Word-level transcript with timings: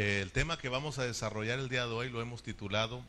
El 0.00 0.32
tema 0.32 0.56
que 0.56 0.70
vamos 0.70 0.98
a 0.98 1.04
desarrollar 1.04 1.58
el 1.58 1.68
día 1.68 1.86
de 1.86 1.92
hoy 1.92 2.08
lo 2.08 2.22
hemos 2.22 2.42
titulado 2.42 3.04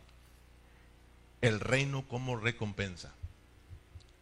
El 1.40 1.62
reino 1.62 2.06
como 2.06 2.36
recompensa. 2.36 3.14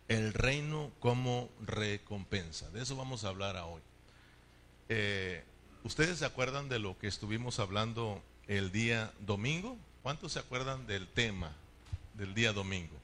El 0.07 0.35
reino 0.35 0.91
como 0.99 1.49
recompensa. 1.65 2.69
De 2.69 2.83
eso 2.83 2.95
vamos 2.95 3.23
a 3.23 3.29
hablar 3.29 3.55
hoy. 3.55 3.81
Eh, 4.87 5.43
¿Ustedes 5.83 6.19
se 6.19 6.25
acuerdan 6.25 6.69
de 6.69 6.77
lo 6.77 6.95
que 6.99 7.07
estuvimos 7.07 7.57
hablando 7.57 8.21
el 8.47 8.71
día 8.71 9.11
domingo? 9.21 9.75
¿Cuántos 10.03 10.33
se 10.33 10.39
acuerdan 10.39 10.85
del 10.85 11.07
tema 11.07 11.51
del 12.13 12.35
día 12.35 12.53
domingo? 12.53 12.95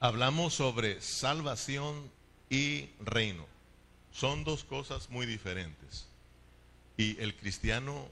Hablamos 0.00 0.54
sobre 0.54 0.98
salvación 1.02 2.10
y 2.48 2.88
reino. 3.00 3.46
Son 4.12 4.44
dos 4.44 4.64
cosas 4.64 5.10
muy 5.10 5.26
diferentes. 5.26 6.06
Y 6.96 7.20
el 7.20 7.36
cristiano, 7.36 8.08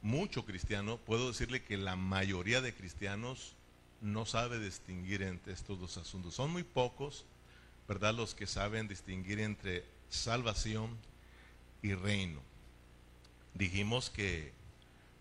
mucho 0.00 0.44
cristiano, 0.44 0.98
puedo 0.98 1.28
decirle 1.28 1.62
que 1.62 1.76
la 1.76 1.96
mayoría 1.96 2.60
de 2.60 2.74
cristianos 2.74 3.54
no 4.00 4.26
sabe 4.26 4.58
distinguir 4.58 5.22
entre 5.22 5.52
estos 5.52 5.78
dos 5.78 5.96
asuntos. 5.96 6.34
Son 6.34 6.50
muy 6.50 6.64
pocos, 6.64 7.24
¿verdad? 7.88 8.14
Los 8.14 8.34
que 8.34 8.46
saben 8.46 8.88
distinguir 8.88 9.40
entre 9.40 9.84
salvación 10.08 10.96
y 11.82 11.94
reino. 11.94 12.40
Dijimos 13.54 14.10
que 14.10 14.52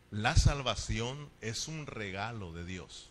la 0.09 0.35
salvación 0.35 1.29
es 1.41 1.67
un 1.67 1.85
regalo 1.85 2.53
de 2.53 2.65
Dios. 2.65 3.09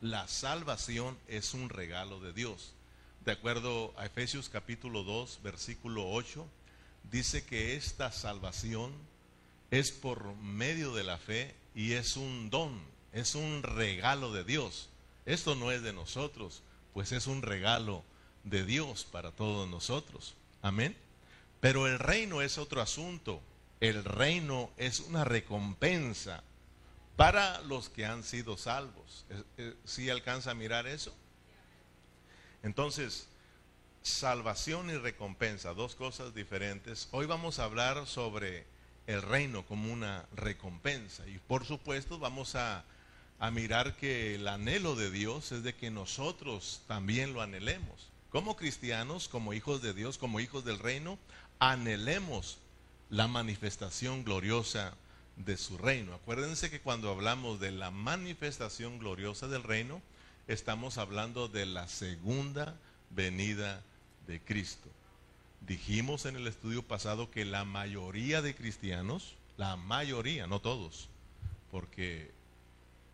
La 0.00 0.26
salvación 0.28 1.18
es 1.28 1.54
un 1.54 1.68
regalo 1.68 2.20
de 2.20 2.32
Dios. 2.32 2.72
De 3.24 3.32
acuerdo 3.32 3.92
a 3.98 4.06
Efesios 4.06 4.48
capítulo 4.48 5.02
2, 5.02 5.40
versículo 5.42 6.10
8, 6.10 6.46
dice 7.10 7.44
que 7.44 7.76
esta 7.76 8.10
salvación 8.10 8.92
es 9.70 9.92
por 9.92 10.34
medio 10.36 10.94
de 10.94 11.04
la 11.04 11.18
fe 11.18 11.54
y 11.74 11.92
es 11.92 12.16
un 12.16 12.50
don, 12.50 12.80
es 13.12 13.34
un 13.34 13.62
regalo 13.62 14.32
de 14.32 14.44
Dios. 14.44 14.88
Esto 15.26 15.54
no 15.54 15.70
es 15.70 15.82
de 15.82 15.92
nosotros, 15.92 16.62
pues 16.92 17.12
es 17.12 17.26
un 17.26 17.42
regalo 17.42 18.04
de 18.44 18.64
Dios 18.64 19.04
para 19.04 19.32
todos 19.32 19.68
nosotros. 19.68 20.34
Amén. 20.62 20.96
Pero 21.60 21.86
el 21.86 21.98
reino 21.98 22.42
es 22.42 22.58
otro 22.58 22.80
asunto. 22.80 23.40
El 23.80 24.04
reino 24.04 24.70
es 24.76 25.00
una 25.00 25.24
recompensa 25.24 26.42
para 27.16 27.60
los 27.62 27.88
que 27.88 28.06
han 28.06 28.24
sido 28.24 28.56
salvos. 28.56 29.24
¿Sí 29.84 30.10
alcanza 30.10 30.50
a 30.50 30.54
mirar 30.54 30.86
eso? 30.86 31.14
Entonces, 32.62 33.28
salvación 34.02 34.90
y 34.90 34.96
recompensa, 34.96 35.74
dos 35.74 35.94
cosas 35.94 36.34
diferentes. 36.34 37.08
Hoy 37.12 37.26
vamos 37.26 37.58
a 37.58 37.64
hablar 37.64 38.06
sobre 38.06 38.66
el 39.10 39.22
reino 39.22 39.64
como 39.66 39.92
una 39.92 40.24
recompensa. 40.34 41.26
Y 41.26 41.38
por 41.38 41.64
supuesto 41.64 42.18
vamos 42.18 42.54
a, 42.54 42.84
mirar 43.52 43.96
que 43.96 44.34
el 44.34 44.46
anhelo 44.46 44.96
de 44.96 45.10
Dios 45.10 45.50
es 45.52 45.62
de 45.62 45.74
que 45.74 45.90
nosotros 45.90 46.82
también 46.86 47.32
lo 47.32 47.40
anhelemos. 47.40 48.10
Como 48.30 48.54
cristianos, 48.54 49.28
como 49.28 49.54
hijos 49.54 49.80
de 49.80 49.94
Dios, 49.94 50.18
como 50.18 50.40
hijos 50.40 50.64
del 50.64 50.78
reino, 50.78 51.18
anhelemos 51.58 52.58
la 53.08 53.28
manifestación 53.28 54.24
gloriosa 54.24 54.94
de 55.36 55.56
su 55.56 55.78
reino. 55.78 56.14
Acuérdense 56.14 56.70
que 56.70 56.82
cuando 56.82 57.10
hablamos 57.10 57.60
de 57.60 57.72
la 57.72 57.90
manifestación 57.90 58.98
gloriosa 58.98 59.48
del 59.48 59.62
reino, 59.62 60.02
estamos 60.46 60.98
hablando 60.98 61.48
de 61.48 61.64
la 61.64 61.88
segunda 61.88 62.76
venida 63.08 63.82
de 64.26 64.40
Cristo. 64.40 64.90
Dijimos 65.60 66.26
en 66.26 66.36
el 66.36 66.46
estudio 66.46 66.82
pasado 66.82 67.30
que 67.30 67.44
la 67.44 67.64
mayoría 67.64 68.42
de 68.42 68.54
cristianos, 68.54 69.34
la 69.56 69.76
mayoría, 69.76 70.46
no 70.46 70.60
todos, 70.60 71.08
porque 71.70 72.30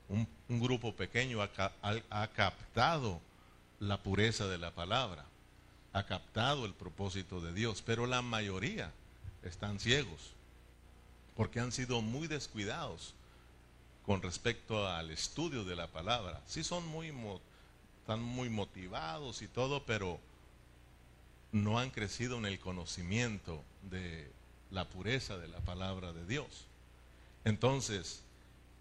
un, 0.09 0.29
grupo 0.49 0.95
pequeño 0.95 1.43
ha, 1.43 2.29
captado 2.29 3.21
la 3.81 4.01
pureza 4.03 4.47
de 4.47 4.59
la 4.59 4.71
palabra, 4.71 5.25
ha 5.93 6.05
captado 6.05 6.65
el 6.67 6.73
propósito 6.73 7.41
de 7.41 7.53
Dios, 7.53 7.83
pero 7.85 8.07
la 8.07 8.23
mayoría 8.23 8.93
están 9.43 9.81
ciegos, 9.81 10.33
porque 11.37 11.61
han 11.61 11.73
sido 11.73 12.01
muy 12.01 12.29
descuidados 12.29 13.15
con 14.05 14.23
respecto 14.23 14.89
al 14.89 15.11
estudio 15.11 15.65
de 15.65 15.75
la 15.75 15.89
palabra. 15.89 16.41
Sí 16.47 16.63
son 16.63 16.87
muy, 16.87 17.13
están 18.01 18.23
muy 18.23 18.49
motivados 18.49 19.43
y 19.43 19.49
todo, 19.49 19.83
pero 19.85 20.21
no 21.53 21.79
han 21.79 21.91
crecido 21.91 22.39
en 22.39 22.47
el 22.47 22.59
conocimiento 22.59 23.63
de 23.91 24.31
la 24.71 24.85
pureza 24.89 25.39
de 25.39 25.49
la 25.49 25.61
palabra 25.61 26.13
de 26.13 26.27
Dios. 26.27 26.67
Entonces, 27.45 28.23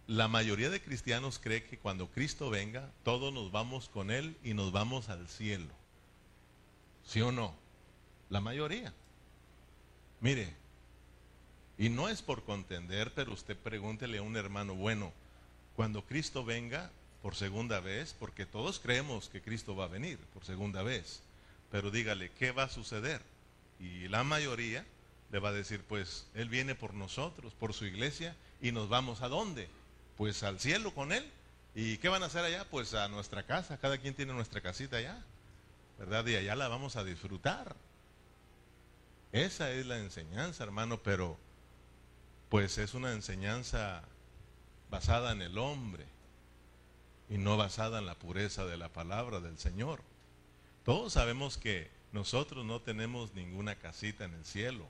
la 0.08 0.28
mayoría 0.28 0.70
de 0.70 0.82
cristianos 0.82 1.40
cree 1.40 1.64
que 1.64 1.78
cuando 1.78 2.08
Cristo 2.08 2.50
venga, 2.50 2.90
todos 3.04 3.34
nos 3.34 3.52
vamos 3.52 3.90
con 3.90 4.12
Él 4.12 4.36
y 4.44 4.54
nos 4.54 4.72
vamos 4.72 5.10
al 5.10 5.28
cielo. 5.28 5.72
¿Sí 7.06 7.22
o 7.22 7.32
no? 7.32 7.54
La 8.30 8.42
mayoría. 8.42 8.94
Mire, 10.22 10.54
y 11.78 11.90
no 11.90 12.10
es 12.10 12.22
por 12.22 12.44
contender, 12.44 13.12
pero 13.14 13.34
usted 13.34 13.58
pregúntele 13.58 14.20
a 14.20 14.24
un 14.24 14.38
hermano, 14.38 14.76
bueno, 14.76 15.12
cuando 15.76 16.04
Cristo 16.04 16.46
venga 16.46 16.90
por 17.22 17.36
segunda 17.36 17.80
vez, 17.80 18.16
porque 18.18 18.46
todos 18.46 18.80
creemos 18.80 19.30
que 19.30 19.42
Cristo 19.42 19.76
va 19.76 19.86
a 19.86 19.90
venir 19.90 20.18
por 20.34 20.46
segunda 20.46 20.84
vez, 20.84 21.22
pero 21.72 21.92
dígale, 21.92 22.32
¿qué 22.32 22.52
va 22.52 22.64
a 22.64 22.70
suceder? 22.70 23.22
Y 23.80 24.08
la 24.08 24.24
mayoría 24.24 24.86
le 25.32 25.40
va 25.40 25.50
a 25.50 25.54
decir, 25.54 25.84
pues 25.88 26.28
Él 26.34 26.50
viene 26.50 26.76
por 26.76 26.94
nosotros, 26.94 27.54
por 27.54 27.74
su 27.74 27.86
iglesia, 27.86 28.36
y 28.62 28.72
nos 28.72 28.90
vamos 28.90 29.22
a 29.22 29.28
dónde? 29.28 29.68
Pues 30.18 30.44
al 30.44 30.60
cielo 30.60 30.94
con 30.94 31.12
Él. 31.12 31.30
¿Y 31.74 31.98
qué 31.98 32.08
van 32.08 32.24
a 32.24 32.28
hacer 32.28 32.46
allá? 32.46 32.66
Pues 32.70 32.94
a 32.94 33.08
nuestra 33.10 33.44
casa, 33.44 33.78
cada 33.78 33.98
quien 33.98 34.14
tiene 34.14 34.34
nuestra 34.34 34.62
casita 34.62 34.98
allá, 34.98 35.22
¿verdad? 36.00 36.26
Y 36.28 36.36
allá 36.36 36.56
la 36.56 36.70
vamos 36.70 36.96
a 36.96 37.04
disfrutar. 37.04 37.76
Esa 39.34 39.72
es 39.72 39.86
la 39.86 39.98
enseñanza, 39.98 40.64
hermano, 40.64 41.02
pero 41.04 41.38
pues 42.50 42.78
es 42.78 42.94
una 42.94 43.12
enseñanza 43.12 44.04
basada 44.90 45.34
en 45.34 45.42
el 45.42 45.58
hombre 45.58 46.06
y 47.30 47.38
no 47.38 47.58
basada 47.58 48.00
en 48.00 48.06
la 48.06 48.16
pureza 48.16 48.66
de 48.66 48.78
la 48.78 48.88
palabra 48.88 49.42
del 49.42 49.58
Señor. 49.58 50.02
Todos 50.86 51.14
sabemos 51.14 51.58
que 51.58 51.90
nosotros 52.12 52.64
no 52.64 52.80
tenemos 52.80 53.34
ninguna 53.34 53.74
casita 53.76 54.24
en 54.24 54.36
el 54.36 54.46
cielo. 54.46 54.86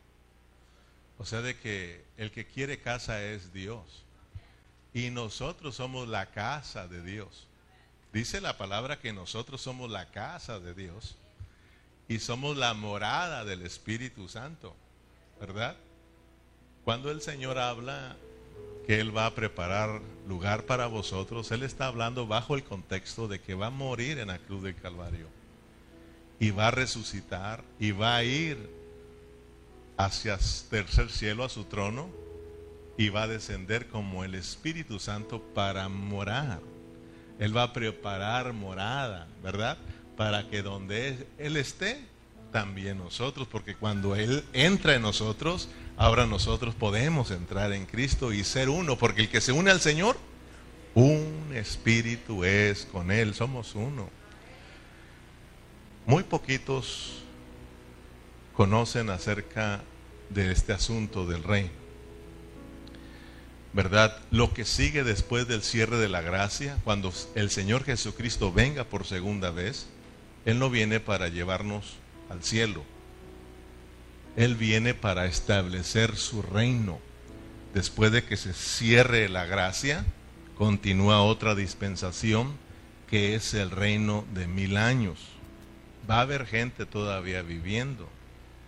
O 1.18 1.26
sea, 1.26 1.42
de 1.42 1.58
que 1.58 2.04
el 2.18 2.32
que 2.32 2.46
quiere 2.46 2.82
casa 2.82 3.24
es 3.24 3.54
Dios. 3.54 4.04
Y 4.94 5.10
nosotros 5.10 5.76
somos 5.76 6.10
la 6.10 6.26
casa 6.28 6.90
de 6.90 7.02
Dios. 7.02 7.48
Dice 8.12 8.42
la 8.42 8.58
palabra 8.58 9.00
que 9.00 9.14
nosotros 9.14 9.62
somos 9.62 9.90
la 9.90 10.12
casa 10.12 10.60
de 10.60 10.74
Dios. 10.74 11.16
Y 12.10 12.20
somos 12.20 12.58
la 12.58 12.74
morada 12.74 13.46
del 13.46 13.62
Espíritu 13.62 14.28
Santo. 14.28 14.76
¿Verdad? 15.40 15.78
Cuando 16.84 17.10
el 17.10 17.22
Señor 17.22 17.58
habla 17.58 18.18
que 18.86 19.00
Él 19.00 19.16
va 19.16 19.28
a 19.28 19.34
preparar 19.34 20.02
lugar 20.28 20.66
para 20.66 20.88
vosotros, 20.88 21.52
Él 21.52 21.64
está 21.64 21.88
hablando 21.88 22.28
bajo 22.28 22.56
el 22.56 22.66
contexto 22.66 23.30
de 23.30 23.40
que 23.40 23.56
va 23.56 23.68
a 23.68 23.72
morir 23.72 24.20
en 24.20 24.28
la 24.28 24.40
cruz 24.40 24.62
del 24.62 24.76
Calvario 24.76 25.45
y 26.40 26.52
va 26.52 26.68
a 26.68 26.72
resucitar 26.72 27.64
y 27.80 27.92
va 27.92 28.18
a 28.18 28.24
ir 28.24 28.58
hacia 29.98 30.38
tercer 30.70 31.10
cielo 31.10 31.44
a 31.44 31.50
su 31.50 31.66
trono 31.66 32.10
y 32.98 33.10
va 33.10 33.24
a 33.24 33.28
descender 33.28 33.88
como 33.88 34.24
el 34.24 34.36
Espíritu 34.36 35.00
Santo 35.00 35.42
para 35.54 35.90
morar. 35.90 36.62
Él 37.40 37.56
va 37.56 37.64
a 37.64 37.74
preparar 37.74 38.54
morada, 38.54 39.28
¿verdad? 39.44 39.78
Para 40.16 40.50
que 40.50 40.62
donde 40.62 41.28
Él 41.38 41.58
esté, 41.58 42.00
también 42.52 42.98
nosotros, 42.98 43.50
porque 43.52 43.76
cuando 43.76 44.16
Él 44.16 44.46
entra 44.54 44.96
en 44.96 45.02
nosotros, 45.02 45.68
ahora 45.98 46.26
nosotros 46.26 46.74
podemos 46.74 47.32
entrar 47.32 47.74
en 47.74 47.86
Cristo 47.86 48.32
y 48.32 48.46
ser 48.46 48.70
uno, 48.70 48.98
porque 48.98 49.22
el 49.22 49.30
que 49.30 49.42
se 49.42 49.52
une 49.52 49.72
al 49.72 49.82
Señor, 49.82 50.18
un 50.94 51.52
espíritu 51.54 52.46
es 52.46 52.86
con 52.86 53.12
Él, 53.12 53.34
somos 53.34 53.76
uno. 53.76 54.10
Muy 56.08 56.22
poquitos 56.22 57.24
conocen 58.54 59.10
acerca 59.10 59.82
de 60.30 60.52
este 60.52 60.72
asunto 60.72 61.26
del 61.26 61.42
rey. 61.42 61.72
¿Verdad? 63.74 64.16
Lo 64.30 64.54
que 64.54 64.66
sigue 64.66 65.04
después 65.04 65.48
del 65.48 65.64
cierre 65.64 65.98
de 65.98 66.08
la 66.08 66.22
gracia, 66.22 66.78
cuando 66.84 67.12
el 67.34 67.50
Señor 67.50 67.86
Jesucristo 67.86 68.54
venga 68.54 68.84
por 68.84 69.08
segunda 69.08 69.50
vez, 69.50 69.88
Él 70.46 70.60
no 70.60 70.70
viene 70.70 71.00
para 71.00 71.28
llevarnos 71.28 71.96
al 72.30 72.44
cielo. 72.44 72.84
Él 74.36 74.54
viene 74.54 74.94
para 74.94 75.26
establecer 75.26 76.18
su 76.18 76.44
reino. 76.44 77.00
Después 77.74 78.12
de 78.12 78.24
que 78.24 78.38
se 78.38 78.54
cierre 78.54 79.28
la 79.28 79.46
gracia, 79.46 80.06
continúa 80.56 81.24
otra 81.24 81.56
dispensación 81.56 82.54
que 83.10 83.34
es 83.34 83.56
el 83.56 83.72
reino 83.72 84.24
de 84.36 84.46
mil 84.46 84.78
años 84.78 85.35
va 86.10 86.18
a 86.18 86.22
haber 86.22 86.46
gente 86.46 86.86
todavía 86.86 87.42
viviendo. 87.42 88.08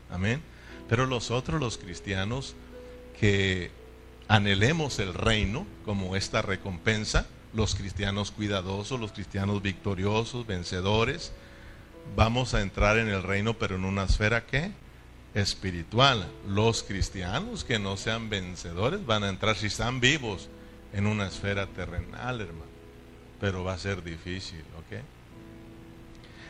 Amén. 0.10 0.42
Pero 0.88 1.06
los 1.06 1.32
otros, 1.32 1.60
los 1.60 1.78
cristianos, 1.78 2.56
que 3.20 3.72
anhelemos 4.28 5.00
el 5.00 5.14
reino 5.14 5.66
como 5.86 6.16
esta 6.16 6.42
recompensa, 6.42 7.28
los 7.54 7.76
cristianos 7.76 8.32
cuidadosos, 8.32 9.00
los 9.00 9.12
cristianos 9.12 9.62
victoriosos, 9.62 10.46
vencedores, 10.46 11.32
vamos 12.16 12.54
a 12.54 12.62
entrar 12.62 12.98
en 12.98 13.10
el 13.10 13.24
reino, 13.24 13.56
pero 13.56 13.76
en 13.76 13.86
una 13.86 14.04
esfera 14.04 14.46
que 14.46 14.72
espiritual. 15.34 16.28
Los 16.48 16.84
cristianos 16.84 17.64
que 17.64 17.80
no 17.80 17.98
sean 17.98 18.30
vencedores 18.30 19.06
van 19.06 19.24
a 19.24 19.30
entrar, 19.30 19.56
si 19.56 19.68
están 19.68 20.00
vivos, 20.00 20.50
en 20.94 21.08
una 21.08 21.28
esfera 21.28 21.68
terrenal, 21.68 22.42
hermano. 22.42 22.66
Pero 23.40 23.64
va 23.64 23.74
a 23.74 23.78
ser 23.78 24.04
difícil, 24.04 24.64
¿ok? 24.78 25.02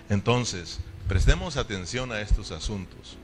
Entonces, 0.10 0.80
prestemos 1.08 1.58
atención 1.58 2.12
a 2.12 2.22
estos 2.22 2.52
asuntos. 2.52 3.18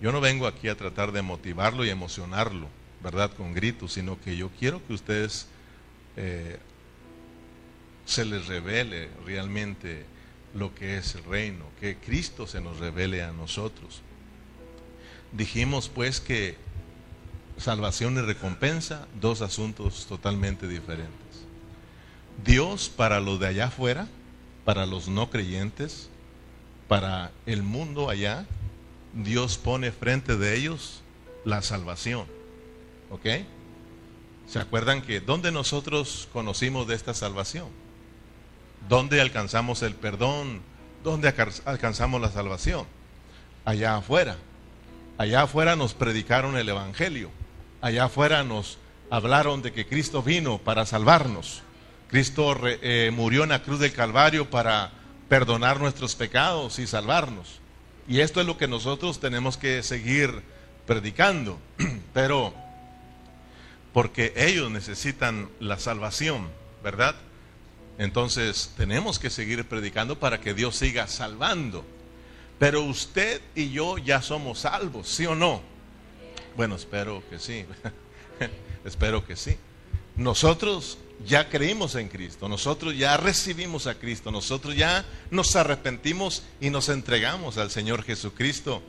Yo 0.00 0.12
no 0.12 0.20
vengo 0.20 0.46
aquí 0.46 0.68
a 0.68 0.76
tratar 0.76 1.12
de 1.12 1.22
motivarlo 1.22 1.84
y 1.84 1.90
emocionarlo, 1.90 2.68
¿verdad? 3.02 3.32
Con 3.32 3.54
gritos, 3.54 3.94
sino 3.94 4.20
que 4.20 4.36
yo 4.36 4.50
quiero 4.58 4.86
que 4.86 4.92
ustedes 4.92 5.46
eh, 6.16 6.58
se 8.06 8.24
les 8.24 8.46
revele 8.46 9.08
realmente 9.24 10.04
lo 10.54 10.74
que 10.74 10.98
es 10.98 11.14
el 11.14 11.24
reino, 11.24 11.64
que 11.80 11.96
Cristo 11.96 12.46
se 12.46 12.60
nos 12.60 12.78
revele 12.78 13.22
a 13.22 13.32
nosotros. 13.32 14.02
Dijimos 15.32 15.88
pues 15.88 16.20
que 16.20 16.56
salvación 17.58 18.16
y 18.16 18.20
recompensa, 18.20 19.06
dos 19.20 19.42
asuntos 19.42 20.06
totalmente 20.06 20.68
diferentes. 20.68 21.12
Dios 22.44 22.88
para 22.88 23.20
los 23.20 23.40
de 23.40 23.48
allá 23.48 23.66
afuera, 23.66 24.06
para 24.64 24.86
los 24.86 25.08
no 25.08 25.28
creyentes, 25.28 26.08
para 26.88 27.30
el 27.46 27.62
mundo 27.62 28.08
allá, 28.08 28.46
Dios 29.12 29.58
pone 29.58 29.92
frente 29.92 30.36
de 30.36 30.56
ellos 30.56 31.02
la 31.44 31.62
salvación. 31.62 32.26
¿Ok? 33.10 33.26
¿Se 34.46 34.58
acuerdan 34.58 35.02
que 35.02 35.20
dónde 35.20 35.52
nosotros 35.52 36.28
conocimos 36.32 36.88
de 36.88 36.94
esta 36.94 37.12
salvación? 37.12 37.68
¿Dónde 38.88 39.20
alcanzamos 39.20 39.82
el 39.82 39.94
perdón? 39.94 40.62
¿Dónde 41.04 41.32
alcanzamos 41.64 42.20
la 42.20 42.30
salvación? 42.30 42.86
Allá 43.64 43.96
afuera. 43.96 44.36
Allá 45.18 45.42
afuera 45.42 45.76
nos 45.76 45.94
predicaron 45.94 46.56
el 46.56 46.68
Evangelio. 46.68 47.30
Allá 47.82 48.04
afuera 48.04 48.42
nos 48.44 48.78
hablaron 49.10 49.60
de 49.62 49.72
que 49.72 49.86
Cristo 49.86 50.22
vino 50.22 50.58
para 50.58 50.86
salvarnos. 50.86 51.62
Cristo 52.08 52.56
eh, 52.64 53.10
murió 53.12 53.42
en 53.42 53.50
la 53.50 53.62
cruz 53.62 53.80
del 53.80 53.92
Calvario 53.92 54.48
para 54.48 54.92
perdonar 55.28 55.80
nuestros 55.80 56.14
pecados 56.14 56.78
y 56.78 56.86
salvarnos. 56.86 57.60
Y 58.08 58.20
esto 58.20 58.40
es 58.40 58.46
lo 58.46 58.56
que 58.56 58.68
nosotros 58.68 59.20
tenemos 59.20 59.56
que 59.56 59.82
seguir 59.82 60.42
predicando. 60.86 61.58
Pero 62.14 62.54
porque 63.92 64.32
ellos 64.36 64.70
necesitan 64.70 65.48
la 65.60 65.78
salvación, 65.78 66.48
¿verdad? 66.82 67.16
Entonces 67.98 68.72
tenemos 68.76 69.18
que 69.18 69.28
seguir 69.28 69.68
predicando 69.68 70.18
para 70.18 70.40
que 70.40 70.54
Dios 70.54 70.76
siga 70.76 71.06
salvando. 71.06 71.84
Pero 72.58 72.82
usted 72.82 73.40
y 73.54 73.70
yo 73.70 73.98
ya 73.98 74.22
somos 74.22 74.60
salvos, 74.60 75.08
¿sí 75.08 75.26
o 75.26 75.34
no? 75.34 75.62
Bueno, 76.56 76.76
espero 76.76 77.22
que 77.28 77.38
sí. 77.38 77.66
espero 78.84 79.24
que 79.26 79.36
sí. 79.36 79.56
Nosotros 80.18 80.98
ya 81.24 81.48
creímos 81.48 81.94
en 81.94 82.08
Cristo, 82.08 82.48
nosotros 82.48 82.96
ya 82.96 83.16
recibimos 83.16 83.86
a 83.86 83.94
Cristo, 83.94 84.32
nosotros 84.32 84.74
ya 84.74 85.04
nos 85.30 85.54
arrepentimos 85.54 86.42
y 86.60 86.70
nos 86.70 86.88
entregamos 86.88 87.56
al 87.56 87.70
Señor 87.70 88.02
Jesucristo 88.02 88.82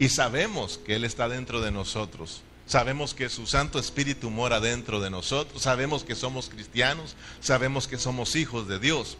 y 0.00 0.08
sabemos 0.08 0.78
que 0.84 0.96
Él 0.96 1.04
está 1.04 1.28
dentro 1.28 1.60
de 1.60 1.70
nosotros. 1.70 2.42
Sabemos 2.66 3.14
que 3.14 3.28
su 3.28 3.46
Santo 3.46 3.78
Espíritu 3.78 4.28
mora 4.28 4.58
dentro 4.58 5.00
de 5.00 5.08
nosotros, 5.08 5.62
sabemos 5.62 6.02
que 6.02 6.16
somos 6.16 6.48
cristianos, 6.48 7.14
sabemos 7.40 7.86
que 7.86 7.96
somos 7.98 8.34
hijos 8.34 8.66
de 8.66 8.80
Dios. 8.80 9.16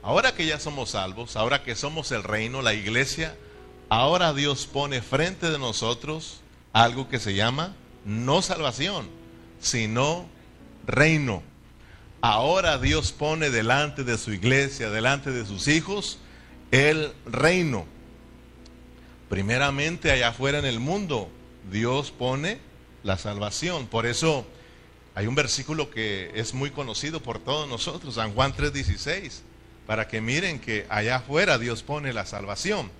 Ahora 0.00 0.34
que 0.36 0.46
ya 0.46 0.60
somos 0.60 0.90
salvos, 0.90 1.34
ahora 1.34 1.64
que 1.64 1.74
somos 1.74 2.12
el 2.12 2.22
reino, 2.22 2.62
la 2.62 2.74
iglesia, 2.74 3.36
ahora 3.88 4.32
Dios 4.32 4.68
pone 4.68 5.02
frente 5.02 5.50
de 5.50 5.58
nosotros 5.58 6.40
algo 6.72 7.08
que 7.08 7.18
se 7.18 7.34
llama 7.34 7.74
no 8.04 8.42
salvación, 8.42 9.08
sino 9.60 10.26
reino. 10.86 11.42
Ahora 12.20 12.78
Dios 12.78 13.12
pone 13.12 13.50
delante 13.50 14.04
de 14.04 14.16
su 14.18 14.32
iglesia, 14.32 14.90
delante 14.90 15.30
de 15.30 15.44
sus 15.44 15.68
hijos, 15.68 16.18
el 16.70 17.12
reino. 17.26 17.86
Primeramente 19.28 20.10
allá 20.10 20.28
afuera 20.28 20.58
en 20.58 20.64
el 20.64 20.80
mundo, 20.80 21.28
Dios 21.70 22.10
pone 22.10 22.58
la 23.02 23.18
salvación. 23.18 23.86
Por 23.86 24.06
eso 24.06 24.46
hay 25.14 25.26
un 25.26 25.34
versículo 25.34 25.90
que 25.90 26.30
es 26.34 26.54
muy 26.54 26.70
conocido 26.70 27.20
por 27.20 27.38
todos 27.38 27.68
nosotros, 27.68 28.14
San 28.14 28.32
Juan 28.32 28.54
3:16 28.54 29.42
para 29.86 30.08
que 30.08 30.20
miren 30.20 30.60
que 30.60 30.86
allá 30.88 31.16
afuera 31.16 31.58
Dios 31.58 31.82
pone 31.82 32.12
la 32.12 32.26
salvación. 32.26 32.90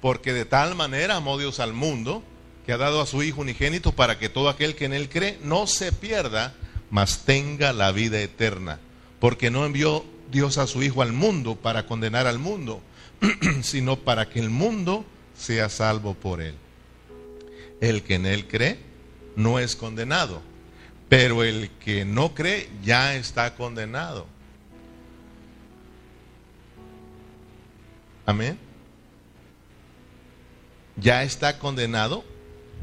Porque 0.00 0.32
de 0.32 0.44
tal 0.44 0.74
manera 0.74 1.16
amó 1.16 1.38
Dios 1.38 1.60
al 1.60 1.72
mundo 1.72 2.22
que 2.66 2.72
ha 2.72 2.76
dado 2.76 3.00
a 3.00 3.06
su 3.06 3.22
Hijo 3.22 3.42
unigénito 3.42 3.92
para 3.92 4.18
que 4.18 4.28
todo 4.28 4.48
aquel 4.48 4.74
que 4.74 4.86
en 4.86 4.94
él 4.94 5.08
cree 5.08 5.38
no 5.42 5.66
se 5.66 5.92
pierda, 5.92 6.54
mas 6.90 7.24
tenga 7.24 7.72
la 7.72 7.92
vida 7.92 8.20
eterna. 8.20 8.78
Porque 9.20 9.50
no 9.50 9.64
envió 9.64 10.04
Dios 10.30 10.58
a 10.58 10.66
su 10.66 10.82
Hijo 10.82 11.02
al 11.02 11.12
mundo 11.12 11.56
para 11.56 11.86
condenar 11.86 12.26
al 12.26 12.38
mundo, 12.38 12.82
sino 13.62 13.96
para 13.96 14.28
que 14.28 14.40
el 14.40 14.50
mundo 14.50 15.04
sea 15.36 15.68
salvo 15.68 16.14
por 16.14 16.40
él. 16.40 16.54
El 17.80 18.02
que 18.02 18.14
en 18.14 18.26
él 18.26 18.46
cree 18.46 18.78
no 19.36 19.58
es 19.58 19.76
condenado, 19.76 20.42
pero 21.08 21.42
el 21.42 21.70
que 21.80 22.04
no 22.04 22.34
cree 22.34 22.68
ya 22.82 23.16
está 23.16 23.54
condenado 23.54 24.26
Amén. 28.26 28.58
Ya 30.96 31.22
está 31.24 31.58
condenado 31.58 32.24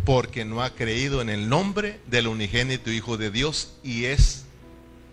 porque 0.05 0.45
no 0.45 0.61
ha 0.61 0.71
creído 0.71 1.21
en 1.21 1.29
el 1.29 1.49
nombre 1.49 1.99
del 2.07 2.27
unigénito 2.27 2.91
Hijo 2.91 3.17
de 3.17 3.31
Dios 3.31 3.73
y 3.83 4.05
es 4.05 4.45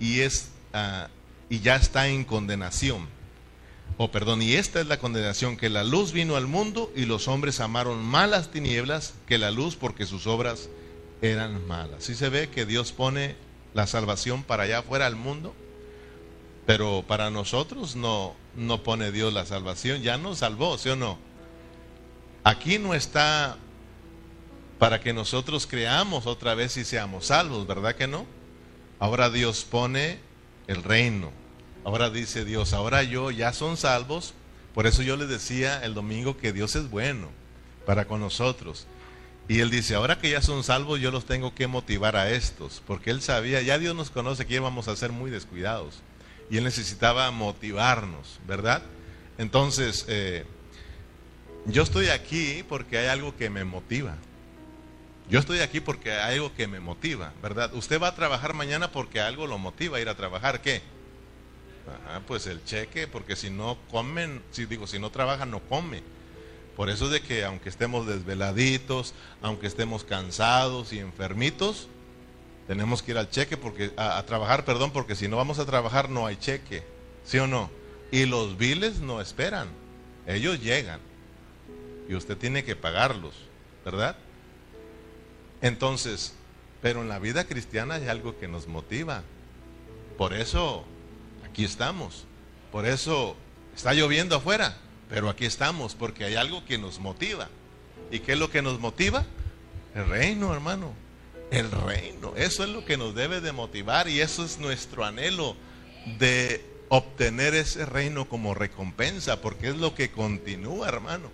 y 0.01 0.21
es 0.21 0.49
ah, 0.73 1.09
y 1.51 1.61
ya 1.61 1.77
está 1.77 2.09
en 2.09 2.25
condenación. 2.25 3.09
O 3.97 4.05
oh, 4.05 4.11
perdón, 4.11 4.43
y 4.43 4.55
esta 4.55 4.81
es 4.81 4.87
la 4.87 4.99
condenación 4.99 5.57
que 5.57 5.69
la 5.69 5.83
luz 5.83 6.13
vino 6.13 6.37
al 6.37 6.47
mundo 6.47 6.93
y 6.95 7.05
los 7.05 7.27
hombres 7.27 7.59
amaron 7.59 8.05
más 8.05 8.31
las 8.31 8.51
tinieblas 8.51 9.15
que 9.27 9.39
la 9.39 9.51
luz 9.51 9.75
porque 9.75 10.07
sus 10.07 10.27
obras 10.27 10.69
eran 11.21 11.67
malas. 11.67 12.05
Si 12.05 12.15
se 12.15 12.29
ve 12.29 12.49
que 12.49 12.65
Dios 12.65 12.93
pone 12.93 13.35
la 13.75 13.87
salvación 13.87 14.45
para 14.45 14.65
allá 14.65 14.79
afuera 14.79 15.07
al 15.07 15.17
mundo, 15.17 15.55
pero 16.65 17.05
para 17.07 17.31
nosotros 17.31 17.97
no 17.97 18.37
no 18.55 18.83
pone 18.83 19.13
Dios 19.13 19.33
la 19.33 19.47
salvación, 19.47 20.03
ya 20.03 20.17
nos 20.19 20.39
salvó, 20.39 20.79
¿sí 20.79 20.89
o 20.89 20.97
no? 20.97 21.19
Aquí 22.45 22.79
no 22.79 22.95
está 22.95 23.57
para 24.79 25.01
que 25.01 25.13
nosotros 25.13 25.67
creamos 25.67 26.27
otra 26.27 26.55
vez 26.55 26.77
y 26.77 26.85
seamos 26.85 27.27
salvos, 27.27 27.67
¿verdad 27.67 27.97
que 27.97 28.07
no? 28.07 28.27
Ahora 28.99 29.31
Dios 29.31 29.65
pone 29.65 30.19
el 30.67 30.83
reino. 30.83 31.33
Ahora 31.85 32.11
dice 32.11 32.45
Dios, 32.45 32.73
ahora 32.73 33.03
yo 33.03 33.31
ya 33.31 33.53
son 33.53 33.77
salvos. 33.77 34.35
Por 34.75 34.87
eso 34.87 35.03
yo 35.03 35.17
les 35.17 35.29
decía 35.29 35.83
el 35.85 35.95
domingo 35.95 36.37
que 36.37 36.53
Dios 36.53 36.77
es 36.77 36.91
bueno 36.91 37.29
para 37.87 38.07
con 38.07 38.21
nosotros. 38.21 38.87
Y 39.49 39.61
él 39.61 39.71
dice, 39.71 39.95
ahora 39.95 40.19
que 40.19 40.31
ya 40.31 40.43
son 40.43 40.63
salvos, 40.63 41.01
yo 41.01 41.11
los 41.11 41.25
tengo 41.25 41.55
que 41.55 41.67
motivar 41.67 42.17
a 42.17 42.31
estos, 42.31 42.83
porque 42.87 43.11
él 43.11 43.23
sabía, 43.23 43.63
ya 43.63 43.79
Dios 43.79 43.97
nos 43.97 44.11
conoce 44.11 44.47
que 44.47 44.57
íbamos 44.57 44.89
a 44.89 44.97
ser 44.97 45.11
muy 45.11 45.31
descuidados 45.31 46.03
y 46.51 46.59
él 46.59 46.65
necesitaba 46.65 47.31
motivarnos, 47.31 48.41
¿verdad? 48.47 48.83
Entonces, 49.39 50.05
eh, 50.09 50.45
yo 51.67 51.83
estoy 51.83 52.09
aquí 52.09 52.65
porque 52.69 52.99
hay 52.99 53.07
algo 53.07 53.37
que 53.37 53.51
me 53.51 53.65
motiva. 53.65 54.17
Yo 55.29 55.39
estoy 55.39 55.61
aquí 55.61 55.81
porque 55.81 56.13
hay 56.13 56.37
algo 56.37 56.55
que 56.55 56.67
me 56.67 56.81
motiva, 56.81 57.33
¿verdad? 57.43 57.75
Usted 57.75 58.01
va 58.01 58.09
a 58.09 58.15
trabajar 58.15 58.55
mañana 58.55 58.91
porque 58.91 59.21
algo 59.21 59.47
lo 59.47 59.59
motiva 59.59 59.99
a 59.99 60.01
ir 60.01 60.09
a 60.09 60.17
trabajar. 60.17 60.63
¿Qué? 60.63 60.83
pues 62.27 62.47
el 62.47 62.63
cheque, 62.65 63.07
porque 63.07 63.37
si 63.37 63.49
no 63.51 63.79
comen, 63.91 64.43
si 64.51 64.67
digo, 64.67 64.87
si 64.87 64.99
no 64.99 65.11
trabaja, 65.11 65.47
no 65.47 65.61
come. 65.61 66.03
Por 66.77 66.91
eso 66.91 67.09
de 67.09 67.21
que 67.21 67.45
aunque 67.45 67.69
estemos 67.69 68.07
desveladitos, 68.07 69.15
aunque 69.43 69.67
estemos 69.67 70.05
cansados 70.05 70.93
y 70.93 70.99
enfermitos, 70.99 71.89
tenemos 72.67 73.03
que 73.03 73.13
ir 73.13 73.19
al 73.19 73.31
cheque 73.31 73.57
porque 73.57 73.93
a, 73.97 74.23
trabajar, 74.27 74.65
perdón, 74.65 74.93
porque 74.93 75.17
si 75.17 75.27
no 75.27 75.37
vamos 75.37 75.59
a 75.59 75.67
trabajar 75.67 76.09
no 76.11 76.27
hay 76.27 76.37
cheque, 76.37 76.85
¿sí 77.25 77.39
o 77.39 77.47
no? 77.47 77.71
Y 78.13 78.27
los 78.27 78.59
biles 78.59 79.01
no 79.01 79.21
esperan, 79.21 79.69
ellos 80.27 80.61
llegan 80.61 81.01
y 82.09 82.15
usted 82.15 82.37
tiene 82.37 82.65
que 82.65 82.77
pagarlos, 82.77 83.35
¿verdad? 83.85 84.17
Entonces, 85.63 86.35
pero 86.81 87.03
en 87.03 87.09
la 87.09 87.19
vida 87.19 87.45
cristiana 87.45 87.95
hay 87.95 88.09
algo 88.09 88.39
que 88.39 88.49
nos 88.49 88.67
motiva. 88.67 89.23
Por 90.17 90.35
eso 90.35 90.85
aquí 91.45 91.65
estamos. 91.65 92.25
Por 92.71 92.87
eso 92.87 93.37
está 93.75 93.95
lloviendo 93.95 94.37
afuera, 94.37 94.77
pero 95.09 95.29
aquí 95.29 95.45
estamos 95.47 95.95
porque 95.95 96.25
hay 96.25 96.35
algo 96.37 96.65
que 96.65 96.79
nos 96.79 96.99
motiva. 96.99 97.49
¿Y 98.11 98.21
qué 98.21 98.33
es 98.33 98.39
lo 98.39 98.51
que 98.51 98.63
nos 98.63 98.79
motiva? 98.79 99.25
El 99.95 100.09
reino, 100.09 100.53
hermano 100.53 100.93
El 101.51 101.71
reino. 101.71 102.35
Eso 102.37 102.63
es 102.63 102.71
lo 102.71 102.85
que 102.85 102.97
nos 102.97 103.15
debe 103.15 103.41
de 103.41 103.53
motivar 103.53 104.09
y 104.09 104.21
eso 104.21 104.45
es 104.45 104.59
nuestro 104.59 105.05
anhelo 105.05 105.57
de 106.19 106.65
obtener 106.89 107.55
ese 107.55 107.85
reino 107.85 108.29
como 108.29 108.55
recompensa, 108.55 109.41
porque 109.41 109.69
es 109.69 109.77
lo 109.77 109.95
que 109.95 110.11
continúa, 110.11 110.89
hermano. 110.89 111.31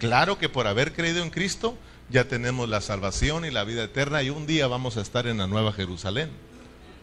Claro 0.00 0.38
que 0.38 0.48
por 0.48 0.66
haber 0.66 0.94
creído 0.94 1.22
en 1.22 1.28
Cristo 1.28 1.76
ya 2.08 2.24
tenemos 2.24 2.70
la 2.70 2.80
salvación 2.80 3.44
y 3.44 3.50
la 3.50 3.64
vida 3.64 3.84
eterna 3.84 4.22
y 4.22 4.30
un 4.30 4.46
día 4.46 4.66
vamos 4.66 4.96
a 4.96 5.02
estar 5.02 5.26
en 5.26 5.36
la 5.36 5.46
Nueva 5.46 5.74
Jerusalén, 5.74 6.30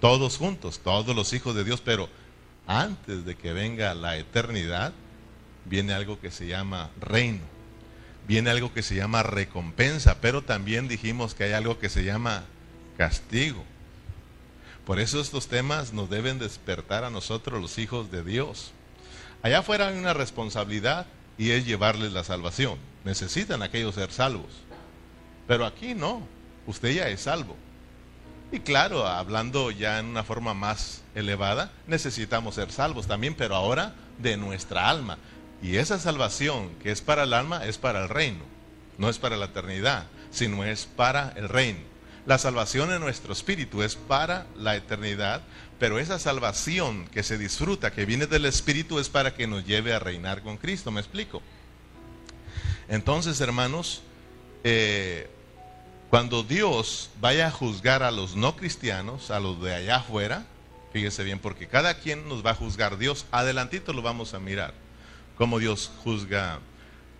todos 0.01 0.37
juntos, 0.37 0.81
todos 0.83 1.15
los 1.15 1.31
hijos 1.31 1.53
de 1.53 1.63
Dios, 1.63 1.79
pero 1.79 2.09
antes 2.65 3.23
de 3.23 3.35
que 3.35 3.53
venga 3.53 3.93
la 3.93 4.17
eternidad, 4.17 4.93
viene 5.65 5.93
algo 5.93 6.19
que 6.19 6.31
se 6.31 6.47
llama 6.47 6.89
reino, 6.99 7.43
viene 8.27 8.49
algo 8.49 8.73
que 8.73 8.81
se 8.81 8.95
llama 8.95 9.21
recompensa, 9.21 10.17
pero 10.19 10.41
también 10.41 10.87
dijimos 10.87 11.35
que 11.35 11.43
hay 11.43 11.53
algo 11.53 11.77
que 11.77 11.89
se 11.89 12.03
llama 12.03 12.45
castigo. 12.97 13.63
Por 14.87 14.99
eso 14.99 15.21
estos 15.21 15.49
temas 15.49 15.93
nos 15.93 16.09
deben 16.09 16.39
despertar 16.39 17.03
a 17.03 17.11
nosotros 17.11 17.61
los 17.61 17.77
hijos 17.77 18.09
de 18.09 18.23
Dios. 18.23 18.71
Allá 19.43 19.59
afuera 19.59 19.89
hay 19.89 19.99
una 19.99 20.15
responsabilidad 20.15 21.05
y 21.37 21.51
es 21.51 21.65
llevarles 21.65 22.13
la 22.13 22.23
salvación. 22.23 22.77
Necesitan 23.03 23.61
aquellos 23.61 23.95
ser 23.95 24.11
salvos. 24.11 24.51
Pero 25.47 25.65
aquí 25.65 25.95
no, 25.95 26.21
usted 26.65 26.93
ya 26.93 27.07
es 27.07 27.21
salvo. 27.21 27.55
Y 28.51 28.59
claro, 28.59 29.05
hablando 29.05 29.71
ya 29.71 29.99
en 29.99 30.05
una 30.05 30.23
forma 30.23 30.53
más 30.53 31.01
elevada, 31.15 31.71
necesitamos 31.85 32.55
ser 32.55 32.71
salvos 32.71 33.07
también, 33.07 33.35
pero 33.35 33.55
ahora 33.55 33.93
de 34.19 34.37
nuestra 34.37 34.89
alma. 34.89 35.17
Y 35.61 35.77
esa 35.77 35.99
salvación 35.99 36.69
que 36.81 36.91
es 36.91 37.01
para 37.01 37.23
el 37.23 37.33
alma 37.33 37.65
es 37.65 37.77
para 37.77 38.03
el 38.03 38.09
reino, 38.09 38.43
no 38.97 39.09
es 39.09 39.17
para 39.17 39.37
la 39.37 39.45
eternidad, 39.45 40.05
sino 40.31 40.63
es 40.63 40.85
para 40.85 41.33
el 41.35 41.49
reino. 41.49 41.79
La 42.25 42.37
salvación 42.37 42.91
en 42.91 42.99
nuestro 42.99 43.33
espíritu 43.33 43.83
es 43.83 43.95
para 43.95 44.47
la 44.55 44.75
eternidad, 44.75 45.41
pero 45.79 45.99
esa 45.99 46.19
salvación 46.19 47.07
que 47.07 47.23
se 47.23 47.37
disfruta, 47.37 47.91
que 47.91 48.05
viene 48.05 48.25
del 48.25 48.45
espíritu, 48.45 48.99
es 48.99 49.09
para 49.09 49.35
que 49.35 49.47
nos 49.47 49.65
lleve 49.65 49.93
a 49.93 49.99
reinar 49.99 50.41
con 50.41 50.57
Cristo. 50.57 50.91
¿Me 50.91 50.99
explico? 50.99 51.41
Entonces, 52.87 53.39
hermanos, 53.41 54.01
eh, 54.63 55.29
cuando 56.09 56.43
Dios 56.43 57.09
vaya 57.19 57.47
a 57.47 57.51
juzgar 57.51 58.01
a 58.01 58.11
los 58.11 58.35
no 58.35 58.55
cristianos, 58.55 59.29
a 59.29 59.39
los 59.39 59.61
de 59.61 59.75
allá 59.75 59.97
afuera, 59.97 60.45
fíjese 60.93 61.23
bien, 61.23 61.39
porque 61.39 61.67
cada 61.67 61.99
quien 61.99 62.27
nos 62.27 62.45
va 62.45 62.51
a 62.51 62.55
juzgar. 62.55 62.97
Dios, 62.97 63.25
adelantito 63.31 63.93
lo 63.93 64.01
vamos 64.01 64.33
a 64.33 64.39
mirar, 64.39 64.73
cómo 65.37 65.59
Dios 65.59 65.91
juzga 66.03 66.59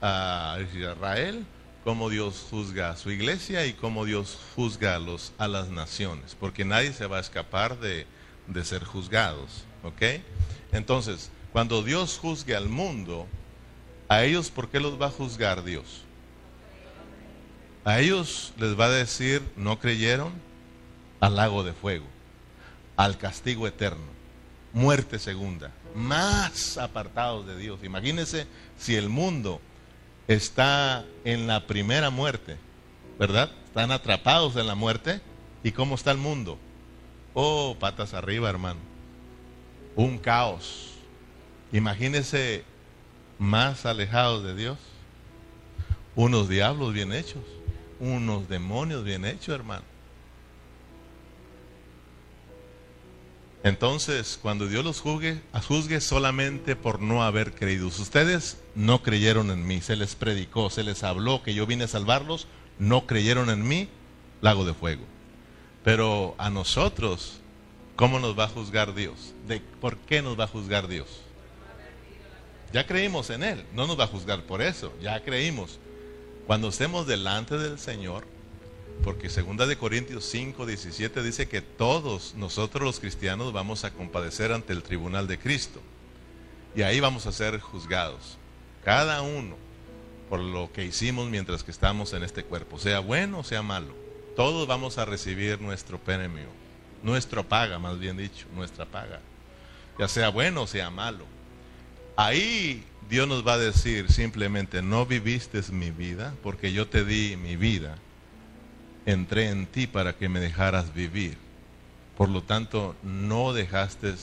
a 0.02 0.58
Israel, 0.74 1.46
cómo 1.84 2.10
Dios 2.10 2.46
juzga 2.50 2.92
a 2.92 2.98
su 2.98 3.12
iglesia 3.12 3.66
y 3.66 3.74
cómo 3.74 4.06
Dios 4.06 4.40
juzga 4.56 4.96
a, 4.96 5.00
los, 5.00 5.34
a 5.38 5.48
las 5.48 5.70
naciones, 5.70 6.36
porque 6.40 6.66
nadie 6.66 6.94
se 6.94 7.06
va 7.08 7.18
a 7.18 7.22
escapar 7.22 7.80
de, 7.80 8.08
de 8.48 8.63
ser 8.66 8.84
juzgados. 8.84 9.66
¿Ok? 9.84 10.22
Entonces, 10.72 11.30
cuando 11.54 11.84
Dios 11.84 12.18
juzgue 12.20 12.56
al 12.56 12.70
mundo, 12.70 13.27
a 14.10 14.24
ellos, 14.24 14.50
¿por 14.50 14.70
qué 14.70 14.80
los 14.80 15.01
va 15.01 15.08
a 15.08 15.12
juzgar 15.12 15.63
Dios? 15.63 16.04
A 17.84 18.00
ellos 18.00 18.54
les 18.58 18.77
va 18.77 18.86
a 18.86 18.89
decir, 18.89 19.42
no 19.56 19.80
creyeron 19.80 20.34
al 21.20 21.36
lago 21.36 21.63
de 21.63 21.74
fuego, 21.74 22.06
al 22.96 23.18
castigo 23.18 23.68
eterno, 23.68 24.06
muerte 24.74 25.20
segunda, 25.20 25.72
más 25.96 26.77
apartados 26.77 27.48
de 27.48 27.58
Dios. 27.58 27.80
Imagínense 27.84 28.46
si 28.77 28.96
el 28.96 29.10
mundo 29.10 29.62
está 30.27 31.06
en 31.24 31.48
la 31.48 31.66
primera 31.66 32.10
muerte, 32.10 32.58
¿verdad? 33.18 33.51
Están 33.66 33.92
atrapados 33.92 34.56
en 34.58 34.68
la 34.68 34.75
muerte. 34.75 35.22
¿Y 35.63 35.72
cómo 35.72 35.96
está 35.96 36.12
el 36.12 36.18
mundo? 36.18 36.60
Oh, 37.39 37.77
patas 37.79 38.15
arriba, 38.15 38.50
hermano. 38.50 38.79
Un 39.96 40.17
caos. 40.17 40.94
Imagínese 41.72 42.63
más 43.38 43.86
alejados 43.86 44.44
de 44.44 44.56
Dios. 44.56 44.79
Unos 46.15 46.50
diablos 46.50 46.96
bien 46.96 47.13
hechos. 47.13 47.44
Unos 48.00 48.50
demonios 48.50 49.03
bien 49.03 49.24
hechos, 49.24 49.53
hermano. 49.53 49.84
Entonces, 53.62 54.39
cuando 54.41 54.67
Dios 54.67 54.84
los 54.84 55.00
juzgue, 55.00 55.39
juzgue 55.67 56.01
solamente 56.01 56.75
por 56.75 57.00
no 57.00 57.22
haber 57.22 57.53
creído. 57.53 57.86
Ustedes 57.86 58.58
no 58.74 59.03
creyeron 59.03 59.51
en 59.51 59.67
mí, 59.67 59.79
se 59.82 59.96
les 59.96 60.15
predicó, 60.15 60.72
se 60.72 60.84
les 60.84 61.03
habló 61.03 61.44
que 61.44 61.53
yo 61.53 61.67
vine 61.67 61.84
a 61.84 61.88
salvarlos, 61.88 62.48
no 62.79 63.06
creyeron 63.06 63.51
en 63.51 63.67
mí, 63.67 63.89
lago 64.41 64.65
de 64.65 64.74
fuego. 64.74 65.03
Pero 65.88 66.36
a 66.38 66.50
nosotros, 66.50 67.39
¿cómo 67.96 68.20
nos 68.20 68.38
va 68.38 68.44
a 68.44 68.50
juzgar 68.50 68.94
Dios? 68.94 69.34
¿De 69.48 69.62
por 69.62 69.96
qué 69.96 70.22
nos 70.22 70.38
va 70.38 70.44
a 70.44 70.48
juzgar 70.48 70.89
Dios? 70.89 71.08
Ya 72.74 72.86
creímos 72.86 73.29
en 73.29 73.41
Él, 73.41 73.63
no 73.72 73.88
nos 73.88 73.98
va 73.98 74.03
a 74.03 74.08
juzgar 74.08 74.44
por 74.44 74.62
eso, 74.62 74.91
ya 75.01 75.24
creímos. 75.24 75.79
Cuando 76.46 76.67
estemos 76.67 77.08
delante 77.08 77.58
del 77.58 77.79
Señor, 77.79 78.27
porque 79.01 79.29
segunda 79.29 79.65
de 79.65 79.77
Corintios 79.77 80.25
5, 80.25 80.65
17 80.65 81.24
dice 81.24 81.48
que 81.48 81.62
todos 81.62 82.36
nosotros 82.36 82.84
los 82.84 83.00
cristianos 83.00 83.53
vamos 83.53 83.86
a 83.86 83.94
compadecer 83.94 84.51
ante 84.51 84.74
el 84.74 84.84
tribunal 84.84 85.25
de 85.25 85.39
Cristo. 85.39 85.79
Y 86.75 86.82
ahí 86.82 87.00
vamos 87.00 87.27
a 87.27 87.32
ser 87.32 87.62
juzgados. 87.62 88.38
Cada 88.84 89.22
uno 89.22 89.56
por 90.29 90.41
lo 90.41 90.70
que 90.74 90.84
hicimos 90.84 91.29
mientras 91.29 91.63
que 91.63 91.72
estamos 91.72 92.12
en 92.12 92.24
este 92.24 92.44
cuerpo, 92.44 92.77
sea 92.77 93.00
bueno 93.00 93.39
o 93.39 93.44
sea 93.46 93.62
malo. 93.62 94.07
Todos 94.38 94.67
vamos 94.67 95.00
a 95.00 95.06
recibir 95.06 95.60
nuestro 95.60 95.98
premio, 95.98 96.46
nuestro 97.01 97.44
paga, 97.44 97.79
más 97.79 97.98
bien 97.98 98.17
dicho, 98.17 98.46
nuestra 98.53 98.86
paga. 98.86 99.20
Ya 99.98 100.08
sea 100.08 100.29
bueno 100.29 100.62
o 100.62 100.67
sea 100.67 100.91
malo. 100.91 101.25
Ahí 102.15 102.84
Dios 103.10 103.27
nos 103.27 103.46
va 103.46 103.53
a 103.53 103.58
decir 103.58 104.12
simplemente, 104.12 104.84
no 104.84 105.08
viviste 105.08 105.60
mi 105.72 105.89
vida 105.89 106.36
porque 106.44 106.72
yo 106.72 106.88
te 106.88 107.03
di 107.03 107.36
mi 107.36 107.56
vida 107.56 107.98
entré 109.08 109.50
en 109.50 109.65
ti 109.65 109.88
para 109.88 110.13
que 110.13 110.29
me 110.29 110.39
dejaras 110.39 110.94
vivir. 110.94 111.36
Por 112.15 112.29
lo 112.29 112.44
tanto, 112.44 112.96
no 113.01 113.53
dejaste 113.53 114.13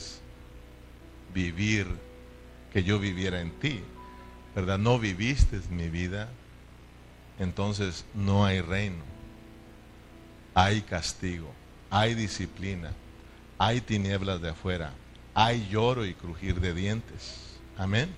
vivir 1.33 1.87
que 2.71 2.85
yo 2.85 2.99
viviera 2.99 3.41
en 3.41 3.51
ti. 3.51 3.81
¿Verdad? 4.55 4.77
No 4.77 4.97
viviste 4.97 5.59
mi 5.71 5.89
vida. 5.89 6.29
Entonces 7.37 8.05
no 8.13 8.45
hay 8.45 8.61
reino. 8.61 9.14
Hay 10.55 10.81
castigo. 10.81 11.51
Hay 11.91 12.15
disciplina. 12.15 12.91
Hay 13.59 13.81
tinieblas 13.81 14.41
de 14.41 14.49
afuera. 14.49 14.91
Hay 15.35 15.67
lloro 15.69 16.05
y 16.05 16.15
crujir 16.15 16.59
de 16.59 16.73
dientes. 16.73 17.35
Amén. 17.77 18.09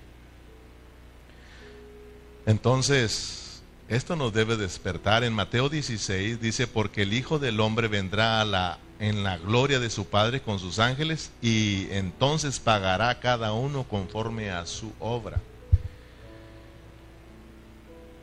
Entonces, 2.46 3.62
esto 3.89 4.15
nos 4.15 4.34
debe 4.34 4.56
despertar. 4.56 5.24
En 5.24 5.34
Mateo 5.34 5.67
16 5.67 6.39
dice, 6.39 6.67
porque 6.67 7.03
el 7.03 7.13
Hijo 7.13 7.39
del 7.39 7.60
Hombre 7.60 7.88
vendrá 7.88 8.77
en 9.00 9.24
la 9.24 9.38
gloria 9.38 9.79
de 9.79 9.89
su 9.89 10.08
Padre 10.08 10.41
con 10.41 10.60
sus 10.60 10.79
ángeles 10.79 11.32
y 11.41 11.88
entonces 11.91 12.60
pagará 12.60 13.20
cada 13.20 13.53
uno 13.53 13.84
conforme 13.84 14.51
a 14.51 14.65
su 14.65 14.94
obra. 15.00 15.39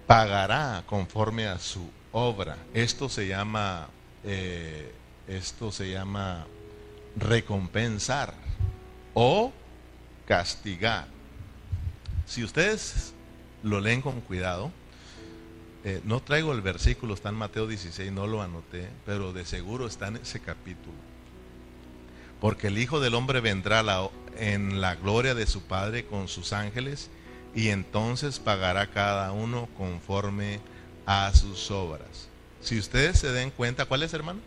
Pagará 0.07 0.83
conforme 0.87 1.47
a 1.47 1.59
su 1.59 1.91
obra. 2.13 2.57
Esto 2.75 3.09
se 3.09 3.27
llama, 3.27 3.89
eh, 4.25 4.93
esto 5.29 5.73
se 5.73 5.91
llama 5.91 6.47
recompensar 7.17 8.35
o 9.15 9.53
castigar. 10.27 11.07
Si 12.27 12.43
ustedes 12.43 13.13
lo 13.63 13.81
leen 13.81 14.01
con 14.01 14.21
cuidado, 14.21 14.71
eh, 15.85 16.01
no 16.05 16.21
traigo 16.21 16.53
el 16.53 16.63
versículo, 16.63 17.15
está 17.15 17.29
en 17.29 17.35
Mateo 17.35 17.67
16, 17.67 18.11
no 18.11 18.27
lo 18.27 18.43
anoté, 18.43 18.89
pero 19.05 19.33
de 19.33 19.45
seguro 19.45 19.87
está 19.87 20.09
en 20.09 20.17
ese 20.17 20.41
capítulo. 20.41 20.97
Porque 22.41 22.69
el 22.69 22.79
Hijo 22.79 23.01
del 23.01 23.15
Hombre 23.15 23.41
vendrá 23.41 23.85
en 24.37 24.81
la 24.81 24.97
gloria 24.97 25.35
de 25.35 25.47
su 25.47 25.63
Padre 25.63 26.07
con 26.07 26.29
sus 26.29 26.53
ángeles 26.53 27.11
y 27.55 27.69
entonces 27.69 28.39
pagará 28.39 28.89
cada 28.89 29.33
uno 29.33 29.69
conforme 29.77 30.61
a 31.07 31.33
sus 31.35 31.71
obras. 31.71 32.29
Si 32.65 32.79
ustedes 32.79 33.19
se 33.19 33.31
den 33.31 33.51
cuenta, 33.51 33.85
¿cuál 33.85 34.03
es 34.03 34.15
hermano? 34.15 34.41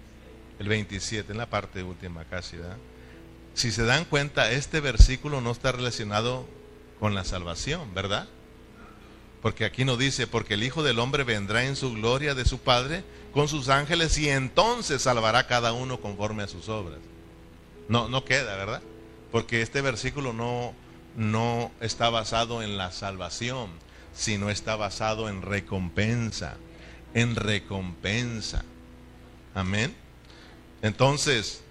El 0.57 0.67
27, 0.67 1.31
en 1.31 1.37
la 1.37 1.51
parte 1.51 1.83
última 1.83 2.25
casi, 2.25 2.57
¿verdad? 2.57 2.77
Si 3.53 3.71
se 3.71 3.83
dan 3.83 4.05
cuenta, 4.05 4.51
este 4.51 4.79
versículo 4.79 5.39
no 5.39 5.51
está 5.51 5.71
relacionado 5.71 6.47
con 6.99 7.13
la 7.13 7.23
salvación, 7.23 7.93
¿verdad? 7.93 8.27
Porque 9.43 9.65
aquí 9.65 9.85
nos 9.85 9.99
dice, 9.99 10.25
porque 10.25 10.55
el 10.55 10.63
Hijo 10.63 10.81
del 10.81 10.97
Hombre 10.97 11.23
vendrá 11.23 11.65
en 11.65 11.75
su 11.75 11.93
gloria 11.93 12.33
de 12.33 12.45
su 12.45 12.57
Padre 12.57 13.03
con 13.33 13.47
sus 13.47 13.69
ángeles 13.69 14.17
y 14.17 14.29
entonces 14.29 15.03
salvará 15.03 15.45
cada 15.45 15.73
uno 15.73 16.01
conforme 16.01 16.41
a 16.41 16.47
sus 16.47 16.69
obras. 16.69 16.99
No, 17.87 18.09
no 18.09 18.25
queda, 18.25 18.55
¿verdad? 18.55 18.81
Porque 19.31 19.61
este 19.61 19.81
versículo 19.81 20.33
no, 20.33 20.73
no 21.15 21.71
está 21.81 22.09
basado 22.09 22.63
en 22.63 22.77
la 22.77 22.91
salvación, 22.91 23.69
sino 24.15 24.49
está 24.49 24.75
basado 24.75 25.29
en 25.29 25.43
recompensa, 25.43 26.57
en 27.17 27.35
recompensa. 27.35 28.63
Amén. 29.55 29.95
Entonces, 30.83 31.63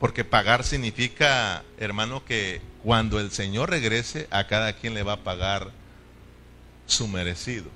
porque 0.00 0.24
pagar 0.24 0.64
significa, 0.64 1.62
hermano, 1.76 2.24
que 2.24 2.62
cuando 2.82 3.20
el 3.20 3.30
Señor 3.32 3.68
regrese, 3.68 4.28
a 4.30 4.46
cada 4.46 4.72
quien 4.72 4.94
le 4.94 5.02
va 5.02 5.12
a 5.12 5.24
pagar 5.24 5.72
su 6.86 7.06
merecido. 7.06 7.66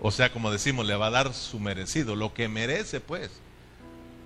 O 0.00 0.10
sea, 0.10 0.32
como 0.32 0.50
decimos, 0.50 0.86
le 0.86 0.96
va 0.96 1.08
a 1.08 1.10
dar 1.10 1.34
su 1.34 1.60
merecido, 1.60 2.16
lo 2.16 2.32
que 2.32 2.48
merece, 2.48 3.00
pues. 3.00 3.30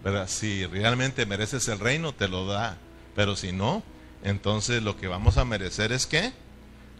¿Verdad? 0.04 0.28
Si 0.28 0.66
realmente 0.66 1.26
mereces 1.26 1.66
el 1.66 1.80
reino, 1.80 2.14
te 2.14 2.28
lo 2.28 2.46
da. 2.46 2.78
Pero 3.16 3.34
si 3.34 3.50
no, 3.50 3.82
entonces 4.22 4.84
lo 4.84 4.96
que 4.96 5.08
vamos 5.08 5.36
a 5.36 5.44
merecer 5.44 5.90
es 5.90 6.06
qué? 6.06 6.32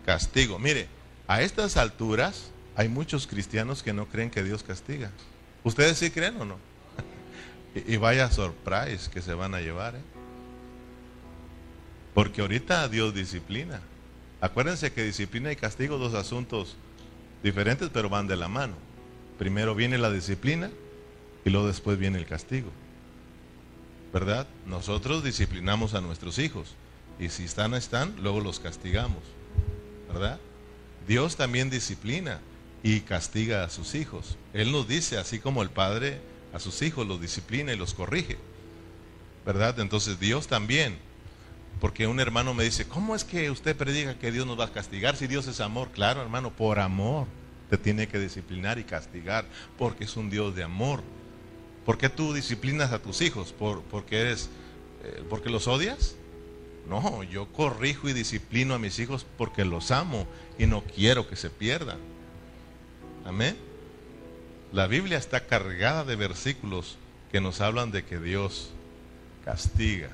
Castigo. 0.05 0.59
Mire, 0.59 0.89
a 1.29 1.43
estas 1.43 1.77
alturas 1.77 2.51
hay 2.77 2.89
muchos 2.89 3.27
cristianos 3.27 3.83
que 3.83 3.95
no 3.95 4.07
creen 4.07 4.31
que 4.31 4.45
Dios 4.45 4.63
castiga. 4.63 5.11
¿Ustedes 5.65 5.97
sí 5.97 6.11
creen 6.11 6.39
o 6.41 6.45
no? 6.45 6.59
y, 7.75 7.97
vaya 7.97 8.31
surprise 8.31 9.11
que 9.11 9.23
se 9.23 9.33
van 9.33 9.55
a 9.55 9.61
llevar. 9.61 9.97
¿eh? 9.97 10.03
Porque 12.13 12.43
ahorita 12.43 12.87
Dios 12.89 13.15
disciplina. 13.15 13.81
Acuérdense 14.43 14.93
que 14.93 15.05
disciplina 15.05 15.51
y 15.51 15.57
castigo, 15.57 15.97
dos 15.97 16.13
asuntos 16.13 16.77
diferentes, 17.43 17.89
pero 17.93 18.11
van 18.11 18.27
de 18.27 18.37
la 18.37 18.49
mano. 18.49 18.75
Primero 19.39 19.75
viene 19.75 19.97
la 19.97 20.11
disciplina 20.11 20.71
y 21.47 21.51
luego 21.51 21.67
después 21.67 21.99
viene 21.99 22.19
el 22.19 22.27
castigo. 22.27 22.71
¿Verdad? 24.13 24.47
Nosotros 24.67 25.25
disciplinamos 25.25 25.95
a 25.95 26.03
nuestros 26.03 26.39
hijos 26.39 26.75
y 27.19 27.31
si 27.31 27.45
están, 27.45 27.73
están, 27.73 28.15
luego 28.23 28.41
los 28.41 28.61
castigamos. 28.61 29.23
¿Verdad? 30.09 30.39
Dios 31.09 31.37
también 31.37 31.71
disciplina 31.71 32.41
y 32.87 33.01
castiga 33.01 33.65
a 33.65 33.69
sus 33.69 33.97
hijos. 33.97 34.37
Él 34.53 34.71
nos 34.71 34.87
dice, 34.87 35.19
así 35.19 35.41
como 35.41 35.65
el 35.65 35.71
Padre 35.71 36.21
a 36.53 36.61
sus 36.61 36.83
hijos 36.83 37.05
los 37.05 37.21
disciplina 37.21 37.73
y 37.73 37.77
los 37.77 37.95
corrige. 37.95 38.37
¿Verdad? 39.45 39.81
Entonces 39.81 40.21
Dios 40.21 40.47
también. 40.47 40.97
Porque 41.81 42.07
un 42.07 42.21
hermano 42.21 42.55
me 42.55 42.63
dice, 42.63 42.87
¿cómo 42.87 43.17
es 43.17 43.25
que 43.25 43.51
usted 43.51 43.75
predica 43.75 44.17
que 44.21 44.31
Dios 44.31 44.47
nos 44.47 44.61
va 44.61 44.67
a 44.67 44.73
castigar 44.73 45.17
si 45.17 45.27
Dios 45.27 45.49
es 45.49 45.59
amor? 45.59 45.91
Claro, 45.91 46.23
hermano, 46.23 46.55
por 46.55 46.79
amor 46.79 47.27
te 47.69 47.77
tiene 47.77 48.07
que 48.07 48.21
disciplinar 48.21 48.79
y 48.79 48.85
castigar, 48.85 49.47
porque 49.77 50.05
es 50.05 50.17
un 50.17 50.31
Dios 50.31 50.55
de 50.55 50.63
amor. 50.63 51.03
¿Por 51.85 51.99
qué 51.99 52.09
tú 52.09 52.35
disciplinas 52.35 52.93
a 52.93 53.01
tus 53.01 53.21
hijos? 53.21 53.53
¿Por, 53.53 53.83
porque, 53.83 54.21
eres, 54.21 54.49
eh, 55.03 55.25
¿Porque 55.29 55.51
los 55.51 55.67
odias? 55.67 56.15
No, 56.89 57.25
yo 57.25 57.53
corrijo 57.53 58.09
y 58.09 58.13
disciplino 58.13 58.75
a 58.75 58.79
mis 58.79 59.01
hijos 59.01 59.27
porque 59.37 59.65
los 59.65 59.91
amo 59.91 60.29
y 60.57 60.67
no 60.67 60.85
quiero 60.85 61.29
que 61.29 61.35
se 61.35 61.51
pierdan. 61.51 61.99
Amén. 63.27 63.57
La 64.73 64.87
Biblia 64.87 65.19
está 65.19 65.47
cargada 65.47 66.05
de 66.05 66.15
versículos 66.15 66.97
que 67.33 67.41
nos 67.41 67.61
hablan 67.61 67.91
de 67.91 68.05
que 68.05 68.21
Dios 68.21 68.71
castiga. 69.45 70.11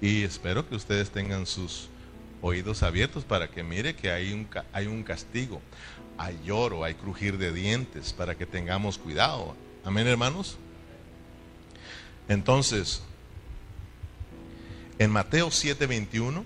Y 0.00 0.22
espero 0.22 0.68
que 0.68 0.76
ustedes 0.76 1.10
tengan 1.10 1.46
sus 1.46 1.88
oídos 2.42 2.84
abiertos 2.84 3.24
para 3.24 3.48
que 3.48 3.64
mire 3.64 3.96
que 3.96 4.12
hay 4.12 4.32
un, 4.32 4.48
hay 4.72 4.86
un 4.86 5.02
castigo, 5.02 5.60
hay 6.16 6.38
lloro, 6.44 6.84
hay 6.84 6.94
crujir 6.94 7.38
de 7.38 7.52
dientes, 7.52 8.12
para 8.12 8.36
que 8.36 8.46
tengamos 8.46 8.96
cuidado. 8.96 9.56
Amén, 9.84 10.06
hermanos. 10.06 10.58
Entonces, 12.28 13.02
en 15.00 15.10
Mateo 15.10 15.48
7:21 15.48 16.44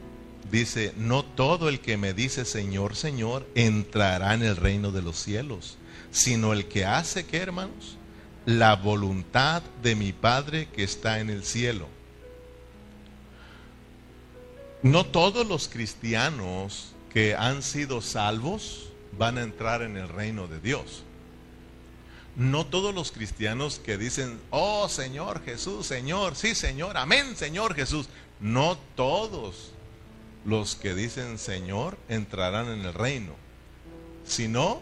dice, 0.50 0.92
no 0.96 1.24
todo 1.24 1.68
el 1.68 1.80
que 1.80 1.96
me 1.96 2.14
dice 2.14 2.44
Señor, 2.44 2.96
Señor, 2.96 3.46
entrará 3.54 4.34
en 4.34 4.42
el 4.42 4.56
reino 4.56 4.92
de 4.92 5.02
los 5.02 5.16
cielos, 5.16 5.78
sino 6.10 6.52
el 6.52 6.66
que 6.66 6.84
hace, 6.84 7.26
¿qué 7.26 7.38
hermanos? 7.38 7.96
La 8.46 8.76
voluntad 8.76 9.62
de 9.82 9.94
mi 9.94 10.12
Padre 10.12 10.68
que 10.68 10.84
está 10.84 11.20
en 11.20 11.30
el 11.30 11.44
cielo. 11.44 11.88
No 14.82 15.06
todos 15.06 15.46
los 15.46 15.68
cristianos 15.68 16.92
que 17.12 17.34
han 17.34 17.62
sido 17.62 18.02
salvos 18.02 18.90
van 19.16 19.38
a 19.38 19.42
entrar 19.42 19.82
en 19.82 19.96
el 19.96 20.08
reino 20.08 20.46
de 20.46 20.60
Dios. 20.60 21.04
No 22.36 22.66
todos 22.66 22.94
los 22.94 23.12
cristianos 23.12 23.78
que 23.78 23.96
dicen, 23.96 24.40
oh 24.50 24.88
Señor 24.88 25.42
Jesús, 25.44 25.86
Señor, 25.86 26.34
sí 26.34 26.54
Señor, 26.54 26.96
amén 26.96 27.36
Señor 27.36 27.74
Jesús. 27.74 28.08
No 28.40 28.76
todos 28.96 29.73
los 30.44 30.76
que 30.76 30.94
dicen 30.94 31.38
Señor 31.38 31.96
entrarán 32.08 32.68
en 32.68 32.80
el 32.80 32.94
reino, 32.94 33.32
sino 34.24 34.80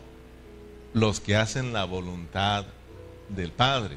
los 0.95 1.21
que 1.21 1.37
hacen 1.37 1.73
la 1.73 1.85
voluntad 1.85 2.67
del 3.29 3.53
Padre. 3.53 3.97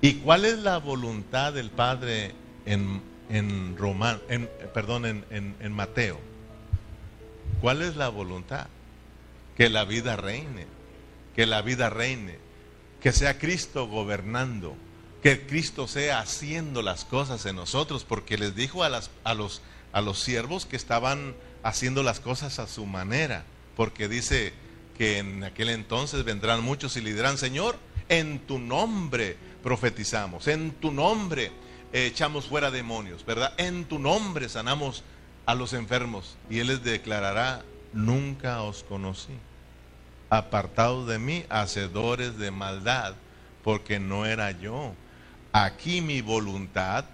¿Y 0.00 0.14
cuál 0.14 0.44
es 0.44 0.58
la 0.58 0.78
voluntad 0.78 1.52
del 1.52 1.70
Padre 1.70 2.32
en, 2.64 3.02
en, 3.28 3.76
en 4.28 4.48
perdón, 4.72 5.04
en, 5.04 5.24
en 5.30 5.72
Mateo? 5.72 6.18
¿Cuál 7.60 7.82
es 7.82 7.96
la 7.96 8.08
voluntad? 8.08 8.68
Que 9.56 9.68
la 9.68 9.84
vida 9.84 10.16
reine, 10.16 10.66
que 11.36 11.44
la 11.44 11.60
vida 11.60 11.90
reine, 11.90 12.38
que 13.02 13.12
sea 13.12 13.38
Cristo 13.38 13.86
gobernando, 13.86 14.74
que 15.22 15.46
Cristo 15.46 15.86
sea 15.86 16.20
haciendo 16.20 16.80
las 16.80 17.04
cosas 17.04 17.44
en 17.44 17.56
nosotros, 17.56 18.04
porque 18.04 18.38
les 18.38 18.54
dijo 18.54 18.82
a, 18.82 18.88
las, 18.88 19.10
a, 19.24 19.34
los, 19.34 19.60
a 19.92 20.00
los 20.00 20.20
siervos 20.20 20.66
que 20.66 20.76
estaban 20.76 21.34
haciendo 21.62 22.02
las 22.02 22.20
cosas 22.20 22.58
a 22.58 22.66
su 22.66 22.86
manera, 22.86 23.44
porque 23.76 24.08
dice, 24.08 24.52
que 25.00 25.16
en 25.16 25.44
aquel 25.44 25.70
entonces 25.70 26.24
vendrán 26.24 26.62
muchos 26.62 26.94
y 26.98 27.00
le 27.00 27.14
dirán, 27.14 27.38
Señor, 27.38 27.78
en 28.10 28.38
tu 28.40 28.58
nombre 28.58 29.34
profetizamos, 29.62 30.46
en 30.46 30.72
tu 30.72 30.92
nombre 30.92 31.52
echamos 31.90 32.44
fuera 32.44 32.70
demonios, 32.70 33.24
¿verdad? 33.24 33.54
En 33.56 33.86
tu 33.86 33.98
nombre 33.98 34.50
sanamos 34.50 35.02
a 35.46 35.54
los 35.54 35.72
enfermos. 35.72 36.36
Y 36.50 36.58
Él 36.58 36.66
les 36.66 36.84
declarará, 36.84 37.64
nunca 37.94 38.60
os 38.60 38.82
conocí. 38.82 39.32
Apartados 40.28 41.08
de 41.08 41.18
mí, 41.18 41.46
hacedores 41.48 42.36
de 42.36 42.50
maldad, 42.50 43.14
porque 43.64 43.98
no 43.98 44.26
era 44.26 44.50
yo. 44.50 44.92
Aquí 45.52 46.02
mi 46.02 46.20
voluntad, 46.20 47.06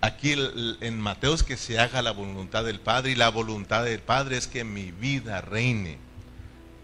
aquí 0.00 0.34
en 0.80 1.00
Mateo 1.00 1.34
es 1.34 1.42
que 1.42 1.56
se 1.56 1.78
haga 1.78 2.02
la 2.02 2.12
voluntad 2.12 2.64
del 2.64 2.80
Padre 2.80 3.12
y 3.12 3.14
la 3.14 3.28
voluntad 3.28 3.84
del 3.84 4.00
Padre 4.00 4.36
es 4.36 4.46
que 4.46 4.64
mi 4.64 4.90
vida 4.90 5.40
reine 5.40 5.98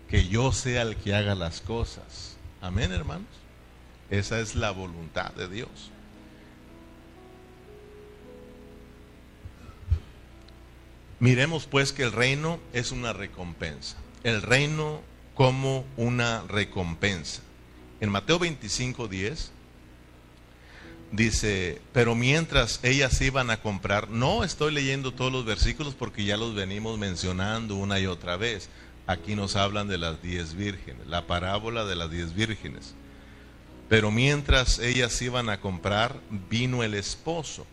que 0.08 0.28
yo 0.28 0.52
sea 0.52 0.82
el 0.82 0.96
que 0.96 1.14
haga 1.14 1.34
las 1.34 1.60
cosas. 1.60 2.36
Amén, 2.60 2.92
hermanos. 2.92 3.26
Esa 4.10 4.40
es 4.40 4.54
la 4.54 4.70
voluntad 4.70 5.32
de 5.32 5.48
Dios. 5.48 5.90
Miremos 11.18 11.66
pues 11.66 11.92
que 11.92 12.04
el 12.04 12.12
reino 12.12 12.60
es 12.72 12.92
una 12.92 13.12
recompensa. 13.12 13.96
El 14.22 14.42
reino 14.42 15.00
como 15.34 15.84
una 15.96 16.42
recompensa. 16.42 17.42
En 18.00 18.10
Mateo 18.10 18.38
25, 18.38 19.08
10 19.08 19.52
dice, 21.12 21.80
pero 21.92 22.14
mientras 22.14 22.80
ellas 22.82 23.20
iban 23.20 23.50
a 23.50 23.60
comprar, 23.60 24.10
no 24.10 24.44
estoy 24.44 24.72
leyendo 24.72 25.12
todos 25.12 25.32
los 25.32 25.44
versículos 25.44 25.94
porque 25.94 26.24
ya 26.24 26.36
los 26.36 26.54
venimos 26.54 26.98
mencionando 26.98 27.76
una 27.76 27.98
y 28.00 28.06
otra 28.06 28.36
vez, 28.36 28.68
aquí 29.06 29.34
nos 29.34 29.56
hablan 29.56 29.88
de 29.88 29.98
las 29.98 30.22
diez 30.22 30.54
vírgenes, 30.54 31.06
la 31.06 31.26
parábola 31.26 31.84
de 31.84 31.96
las 31.96 32.10
diez 32.10 32.34
vírgenes. 32.34 32.94
Pero 33.88 34.10
mientras 34.10 34.78
ellas 34.80 35.20
iban 35.22 35.48
a 35.48 35.60
comprar, 35.60 36.16
vino 36.50 36.82
el 36.82 36.94
esposo. 36.94 37.66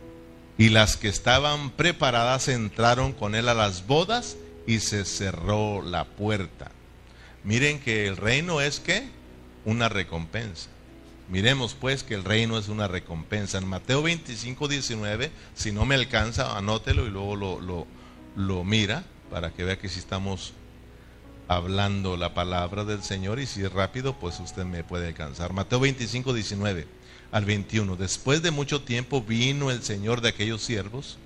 Y 0.57 0.69
las 0.69 0.97
que 0.97 1.07
estaban 1.07 1.71
preparadas 1.71 2.47
entraron 2.47 3.13
con 3.13 3.33
él 3.33 3.49
a 3.49 3.55
las 3.55 3.87
bodas 3.87 4.37
y 4.67 4.79
se 4.79 5.05
cerró 5.05 5.81
la 5.81 6.05
puerta. 6.05 6.69
Miren 7.43 7.79
que 7.79 8.07
el 8.07 8.17
reino 8.17 8.61
es 8.61 8.79
que 8.79 9.09
una 9.65 9.89
recompensa. 9.89 10.69
Miremos 11.29 11.73
pues 11.73 12.03
que 12.03 12.15
el 12.15 12.23
reino 12.23 12.57
es 12.57 12.67
una 12.67 12.87
recompensa. 12.87 13.57
En 13.57 13.67
Mateo 13.67 14.03
25, 14.03 14.67
19, 14.67 15.31
si 15.55 15.71
no 15.71 15.85
me 15.85 15.95
alcanza, 15.95 16.57
anótelo 16.57 17.05
y 17.05 17.09
luego 17.09 17.35
lo, 17.35 17.61
lo, 17.61 17.87
lo 18.35 18.63
mira 18.63 19.05
para 19.29 19.51
que 19.51 19.63
vea 19.63 19.79
que 19.79 19.89
si 19.89 19.99
estamos 19.99 20.53
hablando 21.47 22.17
la 22.17 22.33
palabra 22.33 22.83
del 22.83 23.03
Señor 23.03 23.39
y 23.39 23.45
si 23.45 23.63
es 23.63 23.71
rápido, 23.71 24.13
pues 24.19 24.39
usted 24.39 24.65
me 24.65 24.83
puede 24.83 25.07
alcanzar. 25.07 25.53
Mateo 25.53 25.79
25, 25.79 26.33
19 26.33 26.87
al 27.31 27.45
21. 27.45 27.95
Después 27.95 28.41
de 28.41 28.51
mucho 28.51 28.81
tiempo 28.81 29.21
vino 29.21 29.71
el 29.71 29.81
Señor 29.81 30.21
de 30.21 30.29
aquellos 30.29 30.61
siervos 30.61 31.17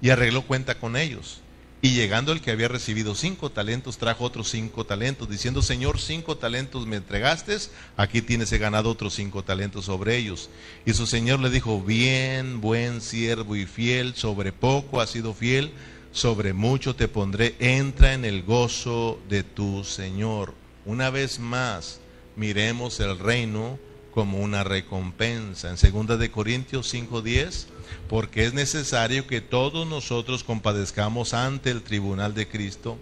y 0.00 0.10
arregló 0.10 0.42
cuenta 0.42 0.78
con 0.78 0.96
ellos. 0.96 1.40
Y 1.82 1.94
llegando 1.94 2.32
el 2.32 2.42
que 2.42 2.50
había 2.50 2.68
recibido 2.68 3.14
cinco 3.14 3.50
talentos, 3.50 3.96
trajo 3.96 4.24
otros 4.24 4.50
cinco 4.50 4.84
talentos, 4.84 5.30
diciendo, 5.30 5.62
Señor, 5.62 5.98
cinco 5.98 6.36
talentos 6.36 6.86
me 6.86 6.96
entregaste, 6.96 7.56
aquí 7.96 8.20
tienes 8.20 8.52
he 8.52 8.58
ganado 8.58 8.90
otros 8.90 9.14
cinco 9.14 9.42
talentos 9.42 9.86
sobre 9.86 10.16
ellos. 10.16 10.50
Y 10.84 10.92
su 10.92 11.06
Señor 11.06 11.40
le 11.40 11.48
dijo, 11.48 11.80
bien, 11.80 12.60
buen 12.60 13.00
siervo 13.00 13.56
y 13.56 13.64
fiel, 13.64 14.14
sobre 14.14 14.52
poco 14.52 15.00
has 15.00 15.08
sido 15.08 15.32
fiel, 15.32 15.72
sobre 16.12 16.52
mucho 16.52 16.94
te 16.94 17.08
pondré, 17.08 17.54
entra 17.60 18.12
en 18.12 18.26
el 18.26 18.42
gozo 18.42 19.18
de 19.30 19.42
tu 19.42 19.82
Señor. 19.82 20.52
Una 20.84 21.08
vez 21.08 21.38
más, 21.38 22.00
miremos 22.36 23.00
el 23.00 23.18
reino 23.18 23.78
como 24.12 24.38
una 24.40 24.64
recompensa. 24.64 25.70
En 25.70 26.06
2 26.06 26.18
de 26.18 26.30
Corintios 26.30 26.92
5:10, 26.92 27.66
porque 28.08 28.44
es 28.44 28.54
necesario 28.54 29.26
que 29.26 29.40
todos 29.40 29.86
nosotros 29.86 30.44
compadezcamos 30.44 31.34
ante 31.34 31.70
el 31.70 31.82
tribunal 31.82 32.34
de 32.34 32.48
Cristo 32.48 32.98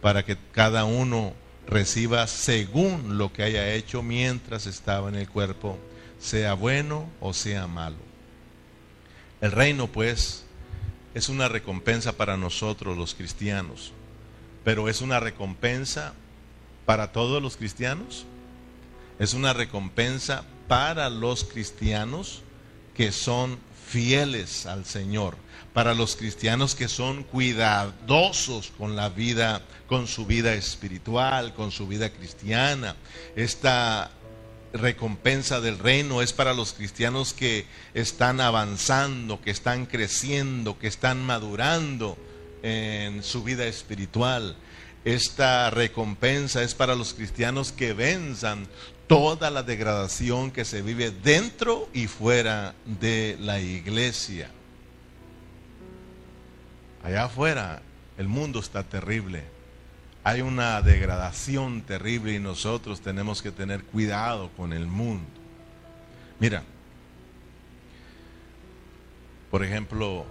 para 0.00 0.24
que 0.24 0.36
cada 0.52 0.84
uno 0.84 1.34
reciba 1.66 2.26
según 2.26 3.18
lo 3.18 3.32
que 3.32 3.42
haya 3.42 3.74
hecho 3.74 4.02
mientras 4.02 4.66
estaba 4.66 5.08
en 5.08 5.16
el 5.16 5.28
cuerpo, 5.28 5.78
sea 6.18 6.54
bueno 6.54 7.08
o 7.20 7.32
sea 7.32 7.66
malo. 7.66 7.96
El 9.40 9.52
reino, 9.52 9.88
pues, 9.88 10.44
es 11.14 11.28
una 11.28 11.48
recompensa 11.48 12.12
para 12.12 12.36
nosotros 12.36 12.96
los 12.96 13.14
cristianos, 13.14 13.92
pero 14.64 14.88
es 14.88 15.00
una 15.00 15.20
recompensa 15.20 16.14
para 16.86 17.12
todos 17.12 17.42
los 17.42 17.56
cristianos. 17.56 18.24
Es 19.18 19.34
una 19.34 19.52
recompensa 19.52 20.44
para 20.68 21.10
los 21.10 21.44
cristianos 21.44 22.42
que 22.94 23.12
son 23.12 23.58
fieles 23.86 24.66
al 24.66 24.84
Señor, 24.84 25.36
para 25.72 25.94
los 25.94 26.16
cristianos 26.16 26.74
que 26.74 26.88
son 26.88 27.22
cuidadosos 27.22 28.72
con 28.76 28.96
la 28.96 29.08
vida, 29.10 29.62
con 29.86 30.06
su 30.06 30.26
vida 30.26 30.54
espiritual, 30.54 31.54
con 31.54 31.70
su 31.70 31.86
vida 31.86 32.10
cristiana. 32.10 32.96
Esta 33.36 34.10
recompensa 34.72 35.60
del 35.60 35.78
reino 35.78 36.22
es 36.22 36.32
para 36.32 36.52
los 36.52 36.72
cristianos 36.72 37.32
que 37.32 37.66
están 37.94 38.40
avanzando, 38.40 39.40
que 39.40 39.50
están 39.50 39.86
creciendo, 39.86 40.78
que 40.78 40.88
están 40.88 41.24
madurando 41.24 42.18
en 42.62 43.22
su 43.22 43.44
vida 43.44 43.66
espiritual. 43.66 44.56
Esta 45.04 45.70
recompensa 45.70 46.62
es 46.64 46.74
para 46.74 46.96
los 46.96 47.14
cristianos 47.14 47.70
que 47.70 47.92
venzan 47.92 48.66
toda 49.06 49.50
la 49.50 49.62
degradación 49.62 50.50
que 50.50 50.64
se 50.64 50.82
vive 50.82 51.10
dentro 51.10 51.88
y 51.92 52.06
fuera 52.06 52.74
de 52.84 53.36
la 53.40 53.60
iglesia. 53.60 54.50
Allá 57.02 57.24
afuera 57.24 57.82
el 58.18 58.28
mundo 58.28 58.58
está 58.60 58.82
terrible. 58.82 59.44
Hay 60.24 60.40
una 60.40 60.82
degradación 60.82 61.82
terrible 61.82 62.34
y 62.34 62.40
nosotros 62.40 63.00
tenemos 63.00 63.42
que 63.42 63.52
tener 63.52 63.84
cuidado 63.84 64.50
con 64.56 64.72
el 64.72 64.86
mundo. 64.86 65.28
Mira, 66.40 66.64
por 69.50 69.62
ejemplo, 69.62 70.26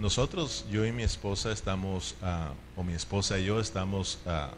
nosotros, 0.00 0.66
yo 0.68 0.84
y 0.84 0.90
mi 0.90 1.04
esposa 1.04 1.52
estamos, 1.52 2.16
ah, 2.22 2.52
o 2.74 2.82
mi 2.82 2.94
esposa 2.94 3.38
y 3.38 3.44
yo 3.44 3.60
estamos 3.60 4.18
uh, 4.26 4.52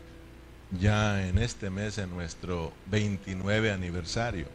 ya 0.79 1.27
en 1.29 1.39
este 1.39 1.71
mes 1.71 1.99
en 1.99 2.11
nuestro 2.11 2.73
29 2.87 3.73
aniversario. 3.73 4.47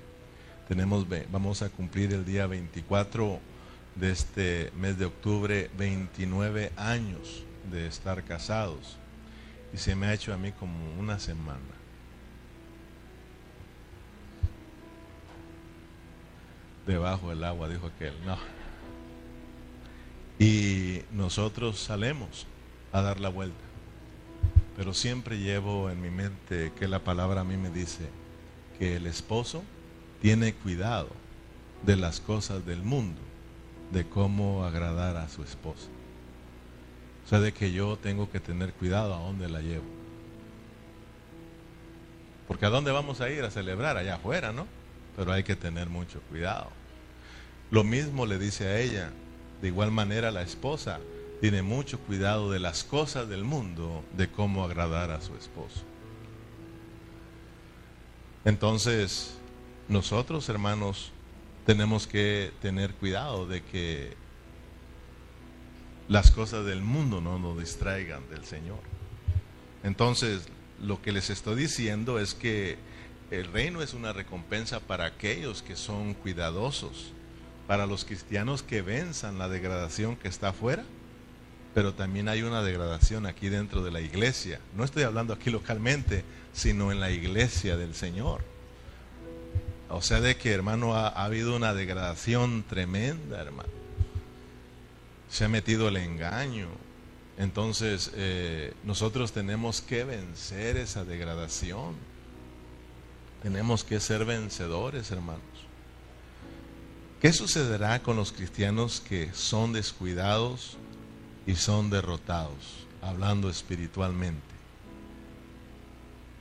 Tenemos, 0.67 1.05
vamos 1.31 1.61
a 1.61 1.69
cumplir 1.69 2.13
el 2.13 2.25
día 2.25 2.47
24 2.47 3.39
de 3.95 4.11
este 4.11 4.71
mes 4.75 4.97
de 4.97 5.05
octubre 5.05 5.69
29 5.77 6.71
años 6.75 7.43
de 7.71 7.87
estar 7.87 8.23
casados. 8.23 8.97
Y 9.73 9.77
se 9.77 9.95
me 9.95 10.07
ha 10.07 10.13
hecho 10.13 10.33
a 10.33 10.37
mí 10.37 10.51
como 10.51 10.99
una 10.99 11.19
semana. 11.19 11.59
Debajo 16.85 17.29
del 17.29 17.43
agua, 17.43 17.67
dijo 17.67 17.87
aquel. 17.87 18.13
No. 18.25 18.37
Y 20.39 21.01
nosotros 21.11 21.79
salemos 21.79 22.47
a 22.93 23.01
dar 23.01 23.19
la 23.19 23.29
vuelta 23.29 23.66
pero 24.77 24.93
siempre 24.93 25.39
llevo 25.39 25.89
en 25.89 25.99
mi 25.99 26.11
mente 26.11 26.71
que 26.77 26.87
la 26.87 26.99
palabra 26.99 27.41
a 27.41 27.43
mí 27.43 27.57
me 27.57 27.71
dice 27.71 28.07
que 28.77 28.95
el 28.95 29.07
esposo 29.07 29.63
tiene 30.21 30.53
cuidado 30.53 31.09
de 31.83 31.95
las 31.95 32.19
cosas 32.19 32.63
del 32.63 32.83
mundo, 32.83 33.19
de 33.91 34.07
cómo 34.07 34.65
agradar 34.65 35.17
a 35.17 35.29
su 35.29 35.41
esposa. 35.41 35.87
O 37.25 37.29
sea, 37.29 37.39
de 37.39 37.53
que 37.53 37.71
yo 37.71 37.97
tengo 37.97 38.29
que 38.29 38.39
tener 38.39 38.71
cuidado 38.71 39.15
a 39.15 39.19
dónde 39.19 39.49
la 39.49 39.61
llevo. 39.61 39.83
Porque 42.47 42.67
a 42.67 42.69
dónde 42.69 42.91
vamos 42.91 43.19
a 43.19 43.31
ir 43.31 43.43
a 43.43 43.51
celebrar 43.51 43.97
allá 43.97 44.15
afuera, 44.15 44.53
¿no? 44.53 44.67
Pero 45.15 45.33
hay 45.33 45.43
que 45.43 45.55
tener 45.55 45.89
mucho 45.89 46.21
cuidado. 46.29 46.69
Lo 47.71 47.83
mismo 47.83 48.27
le 48.27 48.37
dice 48.37 48.67
a 48.67 48.79
ella, 48.79 49.09
de 49.59 49.67
igual 49.69 49.91
manera 49.91 50.31
la 50.31 50.43
esposa, 50.43 50.99
tiene 51.39 51.61
mucho 51.61 51.99
cuidado 51.99 52.51
de 52.51 52.59
las 52.59 52.83
cosas 52.83 53.29
del 53.29 53.43
mundo, 53.43 54.03
de 54.15 54.29
cómo 54.29 54.63
agradar 54.63 55.11
a 55.11 55.21
su 55.21 55.35
esposo. 55.35 55.81
Entonces, 58.43 59.37
nosotros, 59.87 60.49
hermanos, 60.49 61.11
tenemos 61.65 62.07
que 62.07 62.51
tener 62.61 62.93
cuidado 62.93 63.45
de 63.45 63.61
que 63.61 64.15
las 66.07 66.31
cosas 66.31 66.65
del 66.65 66.81
mundo 66.81 67.21
no 67.21 67.37
nos 67.37 67.59
distraigan 67.59 68.27
del 68.29 68.45
Señor. 68.45 68.79
Entonces, 69.83 70.47
lo 70.81 71.01
que 71.01 71.11
les 71.11 71.29
estoy 71.29 71.55
diciendo 71.55 72.19
es 72.19 72.33
que 72.33 72.77
el 73.29 73.51
reino 73.51 73.81
es 73.81 73.93
una 73.93 74.13
recompensa 74.13 74.79
para 74.79 75.05
aquellos 75.05 75.61
que 75.61 75.75
son 75.75 76.13
cuidadosos, 76.13 77.11
para 77.67 77.85
los 77.85 78.05
cristianos 78.05 78.63
que 78.63 78.81
venzan 78.81 79.37
la 79.37 79.49
degradación 79.49 80.15
que 80.15 80.29
está 80.29 80.49
afuera 80.49 80.85
pero 81.77 81.93
también 81.93 82.27
hay 82.27 82.41
una 82.41 82.63
degradación 82.63 83.27
aquí 83.27 83.49
dentro 83.49 83.83
de 83.83 83.91
la 83.91 84.01
iglesia. 84.01 84.59
No 84.75 84.83
estoy 84.83 85.03
hablando 85.03 85.31
aquí 85.31 85.51
localmente, 85.51 86.23
sino 86.51 86.91
en 86.91 86.99
la 86.99 87.11
iglesia 87.11 87.77
del 87.77 87.93
Señor. 87.93 88.41
O 89.87 90.01
sea, 90.01 90.19
de 90.19 90.37
que, 90.37 90.51
hermano, 90.51 90.95
ha, 90.95 91.09
habido 91.09 91.55
una 91.55 91.75
degradación 91.75 92.63
tremenda, 92.63 93.39
hermano. 93.39 93.69
Se 95.29 95.45
ha 95.45 95.49
metido 95.49 95.87
el 95.89 95.97
engaño. 95.97 96.69
Entonces, 97.37 98.09
eh, 98.15 98.73
nosotros 98.83 99.31
tenemos 99.31 99.79
que 99.81 100.03
vencer 100.03 100.77
esa 100.77 101.05
degradación. 101.05 101.93
Tenemos 103.43 103.83
que 103.83 103.99
ser 103.99 104.25
vencedores, 104.25 105.11
hermanos. 105.11 105.43
¿Qué 107.21 107.31
sucederá 107.33 108.01
con 108.01 108.15
los 108.15 108.31
cristianos 108.31 108.99
que 108.99 109.31
son 109.33 109.73
descuidados, 109.73 110.75
y 111.47 111.55
son 111.55 111.89
derrotados, 111.89 112.85
hablando 113.01 113.49
espiritualmente. 113.49 114.41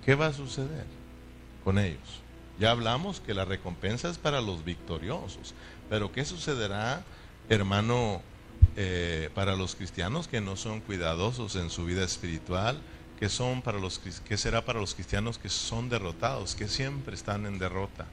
¿Qué 0.05 0.17
va 0.17 0.27
a 0.27 0.33
suceder 0.33 0.85
con 1.65 1.79
ellos? 1.79 2.21
Ya 2.59 2.73
hablamos 2.73 3.21
que 3.21 3.33
la 3.33 3.45
recompensa 3.45 4.11
es 4.11 4.19
para 4.19 4.41
los 4.41 4.65
victoriosos, 4.65 5.55
pero 5.89 6.11
¿qué 6.11 6.25
sucederá, 6.25 7.05
hermano, 7.49 8.21
eh, 8.77 9.31
para 9.35 9.55
los 9.55 9.77
cristianos 9.77 10.27
que 10.27 10.41
no 10.41 10.57
son 10.57 10.81
cuidadosos 10.81 11.55
en 11.55 11.71
su 11.71 11.85
vida 11.85 12.05
espiritual? 12.05 12.81
¿Qué, 13.21 13.29
son 13.29 13.63
para 13.63 13.79
los, 13.79 13.99
¿Qué 13.99 14.37
será 14.37 14.65
para 14.65 14.81
los 14.81 14.95
cristianos 14.95 15.39
que 15.39 15.49
son 15.49 15.89
derrotados, 15.89 16.55
que 16.55 16.67
siempre 16.67 17.15
están 17.15 17.47
en 17.47 17.59
derrota? 17.59 18.07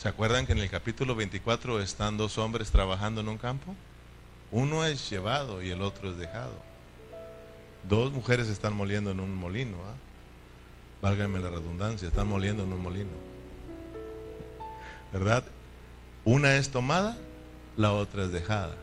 ¿Se 0.00 0.08
acuerdan 0.08 0.46
que 0.46 0.52
en 0.52 0.60
el 0.60 0.70
capítulo 0.70 1.14
24 1.14 1.82
están 1.82 2.16
dos 2.16 2.38
hombres 2.38 2.70
trabajando 2.70 3.20
en 3.20 3.28
un 3.28 3.36
campo? 3.36 3.76
Uno 4.50 4.86
es 4.86 5.10
llevado 5.10 5.62
y 5.62 5.68
el 5.68 5.82
otro 5.82 6.10
es 6.10 6.16
dejado. 6.16 6.54
Dos 7.86 8.10
mujeres 8.10 8.48
están 8.48 8.72
moliendo 8.72 9.10
en 9.10 9.20
un 9.20 9.34
molino. 9.34 9.76
¿ah? 9.76 9.94
Válgame 11.02 11.38
la 11.38 11.50
redundancia, 11.50 12.08
están 12.08 12.28
moliendo 12.28 12.62
en 12.62 12.72
un 12.72 12.82
molino. 12.82 13.10
¿Verdad? 15.12 15.44
Una 16.24 16.56
es 16.56 16.70
tomada, 16.70 17.18
la 17.76 17.92
otra 17.92 18.24
es 18.24 18.32
dejada. 18.32 18.76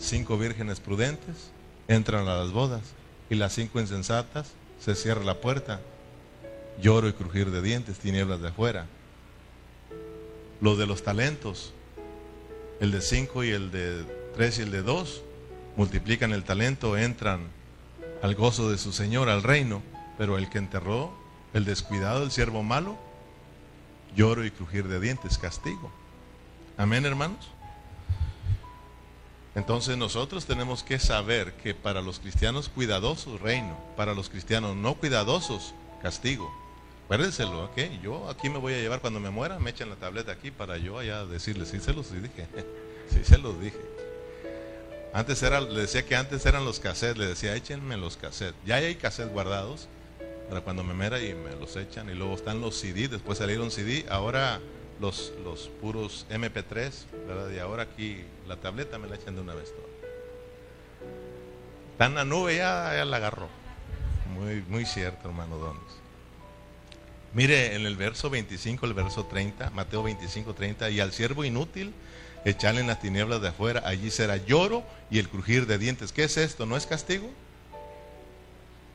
Cinco 0.00 0.36
vírgenes 0.36 0.80
prudentes 0.80 1.52
entran 1.86 2.26
a 2.26 2.34
las 2.34 2.50
bodas 2.50 2.82
y 3.30 3.36
las 3.36 3.52
cinco 3.52 3.78
insensatas 3.78 4.50
se 4.80 4.96
cierra 4.96 5.22
la 5.22 5.40
puerta. 5.40 5.80
Lloro 6.82 7.06
y 7.06 7.12
crujir 7.12 7.52
de 7.52 7.62
dientes, 7.62 8.00
tinieblas 8.00 8.40
de 8.40 8.48
afuera 8.48 8.88
los 10.64 10.78
de 10.78 10.86
los 10.86 11.02
talentos, 11.02 11.74
el 12.80 12.90
de 12.90 13.02
cinco 13.02 13.44
y 13.44 13.50
el 13.50 13.70
de 13.70 14.02
tres 14.34 14.58
y 14.58 14.62
el 14.62 14.70
de 14.70 14.80
dos, 14.80 15.20
multiplican 15.76 16.32
el 16.32 16.42
talento, 16.42 16.96
entran 16.96 17.48
al 18.22 18.34
gozo 18.34 18.70
de 18.70 18.78
su 18.78 18.90
Señor, 18.90 19.28
al 19.28 19.42
reino, 19.42 19.82
pero 20.16 20.38
el 20.38 20.48
que 20.48 20.56
enterró, 20.56 21.12
el 21.52 21.66
descuidado, 21.66 22.22
el 22.22 22.30
siervo 22.30 22.62
malo, 22.62 22.96
lloro 24.16 24.42
y 24.46 24.50
crujir 24.50 24.88
de 24.88 25.00
dientes, 25.00 25.36
castigo. 25.36 25.92
Amén, 26.78 27.04
hermanos. 27.04 27.46
Entonces 29.54 29.98
nosotros 29.98 30.46
tenemos 30.46 30.82
que 30.82 30.98
saber 30.98 31.52
que 31.58 31.74
para 31.74 32.00
los 32.00 32.20
cristianos 32.20 32.70
cuidadosos, 32.70 33.38
reino, 33.38 33.76
para 33.98 34.14
los 34.14 34.30
cristianos 34.30 34.74
no 34.76 34.94
cuidadosos, 34.94 35.74
castigo. 36.00 36.63
Acuérdenselo, 37.04 37.64
¿ok? 37.64 37.76
Yo 38.02 38.28
aquí 38.30 38.48
me 38.48 38.58
voy 38.58 38.72
a 38.72 38.78
llevar 38.78 39.00
cuando 39.00 39.20
me 39.20 39.30
muera, 39.30 39.58
me 39.58 39.70
echan 39.70 39.90
la 39.90 39.96
tableta 39.96 40.32
aquí 40.32 40.50
para 40.50 40.78
yo 40.78 40.98
allá 40.98 41.26
decirles, 41.26 41.68
sí 41.68 41.80
se 41.80 41.92
los 41.92 42.10
dije, 42.10 42.46
sí 43.10 43.24
se 43.24 43.38
los 43.38 43.60
dije. 43.60 43.80
Antes 45.12 45.42
era, 45.42 45.60
le 45.60 45.82
decía 45.82 46.04
que 46.04 46.16
antes 46.16 46.44
eran 46.46 46.64
los 46.64 46.80
cassettes, 46.80 47.18
le 47.18 47.26
decía, 47.26 47.54
échenme 47.54 47.96
los 47.96 48.16
cassettes. 48.16 48.56
Ya 48.64 48.76
hay 48.76 48.96
cassettes 48.96 49.32
guardados, 49.32 49.86
para 50.48 50.62
cuando 50.62 50.82
me 50.82 50.94
mera 50.94 51.20
y 51.20 51.34
me 51.34 51.54
los 51.56 51.76
echan. 51.76 52.08
Y 52.10 52.14
luego 52.14 52.34
están 52.34 52.60
los 52.60 52.76
CD, 52.76 53.08
después 53.08 53.38
salieron 53.38 53.70
CD, 53.70 54.06
ahora 54.08 54.60
los, 55.00 55.32
los 55.42 55.68
puros 55.80 56.26
MP3, 56.30 56.92
¿verdad? 57.26 57.50
Y 57.50 57.58
ahora 57.58 57.84
aquí 57.84 58.24
la 58.46 58.56
tableta 58.56 58.98
me 58.98 59.08
la 59.08 59.16
echan 59.16 59.34
de 59.34 59.42
una 59.42 59.54
vez 59.54 59.72
toda. 59.74 59.88
Está 61.92 62.06
en 62.06 62.14
la 62.14 62.24
nube, 62.24 62.56
ya, 62.56 62.92
ya 62.96 63.04
la 63.04 63.18
agarró. 63.18 63.48
Muy, 64.34 64.62
muy 64.62 64.84
cierto, 64.84 65.28
hermano 65.28 65.58
Donis. 65.58 66.03
Mire 67.34 67.74
en 67.74 67.84
el 67.84 67.96
verso 67.96 68.30
25, 68.30 68.86
el 68.86 68.94
verso 68.94 69.26
30, 69.26 69.70
Mateo 69.70 70.04
25, 70.04 70.54
30, 70.54 70.90
y 70.90 71.00
al 71.00 71.12
siervo 71.12 71.44
inútil 71.44 71.92
echarle 72.44 72.80
en 72.80 72.86
las 72.86 73.00
tinieblas 73.00 73.42
de 73.42 73.48
afuera, 73.48 73.82
allí 73.84 74.10
será 74.10 74.36
lloro 74.36 74.84
y 75.10 75.18
el 75.18 75.28
crujir 75.28 75.66
de 75.66 75.78
dientes. 75.78 76.12
¿Qué 76.12 76.24
es 76.24 76.36
esto? 76.36 76.64
¿No 76.64 76.76
es 76.76 76.86
castigo? 76.86 77.28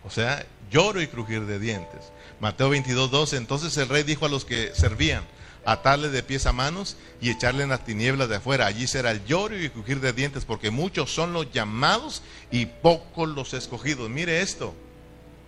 O 0.06 0.10
sea, 0.10 0.46
lloro 0.72 1.02
y 1.02 1.08
crujir 1.08 1.46
de 1.46 1.60
dientes. 1.60 2.00
Mateo 2.40 2.70
22, 2.70 3.12
12, 3.12 3.36
entonces 3.36 3.76
el 3.76 3.90
rey 3.90 4.04
dijo 4.04 4.26
a 4.26 4.30
los 4.30 4.46
que 4.46 4.74
servían, 4.74 5.26
atarle 5.66 6.10
de 6.10 6.24
pies 6.24 6.46
a 6.46 6.54
manos 6.54 6.96
y 7.20 7.30
echarle 7.30 7.64
en 7.64 7.70
las 7.70 7.84
tinieblas 7.84 8.30
de 8.30 8.38
afuera. 8.38 8.68
Allí 8.68 8.88
será 8.88 9.12
el 9.12 9.26
lloro 9.26 9.60
y 9.60 9.70
crujir 9.70 10.00
de 10.00 10.14
dientes, 10.14 10.46
porque 10.46 10.72
muchos 10.72 11.14
son 11.14 11.34
los 11.34 11.52
llamados 11.52 12.22
y 12.52 12.68
pocos 12.68 13.28
los 13.28 13.54
escogidos. 13.54 14.10
Mire 14.10 14.42
esto, 14.42 14.74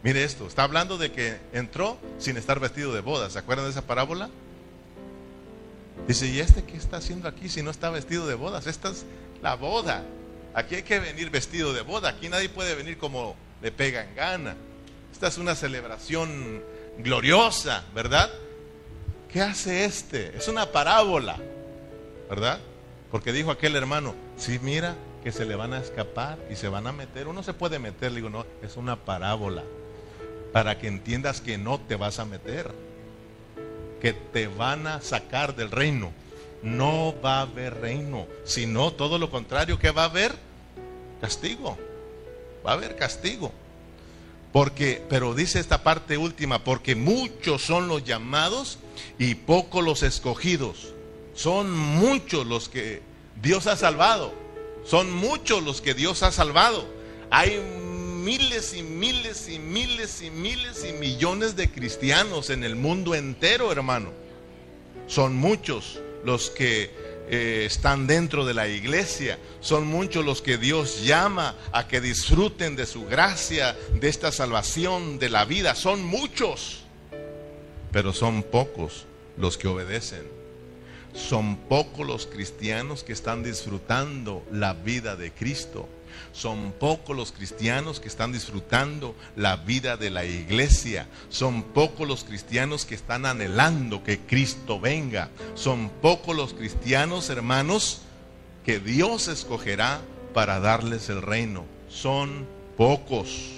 mire 0.04 0.24
esto. 0.24 0.48
Está 0.48 0.64
hablando 0.64 0.98
de 0.98 1.12
que 1.12 1.40
entró 1.54 1.98
sin 2.20 2.38
estar 2.38 2.60
vestido 2.60 2.94
de 2.94 3.02
boda. 3.02 3.30
¿Se 3.30 3.40
acuerdan 3.40 3.66
de 3.66 3.72
esa 3.72 3.82
parábola? 3.84 4.30
Dice, 6.08 6.28
¿y 6.28 6.40
este 6.40 6.64
qué 6.64 6.78
está 6.78 6.98
haciendo 6.98 7.28
aquí 7.28 7.50
si 7.50 7.62
no 7.62 7.72
está 7.72 7.90
vestido 7.90 8.28
de 8.28 8.36
bodas? 8.36 8.68
Esta 8.68 8.90
es 8.90 9.06
la 9.42 9.56
boda. 9.56 10.04
Aquí 10.54 10.76
hay 10.76 10.84
que 10.84 11.00
venir 11.00 11.30
vestido 11.30 11.74
de 11.74 11.82
boda. 11.82 12.10
Aquí 12.10 12.30
nadie 12.30 12.50
puede 12.50 12.76
venir 12.76 12.98
como 12.98 13.36
le 13.62 13.72
pega 13.72 14.04
en 14.04 14.16
gana. 14.16 14.56
Esta 15.12 15.28
es 15.28 15.38
una 15.38 15.56
celebración 15.56 16.64
gloriosa, 16.98 17.86
¿verdad? 17.94 18.30
¿Qué 19.32 19.42
hace 19.42 19.86
este? 19.86 20.36
Es 20.36 20.48
una 20.48 20.72
parábola, 20.72 21.38
¿verdad? 22.30 22.60
Porque 23.12 23.32
dijo 23.32 23.52
aquel 23.52 23.76
hermano, 23.76 24.16
si 24.38 24.60
mira 24.60 24.96
que 25.24 25.32
se 25.32 25.46
le 25.46 25.56
van 25.56 25.74
a 25.74 25.80
escapar 25.80 26.40
y 26.50 26.56
se 26.56 26.68
van 26.68 26.88
a 26.88 26.92
meter. 26.92 27.28
Uno 27.28 27.44
se 27.44 27.54
puede 27.54 27.80
meter, 27.80 28.12
le 28.12 28.18
digo, 28.18 28.30
no, 28.30 28.46
es 28.62 28.76
una 28.78 28.96
parábola. 28.96 29.64
Para 30.52 30.78
que 30.80 30.88
entiendas 30.88 31.42
que 31.42 31.58
no 31.58 31.80
te 31.80 31.96
vas 31.96 32.20
a 32.20 32.26
meter. 32.26 32.72
Que 34.02 34.14
te 34.14 34.48
van 34.48 34.88
a 34.88 35.02
sacar 35.02 35.56
del 35.56 35.72
reino. 35.72 36.12
No 36.64 37.16
va 37.24 37.40
a 37.40 37.42
haber 37.42 37.80
reino. 37.80 38.28
Sino 38.44 38.92
todo 38.92 39.18
lo 39.18 39.30
contrario, 39.30 39.80
¿qué 39.80 39.92
va 39.92 40.04
a 40.04 40.10
haber? 40.10 40.34
Castigo. 41.22 41.78
Va 42.66 42.72
a 42.72 42.74
haber 42.76 42.96
castigo. 42.96 43.52
Porque, 44.52 45.02
pero 45.10 45.34
dice 45.34 45.60
esta 45.60 45.82
parte 45.82 46.18
última, 46.18 46.64
porque 46.64 46.96
muchos 46.96 47.62
son 47.62 47.88
los 47.88 48.04
llamados 48.04 48.80
y 49.18 49.36
pocos 49.36 49.84
los 49.84 50.04
escogidos. 50.04 50.94
Son 51.34 51.72
muchos 51.72 52.46
los 52.46 52.68
que 52.68 53.02
Dios 53.42 53.68
ha 53.68 53.78
salvado. 53.78 54.34
Son 54.86 55.12
muchos 55.12 55.64
los 55.64 55.82
que 55.82 55.94
Dios 55.94 56.24
ha 56.24 56.32
salvado. 56.32 56.86
Hay 57.30 57.62
miles 58.24 58.74
y 58.74 58.84
miles 58.84 59.50
y 59.50 59.60
miles 59.60 60.22
y 60.22 60.30
miles 60.30 60.86
y 60.88 60.94
millones 60.94 61.56
de 61.56 61.70
cristianos 61.70 62.50
en 62.50 62.64
el 62.64 62.76
mundo 62.76 63.16
entero, 63.16 63.72
hermano. 63.72 64.12
Son 65.08 65.36
muchos 65.36 66.00
los 66.24 66.50
que 66.50 66.92
eh, 67.30 67.66
están 67.66 68.08
dentro 68.08 68.46
de 68.46 68.54
la 68.54 68.68
iglesia. 68.68 69.40
Son 69.60 69.88
muchos 69.88 70.26
los 70.26 70.42
que 70.42 70.58
Dios 70.58 71.04
llama 71.04 71.56
a 71.72 71.88
que 71.88 72.02
disfruten 72.02 72.76
de 72.76 72.86
su 72.86 73.06
gracia, 73.06 73.76
de 74.00 74.10
esta 74.10 74.32
salvación, 74.32 75.18
de 75.18 75.30
la 75.30 75.46
vida. 75.46 75.76
Son 75.76 76.04
muchos, 76.04 76.82
pero 77.92 78.14
son 78.14 78.44
pocos 78.44 79.06
los 79.38 79.58
que 79.58 79.68
obedecen. 79.68 80.40
Son 81.13 81.58
pocos 81.58 82.06
los 82.06 82.28
cristianos 82.28 83.04
que 83.04 83.13
están 83.13 83.43
disfrutando 83.43 84.45
la 84.52 84.74
vida 84.74 85.15
de 85.15 85.32
Cristo. 85.32 85.88
Son 86.34 86.74
pocos 86.74 87.15
los 87.15 87.32
cristianos 87.32 88.00
que 88.00 88.08
están 88.08 88.32
disfrutando 88.32 89.15
la 89.36 89.58
vida 89.58 89.97
de 89.97 90.10
la 90.10 90.26
iglesia. 90.26 91.08
Son 91.30 91.63
pocos 91.63 92.08
los 92.08 92.24
cristianos 92.24 92.86
que 92.86 92.95
están 92.95 93.26
anhelando 93.26 94.04
que 94.04 94.19
Cristo 94.19 94.80
venga. 94.80 95.30
Son 95.56 95.89
pocos 96.02 96.36
los 96.36 96.54
cristianos, 96.54 97.30
hermanos, 97.30 98.02
que 98.65 98.80
Dios 98.80 99.28
escogerá 99.28 100.02
para 100.34 100.60
darles 100.60 101.10
el 101.10 101.21
reino. 101.21 101.65
Son 101.89 102.47
pocos. 102.78 103.50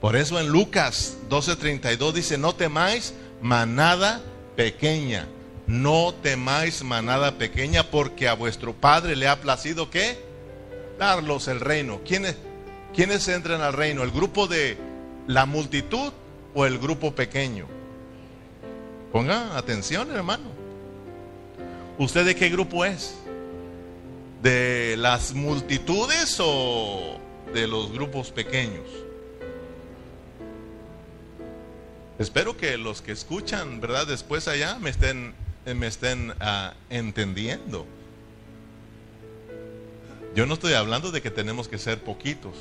Por 0.00 0.16
eso 0.16 0.38
en 0.38 0.48
Lucas 0.48 1.16
12:32 1.30 2.12
dice, 2.12 2.36
no 2.36 2.54
temáis 2.54 3.14
manada 3.40 4.20
pequeña. 4.56 5.26
No 5.66 6.14
temáis 6.22 6.82
manada 6.82 7.38
pequeña 7.38 7.90
porque 7.90 8.28
a 8.28 8.34
vuestro 8.34 8.74
Padre 8.74 9.16
le 9.16 9.28
ha 9.28 9.40
placido 9.40 9.90
que 9.90 10.18
darlos 10.98 11.48
el 11.48 11.60
reino. 11.60 12.00
¿Quiénes, 12.04 12.36
¿Quiénes 12.94 13.26
entran 13.28 13.60
al 13.60 13.72
reino? 13.72 14.02
¿El 14.02 14.10
grupo 14.10 14.46
de 14.46 14.76
la 15.26 15.46
multitud 15.46 16.12
o 16.54 16.66
el 16.66 16.78
grupo 16.78 17.14
pequeño? 17.14 17.66
Pongan 19.12 19.52
atención, 19.52 20.10
hermano. 20.10 20.50
¿Usted 21.98 22.24
de 22.26 22.34
qué 22.34 22.48
grupo 22.50 22.84
es? 22.84 23.14
¿De 24.42 24.96
las 24.98 25.32
multitudes 25.32 26.36
o 26.40 27.18
de 27.52 27.66
los 27.68 27.92
grupos 27.92 28.30
pequeños? 28.32 28.88
Espero 32.18 32.56
que 32.56 32.76
los 32.76 33.02
que 33.02 33.12
escuchan, 33.12 33.80
¿verdad? 33.80 34.06
Después 34.06 34.46
allá 34.46 34.78
me 34.80 34.90
estén, 34.90 35.34
me 35.72 35.86
estén 35.86 36.34
ah, 36.40 36.74
entendiendo. 36.90 37.86
Yo 40.34 40.46
no 40.46 40.54
estoy 40.54 40.74
hablando 40.74 41.12
de 41.12 41.22
que 41.22 41.30
tenemos 41.30 41.68
que 41.68 41.78
ser 41.78 42.02
poquitos 42.02 42.54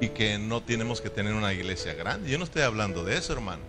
y 0.00 0.10
que 0.10 0.38
no 0.38 0.62
tenemos 0.62 1.00
que 1.00 1.10
tener 1.10 1.34
una 1.34 1.52
iglesia 1.52 1.94
grande. 1.94 2.30
Yo 2.30 2.38
no 2.38 2.44
estoy 2.44 2.62
hablando 2.62 3.02
de 3.02 3.16
eso, 3.16 3.32
hermano. 3.32 3.62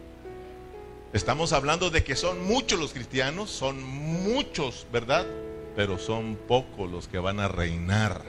Estamos 1.14 1.52
hablando 1.52 1.90
de 1.90 2.04
que 2.04 2.16
son 2.16 2.46
muchos 2.46 2.80
los 2.80 2.94
cristianos, 2.94 3.50
son 3.50 3.82
muchos, 3.84 4.86
¿verdad? 4.92 5.26
Pero 5.76 5.98
son 5.98 6.38
pocos 6.48 6.90
los 6.92 7.08
que 7.08 7.18
van 7.18 7.40
a 7.40 7.48
reinar. 7.48 8.22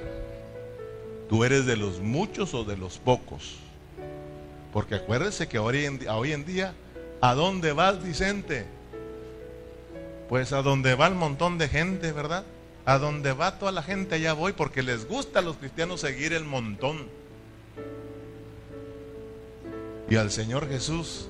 ¿Tú 1.29 1.45
eres 1.45 1.67
de 1.67 1.77
los 1.77 2.01
muchos 2.01 2.55
o 2.55 2.65
de 2.65 2.77
los 2.77 2.99
pocos? 2.99 3.57
Porque 4.73 4.95
acuérdese 4.95 5.49
que 5.49 5.59
hoy 5.59 5.85
en, 5.85 6.09
hoy 6.09 6.33
en 6.33 6.45
día, 6.45 6.75
¿a 7.21 7.35
dónde 7.35 7.73
vas, 7.73 8.03
Vicente? 8.03 8.67
Pues 10.33 10.55
a 10.55 10.63
donde 10.63 10.95
va 10.95 11.09
el 11.09 11.15
montón 11.15 11.59
de 11.59 11.69
gente, 11.69 12.11
¿verdad? 12.11 12.47
A 12.87 12.97
donde 12.97 13.35
va 13.35 13.59
toda 13.59 13.71
la 13.71 13.83
gente 13.83 14.15
allá 14.15 14.33
voy 14.33 14.55
porque 14.55 14.83
les 14.83 15.07
gusta 15.07 15.41
a 15.41 15.43
los 15.43 15.59
cristianos 15.59 16.01
seguir 16.01 16.33
el 16.33 16.45
montón. 16.45 17.07
Y 20.09 20.17
al 20.17 20.31
Señor 20.31 20.71
Jesús 20.71 21.29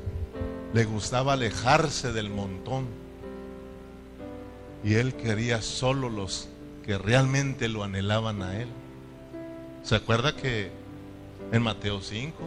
le 0.72 0.84
gustaba 0.84 1.32
alejarse 1.32 2.12
del 2.12 2.30
montón. 2.30 2.86
Y 4.84 4.94
él 4.94 5.14
quería 5.14 5.62
solo 5.62 6.08
los 6.08 6.48
que 6.84 6.96
realmente 6.96 7.68
lo 7.68 7.82
anhelaban 7.82 8.40
a 8.40 8.60
él. 8.60 8.68
¿Se 9.82 9.96
acuerda 9.96 10.36
que 10.36 10.70
en 11.50 11.60
Mateo 11.60 12.02
5 12.02 12.38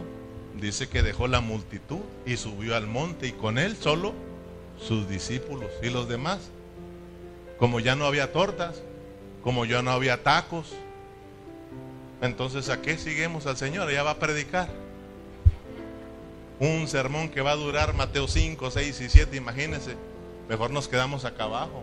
dice 0.58 0.88
que 0.88 1.02
dejó 1.02 1.28
la 1.28 1.42
multitud 1.42 2.00
y 2.24 2.38
subió 2.38 2.76
al 2.76 2.86
monte 2.86 3.26
y 3.26 3.32
con 3.32 3.58
él 3.58 3.76
solo 3.76 4.14
sus 4.78 5.08
discípulos 5.08 5.70
y 5.82 5.90
los 5.90 6.08
demás. 6.08 6.50
Como 7.58 7.80
ya 7.80 7.94
no 7.94 8.04
había 8.04 8.32
tortas, 8.32 8.82
como 9.42 9.64
ya 9.64 9.82
no 9.82 9.90
había 9.90 10.22
tacos, 10.22 10.74
entonces 12.20 12.68
¿a 12.68 12.80
qué 12.82 12.98
seguimos 12.98 13.46
al 13.46 13.56
Señor? 13.56 13.90
Ya 13.90 14.02
va 14.02 14.12
a 14.12 14.18
predicar. 14.18 14.68
Un 16.58 16.88
sermón 16.88 17.28
que 17.28 17.42
va 17.42 17.52
a 17.52 17.56
durar 17.56 17.94
Mateo 17.94 18.28
5, 18.28 18.70
6 18.70 19.00
y 19.00 19.08
7, 19.08 19.36
imagínense. 19.36 19.94
Mejor 20.48 20.70
nos 20.70 20.88
quedamos 20.88 21.24
acá 21.24 21.44
abajo. 21.44 21.82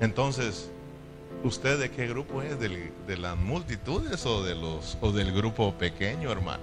Entonces, 0.00 0.70
¿Usted 1.44 1.78
de 1.78 1.90
qué 1.90 2.08
grupo 2.08 2.42
es? 2.42 2.58
¿De 2.58 3.16
las 3.16 3.36
multitudes 3.36 4.24
o, 4.26 4.42
de 4.42 4.54
los, 4.54 4.98
o 5.00 5.12
del 5.12 5.32
grupo 5.32 5.72
pequeño, 5.74 6.32
hermano? 6.32 6.62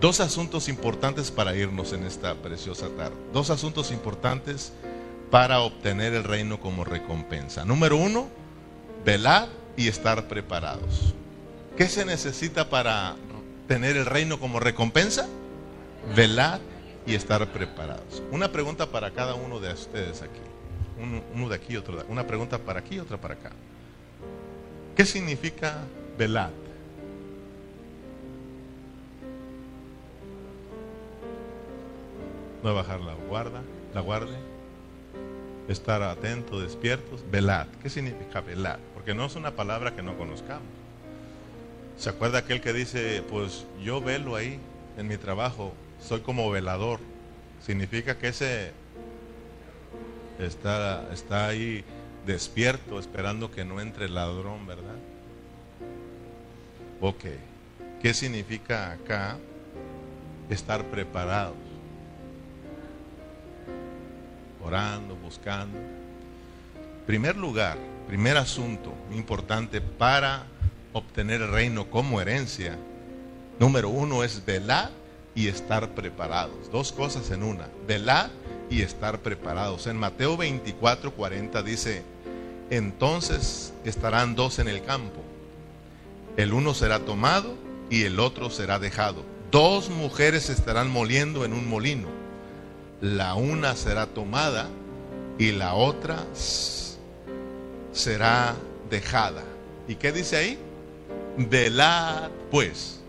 Dos 0.00 0.20
asuntos 0.20 0.68
importantes 0.68 1.30
para 1.30 1.54
irnos 1.54 1.92
en 1.92 2.04
esta 2.04 2.34
preciosa 2.34 2.88
tarde. 2.90 3.16
Dos 3.32 3.50
asuntos 3.50 3.90
importantes 3.90 4.72
para 5.30 5.60
obtener 5.60 6.14
el 6.14 6.24
reino 6.24 6.60
como 6.60 6.84
recompensa. 6.84 7.64
Número 7.64 7.96
uno, 7.96 8.28
velar 9.04 9.48
y 9.76 9.88
estar 9.88 10.28
preparados. 10.28 11.14
¿Qué 11.76 11.88
se 11.88 12.04
necesita 12.04 12.68
para 12.70 13.16
tener 13.66 13.96
el 13.96 14.06
reino 14.06 14.38
como 14.38 14.60
recompensa? 14.60 15.26
Velar 16.14 16.60
y 17.06 17.14
estar 17.14 17.46
preparados. 17.52 18.22
Una 18.30 18.52
pregunta 18.52 18.86
para 18.86 19.10
cada 19.10 19.34
uno 19.34 19.58
de 19.60 19.72
ustedes 19.72 20.22
aquí 20.22 20.40
uno, 21.34 21.48
de 21.48 21.54
aquí, 21.54 21.76
otro 21.76 21.96
de 21.96 22.04
Una 22.08 22.26
pregunta 22.26 22.58
para 22.58 22.80
aquí, 22.80 22.98
otra 22.98 23.20
para 23.20 23.34
acá. 23.34 23.50
¿Qué 24.96 25.04
significa 25.04 25.78
velar? 26.16 26.50
No 32.64 32.74
bajar 32.74 33.00
la 33.00 33.12
guarda, 33.12 33.62
la 33.92 34.00
guardia, 34.00 34.38
estar 35.68 36.02
atento, 36.02 36.60
despiertos, 36.60 37.22
velad. 37.30 37.66
¿Qué 37.82 37.90
significa 37.90 38.40
velad? 38.40 38.78
Porque 38.94 39.14
no 39.14 39.26
es 39.26 39.36
una 39.36 39.50
palabra 39.50 39.94
que 39.94 40.02
no 40.02 40.16
conozcamos. 40.16 40.66
¿Se 41.98 42.08
acuerda 42.08 42.38
aquel 42.38 42.62
que 42.62 42.72
dice, 42.72 43.22
pues 43.30 43.66
yo 43.82 44.00
velo 44.00 44.34
ahí 44.34 44.58
en 44.96 45.06
mi 45.06 45.18
trabajo, 45.18 45.74
soy 46.00 46.20
como 46.20 46.50
velador? 46.50 47.00
Significa 47.64 48.16
que 48.16 48.28
ese 48.28 48.72
está, 50.38 51.12
está 51.12 51.48
ahí 51.48 51.84
despierto, 52.26 52.98
esperando 52.98 53.50
que 53.50 53.66
no 53.66 53.78
entre 53.80 54.06
el 54.06 54.14
ladrón, 54.14 54.66
¿verdad? 54.66 54.96
Ok. 57.02 57.24
¿Qué 58.00 58.14
significa 58.14 58.92
acá 58.92 59.36
estar 60.48 60.84
preparados? 60.86 61.73
Orando, 64.64 65.14
buscando. 65.16 65.78
Primer 67.06 67.36
lugar, 67.36 67.76
primer 68.06 68.36
asunto 68.36 68.94
importante 69.12 69.80
para 69.80 70.46
obtener 70.92 71.42
el 71.42 71.50
reino 71.50 71.90
como 71.90 72.20
herencia. 72.20 72.78
Número 73.58 73.88
uno 73.88 74.24
es 74.24 74.44
velar 74.44 74.90
y 75.34 75.48
estar 75.48 75.90
preparados. 75.90 76.70
Dos 76.72 76.92
cosas 76.92 77.30
en 77.30 77.42
una. 77.42 77.68
Velar 77.86 78.30
y 78.70 78.82
estar 78.82 79.18
preparados. 79.20 79.86
En 79.86 79.96
Mateo 79.98 80.36
24, 80.36 81.12
40 81.12 81.62
dice, 81.62 82.02
entonces 82.70 83.74
estarán 83.84 84.34
dos 84.34 84.58
en 84.58 84.68
el 84.68 84.82
campo. 84.82 85.20
El 86.36 86.52
uno 86.52 86.74
será 86.74 87.00
tomado 87.00 87.54
y 87.90 88.04
el 88.04 88.18
otro 88.18 88.50
será 88.50 88.78
dejado. 88.78 89.24
Dos 89.50 89.90
mujeres 89.90 90.50
estarán 90.50 90.90
moliendo 90.90 91.44
en 91.44 91.52
un 91.52 91.68
molino. 91.68 92.08
La 93.04 93.34
una 93.34 93.76
será 93.76 94.06
tomada 94.06 94.66
y 95.38 95.52
la 95.52 95.74
otra 95.74 96.24
será 97.92 98.56
dejada. 98.88 99.42
¿Y 99.86 99.96
qué 99.96 100.10
dice 100.10 100.38
ahí? 100.38 100.58
Velad 101.36 102.30
pues, 102.50 103.02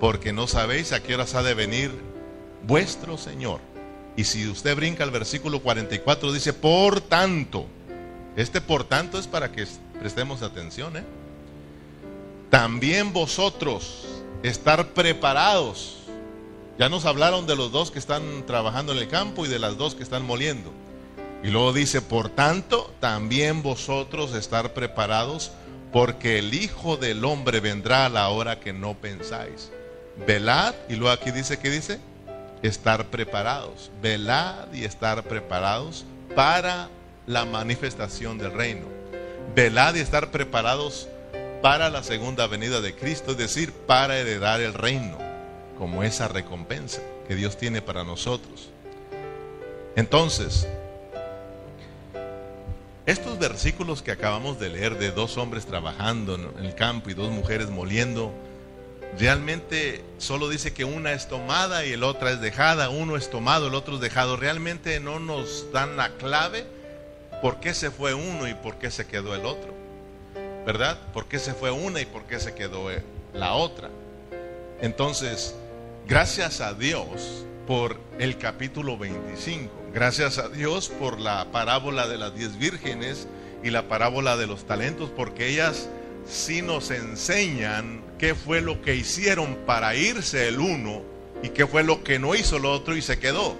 porque 0.00 0.32
no 0.32 0.48
sabéis 0.48 0.92
a 0.92 1.04
qué 1.04 1.14
horas 1.14 1.36
ha 1.36 1.44
de 1.44 1.54
venir 1.54 1.92
vuestro 2.66 3.16
Señor. 3.16 3.60
Y 4.16 4.24
si 4.24 4.48
usted 4.48 4.74
brinca 4.74 5.04
al 5.04 5.12
versículo 5.12 5.62
44, 5.62 6.32
dice, 6.32 6.52
por 6.52 7.00
tanto, 7.00 7.66
este 8.34 8.60
por 8.60 8.82
tanto 8.82 9.20
es 9.20 9.28
para 9.28 9.52
que 9.52 9.68
prestemos 10.00 10.42
atención. 10.42 10.96
¿eh? 10.96 11.04
También 12.50 13.12
vosotros 13.12 14.04
estar 14.42 14.88
preparados. 14.88 15.97
Ya 16.78 16.88
nos 16.88 17.04
hablaron 17.04 17.46
de 17.46 17.56
los 17.56 17.72
dos 17.72 17.90
que 17.90 17.98
están 17.98 18.46
trabajando 18.46 18.92
en 18.92 18.98
el 18.98 19.08
campo 19.08 19.44
y 19.44 19.48
de 19.48 19.58
las 19.58 19.76
dos 19.76 19.94
que 19.94 20.02
están 20.02 20.24
moliendo. 20.24 20.72
Y 21.42 21.48
luego 21.48 21.72
dice, 21.72 22.02
por 22.02 22.28
tanto, 22.28 22.92
también 23.00 23.62
vosotros 23.62 24.34
estar 24.34 24.74
preparados, 24.74 25.50
porque 25.92 26.38
el 26.38 26.54
Hijo 26.54 26.96
del 26.96 27.24
Hombre 27.24 27.60
vendrá 27.60 28.06
a 28.06 28.08
la 28.08 28.28
hora 28.28 28.60
que 28.60 28.72
no 28.72 28.94
pensáis. 28.94 29.70
Velad, 30.26 30.74
y 30.88 30.96
luego 30.96 31.12
aquí 31.12 31.30
dice, 31.30 31.58
¿qué 31.58 31.70
dice? 31.70 32.00
estar 32.62 33.06
preparados, 33.06 33.90
velad 34.02 34.72
y 34.72 34.84
estar 34.84 35.22
preparados 35.24 36.04
para 36.34 36.88
la 37.26 37.44
manifestación 37.44 38.38
del 38.38 38.52
reino. 38.52 38.86
Velad 39.54 39.94
y 39.94 40.00
estar 40.00 40.30
preparados 40.30 41.08
para 41.62 41.90
la 41.90 42.02
segunda 42.02 42.46
venida 42.46 42.80
de 42.80 42.94
Cristo, 42.94 43.32
es 43.32 43.38
decir, 43.38 43.72
para 43.72 44.18
heredar 44.18 44.60
el 44.60 44.74
reino, 44.74 45.18
como 45.78 46.02
esa 46.02 46.28
recompensa 46.28 47.00
que 47.26 47.34
Dios 47.34 47.56
tiene 47.56 47.80
para 47.80 48.04
nosotros. 48.04 48.70
Entonces, 49.96 50.66
estos 53.06 53.38
versículos 53.38 54.02
que 54.02 54.10
acabamos 54.10 54.58
de 54.58 54.68
leer 54.68 54.98
de 54.98 55.12
dos 55.12 55.38
hombres 55.38 55.64
trabajando 55.64 56.34
en 56.34 56.64
el 56.64 56.74
campo 56.74 57.10
y 57.10 57.14
dos 57.14 57.30
mujeres 57.30 57.70
moliendo, 57.70 58.32
Realmente 59.16 60.04
solo 60.18 60.48
dice 60.48 60.72
que 60.72 60.84
una 60.84 61.12
es 61.12 61.28
tomada 61.28 61.84
y 61.84 61.92
el 61.92 62.04
otra 62.04 62.30
es 62.30 62.40
dejada, 62.40 62.88
uno 62.88 63.16
es 63.16 63.30
tomado, 63.30 63.68
el 63.68 63.74
otro 63.74 63.94
es 63.96 64.00
dejado. 64.00 64.36
Realmente 64.36 65.00
no 65.00 65.18
nos 65.18 65.72
dan 65.72 65.96
la 65.96 66.10
clave 66.10 66.64
por 67.42 67.58
qué 67.58 67.74
se 67.74 67.90
fue 67.90 68.14
uno 68.14 68.46
y 68.46 68.54
por 68.54 68.76
qué 68.76 68.90
se 68.90 69.06
quedó 69.06 69.34
el 69.34 69.44
otro. 69.44 69.74
¿Verdad? 70.66 70.98
¿Por 71.12 71.26
qué 71.26 71.38
se 71.38 71.54
fue 71.54 71.70
una 71.70 72.00
y 72.00 72.06
por 72.06 72.24
qué 72.24 72.38
se 72.38 72.54
quedó 72.54 72.90
la 73.32 73.54
otra? 73.54 73.88
Entonces, 74.80 75.54
gracias 76.08 76.62
a 76.62 76.72
Dios 76.72 77.44
por 77.66 78.00
el 78.18 78.38
capítulo 78.38 78.96
25. 78.96 79.70
Gracias 79.92 80.38
a 80.38 80.48
Dios 80.48 80.88
por 80.88 81.20
la 81.20 81.52
parábola 81.52 82.08
de 82.08 82.16
las 82.16 82.34
diez 82.34 82.58
vírgenes 82.58 83.28
y 83.62 83.70
la 83.70 83.88
parábola 83.88 84.38
de 84.38 84.46
los 84.46 84.66
talentos, 84.66 85.10
porque 85.14 85.48
ellas 85.48 85.90
sí 86.26 86.62
nos 86.62 86.90
enseñan 86.90 88.02
qué 88.18 88.34
fue 88.34 88.62
lo 88.62 88.80
que 88.80 88.96
hicieron 88.96 89.54
para 89.66 89.94
irse 89.94 90.48
el 90.48 90.60
uno 90.60 91.02
y 91.42 91.50
qué 91.50 91.66
fue 91.66 91.84
lo 91.84 92.02
que 92.02 92.18
no 92.18 92.34
hizo 92.34 92.56
el 92.56 92.64
otro 92.64 92.96
y 92.96 93.02
se 93.02 93.18
quedó. 93.18 93.54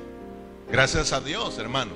Gracias 0.71 1.13
a 1.13 1.21
Dios, 1.21 1.59
hermano. 1.59 1.93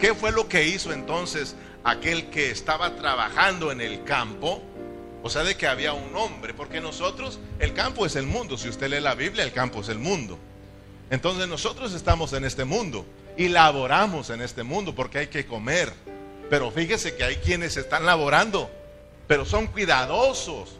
¿Qué 0.00 0.12
fue 0.12 0.32
lo 0.32 0.48
que 0.48 0.66
hizo 0.66 0.92
entonces 0.92 1.54
aquel 1.84 2.30
que 2.30 2.50
estaba 2.50 2.96
trabajando 2.96 3.70
en 3.70 3.80
el 3.80 4.02
campo? 4.02 4.60
O 5.22 5.30
sea, 5.30 5.42
de 5.42 5.56
que 5.56 5.66
había 5.66 5.92
un 5.92 6.14
hombre, 6.16 6.54
porque 6.54 6.80
nosotros, 6.80 7.40
el 7.58 7.74
campo 7.74 8.06
es 8.06 8.16
el 8.16 8.26
mundo. 8.26 8.56
Si 8.56 8.68
usted 8.68 8.88
lee 8.88 9.00
la 9.00 9.14
Biblia, 9.14 9.44
el 9.44 9.52
campo 9.52 9.80
es 9.80 9.88
el 9.88 9.98
mundo. 9.98 10.38
Entonces 11.10 11.48
nosotros 11.48 11.92
estamos 11.92 12.32
en 12.32 12.44
este 12.44 12.64
mundo 12.64 13.04
y 13.36 13.48
laboramos 13.48 14.30
en 14.30 14.40
este 14.40 14.62
mundo 14.62 14.94
porque 14.94 15.18
hay 15.18 15.26
que 15.26 15.46
comer. 15.46 15.92
Pero 16.50 16.70
fíjese 16.70 17.16
que 17.16 17.24
hay 17.24 17.36
quienes 17.36 17.76
están 17.76 18.06
laborando, 18.06 18.70
pero 19.26 19.44
son 19.44 19.66
cuidadosos 19.66 20.78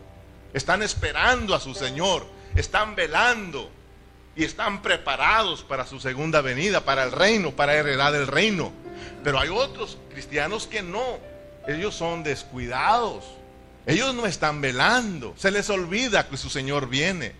están 0.53 0.83
esperando 0.83 1.55
a 1.55 1.61
su 1.61 1.75
Señor, 1.75 2.27
están 2.55 2.95
velando 2.95 3.71
y 4.35 4.45
están 4.45 4.83
preparados 4.83 5.63
para 5.63 5.87
su 5.87 6.01
segunda 6.01 6.41
venida, 6.41 6.81
para 6.85 7.05
el 7.05 7.13
reino, 7.13 7.53
para 7.53 7.75
heredar 7.75 8.15
el 8.15 8.27
reino. 8.27 8.73
Pero 9.25 9.39
hay 9.39 9.49
otros 9.49 9.99
cristianos 10.11 10.67
que 10.67 10.83
no, 10.83 11.19
ellos 11.67 11.95
son 11.95 12.23
descuidados, 12.23 13.25
ellos 13.87 14.15
no 14.15 14.27
están 14.27 14.61
velando, 14.61 15.35
se 15.37 15.51
les 15.51 15.71
olvida 15.71 16.29
que 16.29 16.37
su 16.37 16.51
Señor 16.51 16.89
viene. 16.89 17.33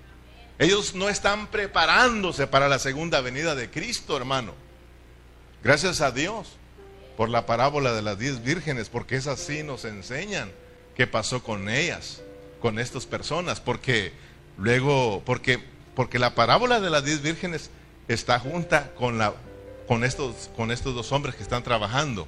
Ellos 0.59 0.95
no 0.95 1.09
están 1.09 1.49
preparándose 1.49 2.47
para 2.47 2.69
la 2.69 2.79
segunda 2.79 3.21
venida 3.21 3.55
de 3.55 3.71
Cristo, 3.71 4.17
hermano. 4.17 4.55
Gracias 5.63 6.01
a 6.01 6.11
Dios 6.11 6.49
por 7.17 7.29
la 7.29 7.47
parábola 7.47 7.93
de 7.93 8.03
las 8.03 8.19
diez 8.19 8.43
vírgenes, 8.43 8.89
porque 8.89 9.17
es 9.17 9.27
así 9.27 9.63
nos 9.63 9.85
enseñan 9.85 10.51
qué 10.97 11.07
pasó 11.07 11.43
con 11.43 11.69
ellas 11.69 12.23
con 12.61 12.79
estas 12.79 13.07
personas, 13.07 13.61
porque 13.61 14.13
luego, 14.57 15.23
porque, 15.25 15.63
porque 15.95 16.19
la 16.19 16.35
parábola 16.35 16.81
de 16.81 16.91
las 16.91 17.05
diez 17.05 17.23
vírgenes 17.23 17.71
está 18.09 18.39
junta 18.39 18.91
con, 18.95 19.19
la, 19.19 19.35
con, 19.87 20.03
estos, 20.03 20.51
con 20.57 20.71
estos 20.73 20.95
dos 20.95 21.13
hombres 21.13 21.35
que 21.35 21.43
están 21.43 21.63
trabajando 21.63 22.27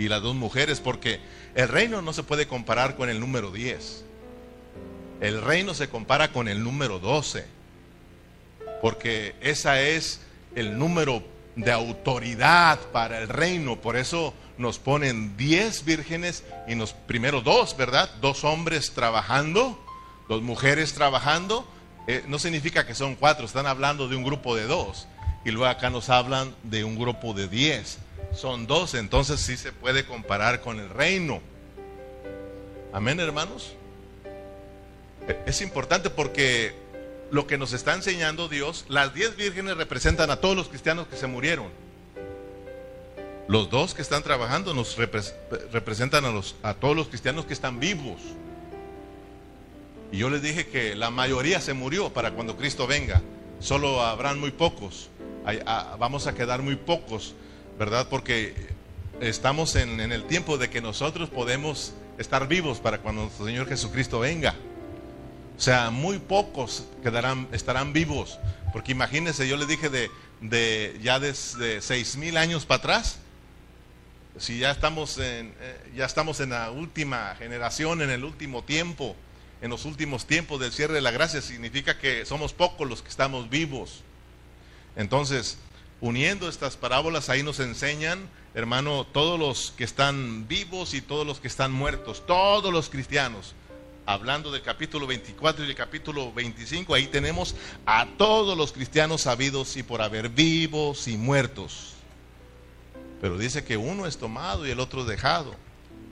y 0.00 0.08
las 0.08 0.22
dos 0.22 0.34
mujeres, 0.34 0.80
porque 0.80 1.20
el 1.54 1.68
reino 1.68 2.00
no 2.00 2.14
se 2.14 2.22
puede 2.22 2.48
comparar 2.48 2.96
con 2.96 3.10
el 3.10 3.20
número 3.20 3.52
10. 3.52 4.02
El 5.20 5.42
reino 5.42 5.74
se 5.74 5.90
compara 5.90 6.32
con 6.32 6.48
el 6.48 6.64
número 6.64 6.98
12, 6.98 7.44
porque 8.80 9.34
esa 9.42 9.82
es 9.82 10.22
el 10.54 10.78
número 10.78 11.22
de 11.54 11.70
autoridad 11.70 12.80
para 12.92 13.18
el 13.18 13.28
reino. 13.28 13.78
Por 13.82 13.98
eso 13.98 14.32
nos 14.56 14.78
ponen 14.78 15.36
diez 15.36 15.84
vírgenes 15.84 16.44
y 16.66 16.76
nos 16.76 16.94
primero 16.94 17.42
dos, 17.42 17.76
¿verdad? 17.76 18.10
Dos 18.22 18.42
hombres 18.42 18.92
trabajando, 18.92 19.78
dos 20.30 20.40
mujeres 20.40 20.94
trabajando. 20.94 21.68
Eh, 22.06 22.24
no 22.26 22.38
significa 22.38 22.86
que 22.86 22.94
son 22.94 23.16
cuatro, 23.16 23.44
están 23.44 23.66
hablando 23.66 24.08
de 24.08 24.16
un 24.16 24.24
grupo 24.24 24.56
de 24.56 24.64
dos. 24.64 25.06
Y 25.44 25.50
luego 25.50 25.66
acá 25.66 25.90
nos 25.90 26.08
hablan 26.08 26.54
de 26.62 26.84
un 26.84 26.98
grupo 26.98 27.34
de 27.34 27.48
diez. 27.48 27.98
Son 28.34 28.66
dos, 28.66 28.94
entonces 28.94 29.40
sí 29.40 29.56
se 29.56 29.72
puede 29.72 30.04
comparar 30.04 30.60
con 30.60 30.78
el 30.78 30.88
reino. 30.88 31.40
Amén, 32.92 33.20
hermanos. 33.20 33.74
E, 35.28 35.42
es 35.46 35.60
importante 35.60 36.10
porque 36.10 36.74
lo 37.30 37.46
que 37.46 37.58
nos 37.58 37.72
está 37.72 37.94
enseñando 37.94 38.48
Dios, 38.48 38.84
las 38.88 39.14
diez 39.14 39.36
vírgenes 39.36 39.76
representan 39.76 40.30
a 40.30 40.36
todos 40.36 40.56
los 40.56 40.68
cristianos 40.68 41.06
que 41.08 41.16
se 41.16 41.26
murieron. 41.26 41.68
Los 43.48 43.68
dos 43.68 43.94
que 43.94 44.02
están 44.02 44.22
trabajando 44.22 44.74
nos 44.74 44.96
representan 44.96 46.24
a, 46.24 46.30
los, 46.30 46.54
a 46.62 46.74
todos 46.74 46.94
los 46.94 47.08
cristianos 47.08 47.46
que 47.46 47.52
están 47.52 47.80
vivos. 47.80 48.20
Y 50.12 50.18
yo 50.18 50.30
les 50.30 50.42
dije 50.42 50.68
que 50.68 50.94
la 50.94 51.10
mayoría 51.10 51.60
se 51.60 51.72
murió 51.72 52.12
para 52.12 52.32
cuando 52.32 52.56
Cristo 52.56 52.86
venga. 52.86 53.22
Solo 53.58 54.02
habrán 54.02 54.38
muy 54.38 54.52
pocos. 54.52 55.10
vamos 55.98 56.26
a 56.28 56.34
quedar 56.34 56.62
muy 56.62 56.76
pocos, 56.76 57.34
¿verdad? 57.80 58.08
Porque 58.10 58.54
estamos 59.22 59.74
en, 59.74 60.00
el 60.00 60.24
tiempo 60.24 60.58
de 60.58 60.68
que 60.68 60.82
nosotros 60.82 61.30
podemos 61.30 61.94
estar 62.18 62.46
vivos 62.46 62.78
para 62.78 62.98
cuando 62.98 63.22
nuestro 63.22 63.46
Señor 63.46 63.66
Jesucristo 63.66 64.20
venga. 64.20 64.54
O 65.56 65.60
sea, 65.60 65.88
muy 65.90 66.18
pocos 66.18 66.84
quedarán, 67.02 67.48
estarán 67.52 67.94
vivos. 67.94 68.38
Porque 68.74 68.92
imagínense, 68.92 69.48
yo 69.48 69.56
les 69.56 69.66
dije 69.66 69.88
de 69.88 70.10
de 70.42 70.98
ya 71.02 71.18
desde 71.18 71.80
seis 71.80 72.16
mil 72.16 72.36
años 72.36 72.66
para 72.66 72.78
atrás. 72.80 73.18
Si 74.38 74.58
ya 74.58 74.70
estamos 74.70 75.16
en, 75.16 75.54
eh, 75.60 75.92
ya 75.96 76.04
estamos 76.04 76.40
en 76.40 76.50
la 76.50 76.70
última 76.70 77.34
generación, 77.36 78.02
en 78.02 78.10
el 78.10 78.24
último 78.24 78.62
tiempo, 78.62 79.16
en 79.62 79.70
los 79.70 79.86
últimos 79.86 80.26
tiempos 80.26 80.60
del 80.60 80.72
cierre 80.72 80.92
de 80.92 81.00
la 81.00 81.12
gracia, 81.12 81.40
significa 81.40 81.98
que 81.98 82.26
somos 82.26 82.52
pocos 82.52 82.86
los 82.86 83.00
que 83.00 83.08
estamos 83.08 83.48
vivos. 83.48 84.02
Entonces, 84.96 85.56
uniendo 86.00 86.48
estas 86.48 86.76
parábolas, 86.76 87.28
ahí 87.28 87.42
nos 87.42 87.60
enseñan, 87.60 88.28
hermano, 88.54 89.06
todos 89.12 89.38
los 89.38 89.72
que 89.76 89.84
están 89.84 90.48
vivos 90.48 90.94
y 90.94 91.00
todos 91.00 91.26
los 91.26 91.40
que 91.40 91.48
están 91.48 91.72
muertos, 91.72 92.24
todos 92.26 92.72
los 92.72 92.88
cristianos. 92.88 93.54
Hablando 94.06 94.50
del 94.50 94.62
capítulo 94.62 95.06
24 95.06 95.64
y 95.64 95.66
del 95.68 95.76
capítulo 95.76 96.32
25, 96.32 96.94
ahí 96.94 97.06
tenemos 97.06 97.54
a 97.86 98.06
todos 98.16 98.56
los 98.56 98.72
cristianos 98.72 99.22
sabidos 99.22 99.76
y 99.76 99.82
por 99.82 100.02
haber 100.02 100.30
vivos 100.30 101.06
y 101.06 101.16
muertos. 101.16 101.94
Pero 103.20 103.36
dice 103.36 103.62
que 103.62 103.76
uno 103.76 104.06
es 104.06 104.16
tomado 104.16 104.66
y 104.66 104.70
el 104.70 104.80
otro 104.80 105.04
dejado. 105.04 105.54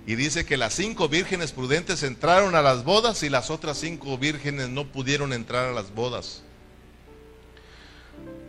Y 0.06 0.14
dice 0.14 0.46
que 0.46 0.56
las 0.56 0.74
cinco 0.74 1.08
vírgenes 1.08 1.52
prudentes 1.52 2.02
entraron 2.02 2.54
a 2.54 2.62
las 2.62 2.84
bodas 2.84 3.22
y 3.22 3.28
las 3.28 3.50
otras 3.50 3.78
cinco 3.78 4.16
vírgenes 4.16 4.68
no 4.68 4.86
pudieron 4.86 5.32
entrar 5.32 5.66
a 5.66 5.72
las 5.72 5.94
bodas. 5.94 6.42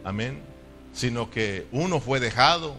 Amén. 0.04 0.42
Sino 0.94 1.30
que 1.32 1.68
uno 1.72 2.00
fue 2.00 2.20
dejado, 2.20 2.76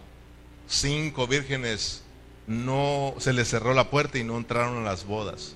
cinco 0.68 1.26
vírgenes 1.26 2.02
no 2.46 3.14
se 3.18 3.32
les 3.32 3.48
cerró 3.48 3.74
la 3.74 3.90
puerta 3.90 4.18
y 4.18 4.24
no 4.24 4.36
entraron 4.36 4.78
a 4.78 4.90
las 4.90 5.04
bodas. 5.04 5.54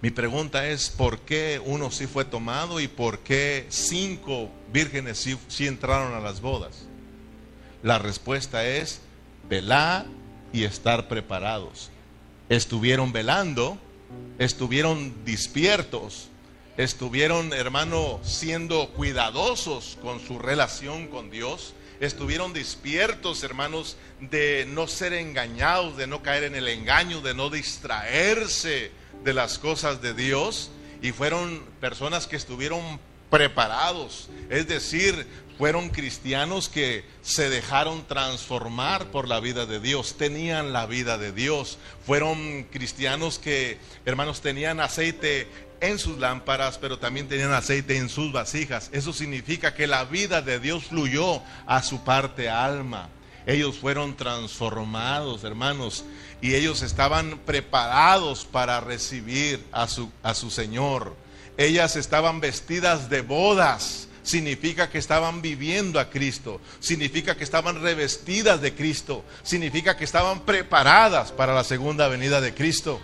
Mi 0.00 0.10
pregunta 0.10 0.66
es, 0.66 0.90
¿por 0.90 1.20
qué 1.20 1.60
uno 1.64 1.92
sí 1.92 2.08
fue 2.08 2.24
tomado 2.24 2.80
y 2.80 2.88
por 2.88 3.20
qué 3.20 3.66
cinco 3.68 4.50
vírgenes 4.72 5.18
sí, 5.18 5.38
sí 5.46 5.66
entraron 5.66 6.14
a 6.14 6.20
las 6.20 6.40
bodas? 6.40 6.86
La 7.84 7.98
respuesta 7.98 8.66
es 8.66 9.00
velar 9.48 10.06
y 10.52 10.64
estar 10.64 11.06
preparados. 11.06 11.90
Estuvieron 12.48 13.12
velando, 13.12 13.78
estuvieron 14.38 15.24
despiertos, 15.24 16.28
estuvieron, 16.76 17.52
hermano, 17.52 18.20
siendo 18.22 18.88
cuidadosos 18.90 19.98
con 20.00 20.20
su 20.20 20.38
relación 20.38 21.08
con 21.08 21.30
Dios, 21.30 21.74
estuvieron 22.00 22.52
despiertos, 22.52 23.42
hermanos, 23.42 23.96
de 24.20 24.66
no 24.68 24.88
ser 24.88 25.12
engañados, 25.12 25.96
de 25.96 26.06
no 26.06 26.22
caer 26.22 26.44
en 26.44 26.54
el 26.54 26.68
engaño, 26.68 27.20
de 27.20 27.34
no 27.34 27.50
distraerse 27.50 28.90
de 29.22 29.32
las 29.32 29.58
cosas 29.58 30.02
de 30.02 30.14
Dios, 30.14 30.70
y 31.00 31.12
fueron 31.12 31.62
personas 31.80 32.26
que 32.26 32.36
estuvieron 32.36 33.00
preparados, 33.30 34.28
es 34.50 34.68
decir, 34.68 35.26
fueron 35.58 35.90
cristianos 35.90 36.68
que 36.68 37.04
se 37.22 37.48
dejaron 37.48 38.06
transformar 38.06 39.06
por 39.10 39.28
la 39.28 39.40
vida 39.40 39.64
de 39.64 39.80
Dios, 39.80 40.16
tenían 40.18 40.72
la 40.72 40.86
vida 40.86 41.18
de 41.18 41.32
Dios, 41.32 41.78
fueron 42.04 42.64
cristianos 42.64 43.38
que, 43.38 43.78
hermanos, 44.04 44.40
tenían 44.40 44.80
aceite 44.80 45.46
en 45.82 45.98
sus 45.98 46.18
lámparas, 46.18 46.78
pero 46.78 46.98
también 46.98 47.28
tenían 47.28 47.52
aceite 47.52 47.96
en 47.96 48.08
sus 48.08 48.32
vasijas. 48.32 48.88
Eso 48.92 49.12
significa 49.12 49.74
que 49.74 49.86
la 49.86 50.04
vida 50.04 50.40
de 50.40 50.58
Dios 50.58 50.84
fluyó 50.84 51.42
a 51.66 51.82
su 51.82 52.02
parte 52.04 52.48
alma. 52.48 53.08
Ellos 53.44 53.76
fueron 53.76 54.16
transformados, 54.16 55.42
hermanos, 55.42 56.04
y 56.40 56.54
ellos 56.54 56.82
estaban 56.82 57.40
preparados 57.44 58.44
para 58.44 58.80
recibir 58.80 59.64
a 59.72 59.88
su, 59.88 60.10
a 60.22 60.34
su 60.34 60.50
Señor. 60.50 61.16
Ellas 61.56 61.96
estaban 61.96 62.40
vestidas 62.40 63.10
de 63.10 63.20
bodas 63.20 64.08
significa 64.22 64.88
que 64.88 64.98
estaban 64.98 65.42
viviendo 65.42 65.98
a 65.98 66.08
Cristo, 66.08 66.60
significa 66.78 67.36
que 67.36 67.44
estaban 67.44 67.82
revestidas 67.82 68.60
de 68.60 68.72
Cristo, 68.72 69.24
significa 69.42 69.96
que 69.96 70.04
estaban 70.04 70.40
preparadas 70.42 71.32
para 71.32 71.54
la 71.54 71.64
segunda 71.64 72.06
venida 72.08 72.40
de 72.40 72.54
Cristo. 72.54 73.00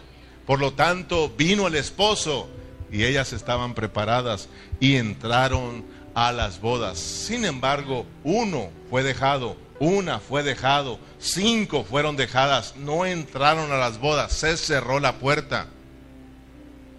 Por 0.46 0.60
lo 0.60 0.72
tanto, 0.74 1.30
vino 1.36 1.66
el 1.66 1.74
esposo 1.74 2.48
y 2.91 3.05
ellas 3.05 3.32
estaban 3.32 3.74
preparadas 3.74 4.49
y 4.80 4.97
entraron 4.97 5.84
a 6.14 6.32
las 6.32 6.61
bodas. 6.61 6.99
Sin 6.99 7.45
embargo, 7.45 8.07
uno 8.24 8.70
fue 8.91 9.03
dejado, 9.03 9.57
una 9.78 10.18
fue 10.18 10.43
dejado, 10.43 10.99
cinco 11.18 11.84
fueron 11.84 12.16
dejadas, 12.16 12.74
no 12.76 13.07
entraron 13.07 13.72
a 13.72 13.76
las 13.76 13.99
bodas, 13.99 14.32
se 14.32 14.57
cerró 14.57 15.01
la 15.01 15.18
puerta. 15.18 15.66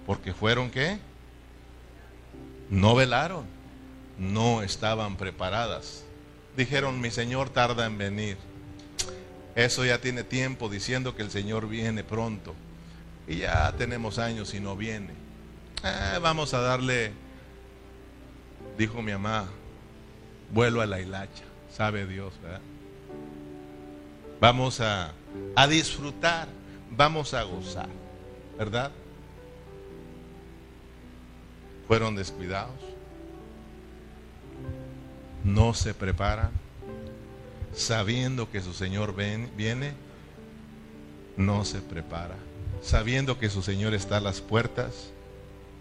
Porque 0.06 0.34
fueron 0.34 0.72
qué? 0.72 0.98
No 2.70 2.96
velaron 2.96 3.60
no 4.20 4.62
estaban 4.62 5.16
preparadas. 5.16 6.04
Dijeron, 6.56 7.00
mi 7.00 7.10
Señor 7.10 7.50
tarda 7.50 7.86
en 7.86 7.98
venir. 7.98 8.38
Eso 9.56 9.86
ya 9.86 10.00
tiene 10.00 10.24
tiempo 10.24 10.70
diciendo 10.70 11.16
que 11.16 11.24
el 11.24 11.32
Señor 11.32 11.68
viene 11.68 12.04
pronto. 12.04 12.54
Y 13.28 13.38
ya 13.38 13.74
tenemos 13.78 14.20
años 14.20 14.54
y 14.54 14.60
no 14.60 14.76
viene. 14.76 15.14
Eh, 15.84 16.19
vamos 16.21 16.53
a 16.53 16.61
darle, 16.61 17.11
dijo 18.77 19.01
mi 19.01 19.11
mamá, 19.11 19.47
vuelo 20.51 20.82
a 20.82 20.86
la 20.86 20.99
hilacha. 20.99 21.43
Sabe 21.71 22.05
Dios, 22.05 22.34
¿verdad? 22.41 22.61
Vamos 24.41 24.82
a, 24.82 25.13
a 25.55 25.67
disfrutar, 25.67 26.47
vamos 26.91 27.34
a 27.34 27.43
gozar, 27.43 27.89
¿verdad? 28.57 28.91
Fueron 31.88 32.15
descuidados 32.15 32.89
no 35.43 35.73
se 35.73 35.93
prepara, 35.93 36.51
sabiendo 37.73 38.49
que 38.49 38.61
su 38.61 38.73
Señor 38.73 39.15
ven, 39.15 39.49
viene, 39.55 39.93
no 41.38 41.65
se 41.65 41.82
prepara. 41.82 42.36
Sabiendo 42.82 43.39
que 43.39 43.49
su 43.49 43.61
Señor 43.61 43.93
está 43.93 44.17
a 44.17 44.21
las 44.21 44.41
puertas, 44.41 45.11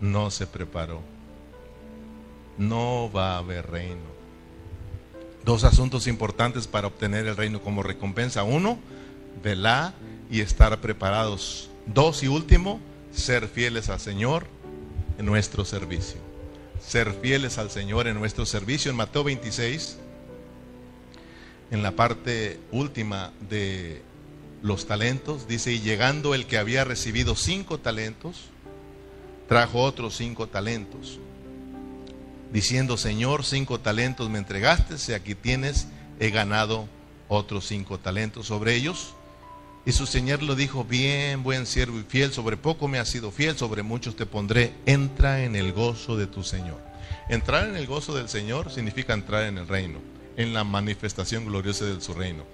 no 0.00 0.30
se 0.30 0.46
preparó. 0.46 1.00
No 2.56 3.10
va 3.14 3.34
a 3.34 3.38
haber 3.38 3.70
reino. 3.70 4.18
Dos 5.44 5.64
asuntos 5.64 6.06
importantes 6.06 6.66
para 6.66 6.88
obtener 6.88 7.26
el 7.26 7.36
reino 7.36 7.60
como 7.62 7.82
recompensa. 7.82 8.42
Uno, 8.42 8.78
velar 9.42 9.94
y 10.30 10.40
estar 10.40 10.80
preparados. 10.80 11.70
Dos 11.86 12.22
y 12.22 12.28
último, 12.28 12.80
ser 13.12 13.48
fieles 13.48 13.88
al 13.88 14.00
Señor 14.00 14.46
en 15.18 15.26
nuestro 15.26 15.64
servicio 15.64 16.28
ser 16.88 17.12
fieles 17.12 17.58
al 17.58 17.70
Señor 17.70 18.06
en 18.08 18.18
nuestro 18.18 18.46
servicio. 18.46 18.90
En 18.90 18.96
Mateo 18.96 19.24
26, 19.24 19.98
en 21.70 21.82
la 21.82 21.92
parte 21.92 22.58
última 22.72 23.32
de 23.48 24.02
los 24.62 24.86
talentos, 24.86 25.46
dice, 25.46 25.72
y 25.72 25.80
llegando 25.80 26.34
el 26.34 26.46
que 26.46 26.58
había 26.58 26.84
recibido 26.84 27.36
cinco 27.36 27.78
talentos, 27.78 28.50
trajo 29.48 29.82
otros 29.82 30.16
cinco 30.16 30.46
talentos, 30.46 31.18
diciendo, 32.52 32.96
Señor, 32.96 33.44
cinco 33.44 33.80
talentos 33.80 34.28
me 34.28 34.38
entregaste, 34.38 34.94
y 35.08 35.14
aquí 35.14 35.34
tienes, 35.34 35.88
he 36.20 36.30
ganado 36.30 36.86
otros 37.28 37.66
cinco 37.66 37.98
talentos 37.98 38.46
sobre 38.46 38.74
ellos. 38.74 39.14
Y 39.86 39.92
su 39.92 40.06
Señor 40.06 40.42
lo 40.42 40.54
dijo, 40.54 40.84
bien, 40.84 41.42
buen 41.42 41.64
siervo 41.64 41.98
y 41.98 42.02
fiel, 42.02 42.30
sobre 42.32 42.58
poco 42.58 42.88
me 42.88 42.98
has 42.98 43.08
sido 43.08 43.30
fiel, 43.30 43.56
sobre 43.56 43.82
muchos 43.82 44.16
te 44.16 44.26
pondré, 44.26 44.74
entra 44.84 45.42
en 45.44 45.56
el 45.56 45.72
gozo 45.72 46.16
de 46.16 46.26
tu 46.26 46.44
Señor. 46.44 46.78
Entrar 47.30 47.68
en 47.68 47.76
el 47.76 47.86
gozo 47.86 48.14
del 48.14 48.28
Señor 48.28 48.70
significa 48.70 49.14
entrar 49.14 49.44
en 49.44 49.56
el 49.56 49.66
reino, 49.66 49.98
en 50.36 50.52
la 50.52 50.64
manifestación 50.64 51.46
gloriosa 51.46 51.86
de 51.86 52.00
su 52.02 52.12
reino. 52.12 52.44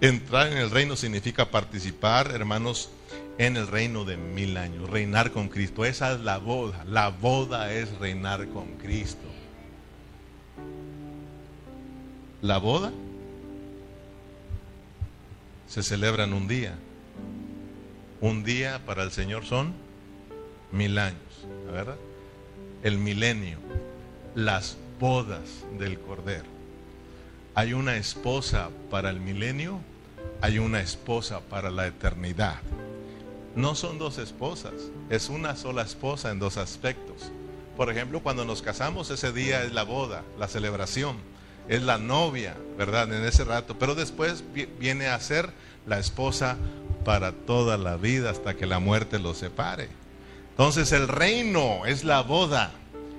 Entrar 0.00 0.48
en 0.48 0.58
el 0.58 0.70
reino 0.70 0.94
significa 0.94 1.50
participar, 1.50 2.30
hermanos, 2.32 2.90
en 3.38 3.56
el 3.56 3.66
reino 3.66 4.04
de 4.04 4.16
mil 4.16 4.56
años, 4.56 4.88
reinar 4.88 5.32
con 5.32 5.48
Cristo. 5.48 5.84
Esa 5.84 6.12
es 6.12 6.20
la 6.20 6.38
boda, 6.38 6.84
la 6.84 7.08
boda 7.08 7.72
es 7.72 7.98
reinar 7.98 8.48
con 8.48 8.74
Cristo. 8.74 9.26
La 12.42 12.58
boda 12.58 12.92
se 15.66 15.82
celebra 15.82 16.24
en 16.24 16.32
un 16.32 16.46
día. 16.46 16.74
Un 18.20 18.44
día 18.44 18.80
para 18.86 19.02
el 19.02 19.10
Señor 19.10 19.44
son 19.44 19.74
mil 20.70 20.98
años, 20.98 21.46
¿verdad? 21.72 21.96
El 22.82 22.98
milenio, 22.98 23.58
las 24.34 24.76
bodas 25.00 25.64
del 25.78 25.98
Cordero. 25.98 26.46
Hay 27.54 27.72
una 27.72 27.96
esposa 27.96 28.70
para 28.90 29.10
el 29.10 29.20
milenio, 29.20 29.80
hay 30.40 30.58
una 30.58 30.80
esposa 30.80 31.40
para 31.40 31.70
la 31.70 31.86
eternidad. 31.86 32.60
No 33.56 33.74
son 33.74 33.98
dos 33.98 34.18
esposas, 34.18 34.74
es 35.10 35.28
una 35.28 35.56
sola 35.56 35.82
esposa 35.82 36.30
en 36.30 36.38
dos 36.38 36.56
aspectos. 36.56 37.30
Por 37.76 37.90
ejemplo, 37.90 38.20
cuando 38.22 38.44
nos 38.44 38.62
casamos, 38.62 39.10
ese 39.10 39.32
día 39.32 39.62
es 39.64 39.72
la 39.72 39.82
boda, 39.82 40.22
la 40.38 40.48
celebración 40.48 41.16
es 41.68 41.82
la 41.82 41.98
novia, 41.98 42.56
¿verdad? 42.76 43.12
En 43.12 43.24
ese 43.24 43.44
rato, 43.44 43.78
pero 43.78 43.94
después 43.94 44.44
viene 44.78 45.06
a 45.06 45.18
ser 45.20 45.50
la 45.86 45.98
esposa 45.98 46.56
para 47.04 47.32
toda 47.32 47.76
la 47.78 47.96
vida 47.96 48.30
hasta 48.30 48.54
que 48.54 48.66
la 48.66 48.78
muerte 48.78 49.18
los 49.18 49.38
separe. 49.38 49.88
Entonces 50.50 50.92
el 50.92 51.08
reino 51.08 51.86
es 51.86 52.04
la 52.04 52.22
boda, 52.22 52.72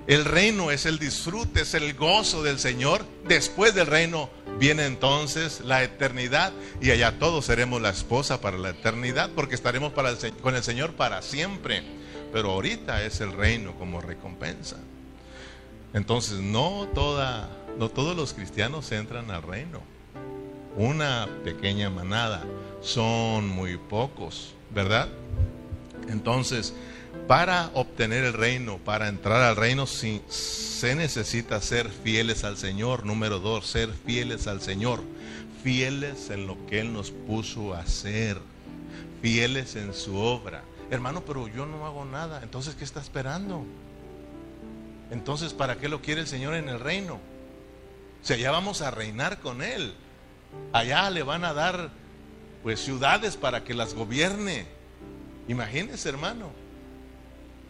El 0.06 0.24
reino 0.24 0.70
es 0.70 0.86
el 0.86 1.00
disfrute, 1.00 1.62
es 1.62 1.74
el 1.74 1.94
gozo 1.94 2.42
del 2.44 2.60
Señor. 2.60 3.04
Después 3.26 3.74
del 3.74 3.88
reino 3.88 4.30
viene 4.58 4.86
entonces 4.86 5.60
la 5.64 5.82
eternidad 5.82 6.52
y 6.80 6.90
allá 6.90 7.18
todos 7.18 7.46
seremos 7.46 7.82
la 7.82 7.90
esposa 7.90 8.40
para 8.40 8.56
la 8.56 8.70
eternidad 8.70 9.30
porque 9.34 9.56
estaremos 9.56 9.92
con 9.92 10.54
el 10.54 10.62
Señor 10.62 10.92
para 10.92 11.22
siempre. 11.22 11.82
Pero 12.32 12.52
ahorita 12.52 13.02
es 13.02 13.20
el 13.20 13.32
reino 13.32 13.74
como 13.78 14.00
recompensa. 14.00 14.76
Entonces 15.92 16.38
no, 16.38 16.86
toda, 16.94 17.48
no 17.76 17.88
todos 17.88 18.16
los 18.16 18.32
cristianos 18.32 18.92
entran 18.92 19.30
al 19.32 19.42
reino. 19.42 19.80
Una 20.76 21.26
pequeña 21.42 21.90
manada. 21.90 22.44
Son 22.80 23.48
muy 23.48 23.76
pocos, 23.76 24.54
¿verdad? 24.72 25.08
Entonces, 26.08 26.74
para 27.26 27.70
obtener 27.74 28.24
el 28.24 28.32
reino, 28.32 28.78
para 28.78 29.08
entrar 29.08 29.42
al 29.42 29.56
reino, 29.56 29.86
se 29.86 30.94
necesita 30.94 31.60
ser 31.60 31.90
fieles 31.90 32.44
al 32.44 32.56
Señor. 32.56 33.04
Número 33.04 33.40
dos, 33.40 33.66
ser 33.66 33.90
fieles 33.92 34.46
al 34.46 34.60
Señor. 34.60 35.02
Fieles 35.64 36.30
en 36.30 36.46
lo 36.46 36.56
que 36.66 36.80
Él 36.80 36.92
nos 36.92 37.10
puso 37.10 37.74
a 37.74 37.80
hacer. 37.80 38.38
Fieles 39.22 39.74
en 39.74 39.92
su 39.92 40.16
obra. 40.16 40.62
Hermano, 40.90 41.24
pero 41.24 41.48
yo 41.48 41.66
no 41.66 41.84
hago 41.84 42.04
nada. 42.04 42.40
Entonces, 42.44 42.76
¿qué 42.76 42.84
está 42.84 43.00
esperando? 43.00 43.64
Entonces, 45.10 45.52
¿para 45.52 45.76
qué 45.78 45.88
lo 45.88 46.00
quiere 46.02 46.20
el 46.20 46.28
Señor 46.28 46.54
en 46.54 46.68
el 46.68 46.78
reino? 46.78 47.14
O 47.14 48.26
sea, 48.26 48.36
ya 48.36 48.52
vamos 48.52 48.82
a 48.82 48.92
reinar 48.92 49.40
con 49.40 49.62
Él. 49.62 49.94
Allá 50.72 51.10
le 51.10 51.24
van 51.24 51.44
a 51.44 51.52
dar, 51.52 51.90
pues, 52.62 52.78
ciudades 52.78 53.36
para 53.36 53.64
que 53.64 53.74
las 53.74 53.94
gobierne. 53.94 54.66
Imagínese, 55.48 56.08
hermano. 56.08 56.65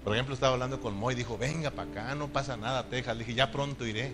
Por 0.07 0.15
ejemplo, 0.15 0.35
estaba 0.35 0.53
hablando 0.53 0.81
con 0.81 0.95
Moy, 0.95 1.17
dijo, 1.17 1.37
venga 1.37 1.73
para 1.73 1.91
acá, 1.91 2.15
no 2.15 2.29
pasa 2.29 2.57
nada, 2.57 2.89
Texas. 2.89 3.17
Le 3.17 3.25
dije, 3.25 3.35
ya 3.35 3.51
pronto 3.51 3.85
iré. 3.85 4.13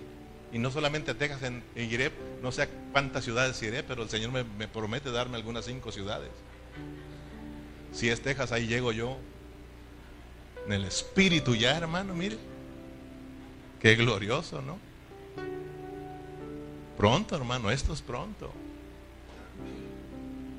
Y 0.51 0.59
no 0.59 0.71
solamente 0.71 1.11
a 1.11 1.19
Texas, 1.19 1.43
en, 1.43 1.63
iré, 1.77 2.11
no 2.41 2.51
sé 2.51 2.63
a 2.63 2.69
cuántas 2.93 3.25
ciudades 3.25 3.63
iré, 3.63 3.83
pero 3.83 4.03
el 4.03 4.09
Señor 4.09 4.33
me, 4.33 4.43
me 4.43 4.69
promete 4.69 5.11
darme 5.11 5.37
algunas 5.37 5.67
cinco 5.67 5.93
ciudades. 5.93 6.31
Si 7.93 8.09
es 8.09 8.23
Texas, 8.23 8.53
ahí 8.53 8.67
llego 8.67 8.93
yo. 8.93 9.19
En 10.65 10.73
el 10.73 10.87
espíritu 10.87 11.55
ya, 11.55 11.77
hermano, 11.77 12.15
mire. 12.15 12.39
Qué 13.79 13.95
glorioso, 13.95 14.63
¿no? 14.63 14.79
Pronto, 16.97 17.37
hermano, 17.37 17.71
esto 17.71 17.93
es 17.93 18.01
pronto. 18.01 18.51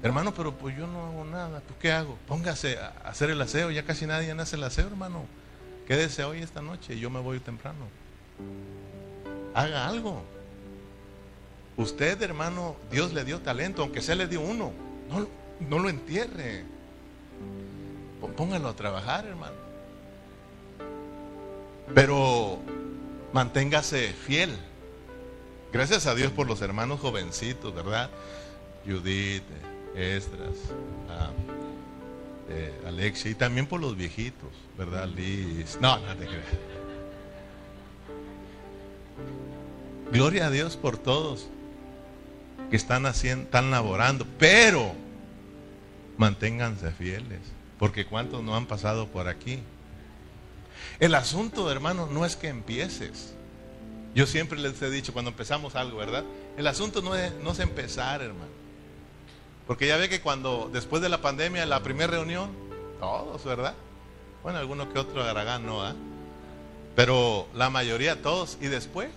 Hermano, 0.04 0.34
pero 0.34 0.54
pues 0.54 0.78
yo 0.78 0.86
no 0.86 1.06
hago 1.06 1.24
nada. 1.24 1.62
¿Pues 1.62 1.80
qué 1.80 1.92
hago? 1.94 2.18
Póngase 2.28 2.78
a 2.78 2.90
hacer 3.06 3.30
el 3.30 3.42
aseo. 3.42 3.72
Ya 3.72 3.84
casi 3.86 4.06
nadie 4.06 4.30
hace 4.34 4.58
el 4.58 4.64
aseo, 4.66 4.88
hermano. 4.88 5.26
Quédese 5.88 6.26
hoy 6.26 6.42
esta 6.42 6.62
noche 6.62 7.00
yo 7.00 7.10
me 7.10 7.22
voy 7.22 7.40
temprano. 7.40 7.88
Haga 9.54 9.88
algo. 9.88 10.22
Usted, 11.78 12.22
hermano, 12.22 12.76
Dios 12.92 13.14
le 13.14 13.24
dio 13.24 13.40
talento, 13.40 13.82
aunque 13.82 14.02
se 14.02 14.16
le 14.16 14.28
dio 14.28 14.42
uno. 14.42 14.74
No, 15.10 15.26
no 15.62 15.80
lo 15.80 15.90
entierre. 15.90 16.66
Póngalo 18.36 18.68
a 18.68 18.76
trabajar, 18.76 19.26
hermano. 19.26 19.56
Pero 21.96 22.60
manténgase 23.32 24.10
fiel. 24.10 24.54
Gracias 25.72 26.08
a 26.08 26.14
Dios 26.14 26.32
por 26.34 26.46
los 26.46 26.62
hermanos 26.62 27.00
jovencitos, 27.00 27.74
¿verdad? 27.74 28.10
Judith, 28.86 29.44
Estras, 29.96 30.56
ah, 31.10 31.32
eh, 32.50 32.74
Alexia, 32.88 33.32
y 33.32 33.36
también 33.36 33.68
por 33.68 33.80
los 33.80 33.96
viejitos, 33.96 34.52
¿verdad? 34.78 35.08
Liz. 35.08 35.78
No, 35.80 35.98
no 36.00 36.16
te 36.16 36.26
creas. 36.26 36.46
Gloria 40.12 40.48
a 40.48 40.50
Dios 40.52 40.78
por 40.78 40.98
todos 40.98 41.48
que 42.70 42.76
están 42.76 43.06
haciendo, 43.06 43.46
están 43.46 43.72
laborando, 43.72 44.26
pero 44.38 44.94
manténganse 46.18 46.92
fieles, 46.92 47.40
porque 47.80 48.06
cuántos 48.06 48.44
no 48.44 48.56
han 48.56 48.66
pasado 48.66 49.08
por 49.08 49.28
aquí. 49.28 49.60
El 51.00 51.16
asunto, 51.16 51.72
hermano, 51.72 52.08
no 52.08 52.26
es 52.26 52.36
que 52.36 52.48
empieces. 52.48 53.34
Yo 54.16 54.28
siempre 54.28 54.60
les 54.60 54.80
he 54.82 54.90
dicho 54.90 55.14
cuando 55.14 55.32
empezamos 55.32 55.76
algo, 55.76 55.98
¿verdad? 55.98 56.24
El 56.58 56.68
asunto 56.68 57.02
no 57.02 57.16
es, 57.16 57.34
no 57.44 57.52
es 57.52 57.60
empezar, 57.60 58.22
hermano. 58.22 58.63
Porque 59.68 59.88
ya 59.88 59.98
ve 59.98 60.10
que 60.10 60.22
cuando, 60.22 60.70
después 60.72 61.02
de 61.02 61.10
la 61.10 61.22
pandemia, 61.22 61.66
la 61.66 61.84
primera 61.84 62.12
reunión, 62.12 62.50
todos, 63.00 63.44
¿verdad? 63.46 63.76
Bueno, 64.44 64.60
alguno 64.60 64.92
que 64.92 65.00
otro 65.00 65.24
Aragán 65.24 65.66
no, 65.66 65.84
¿ah? 65.84 65.96
Pero 66.96 67.48
la 67.54 67.70
mayoría 67.70 68.22
todos. 68.22 68.58
Y 68.62 68.68
después, 68.68 69.10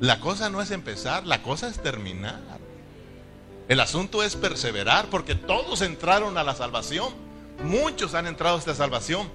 la 0.00 0.20
cosa 0.20 0.50
no 0.50 0.62
es 0.62 0.70
empezar, 0.70 1.26
la 1.26 1.42
cosa 1.42 1.68
es 1.68 1.82
terminar. 1.82 2.40
El 3.68 3.80
asunto 3.80 4.22
es 4.22 4.36
perseverar, 4.36 5.06
porque 5.10 5.34
todos 5.34 5.82
entraron 5.82 6.38
a 6.38 6.44
la 6.44 6.54
salvación. 6.54 7.12
Muchos 7.62 8.14
han 8.14 8.26
entrado 8.26 8.56
a 8.56 8.58
esta 8.58 8.74
salvación, 8.74 9.28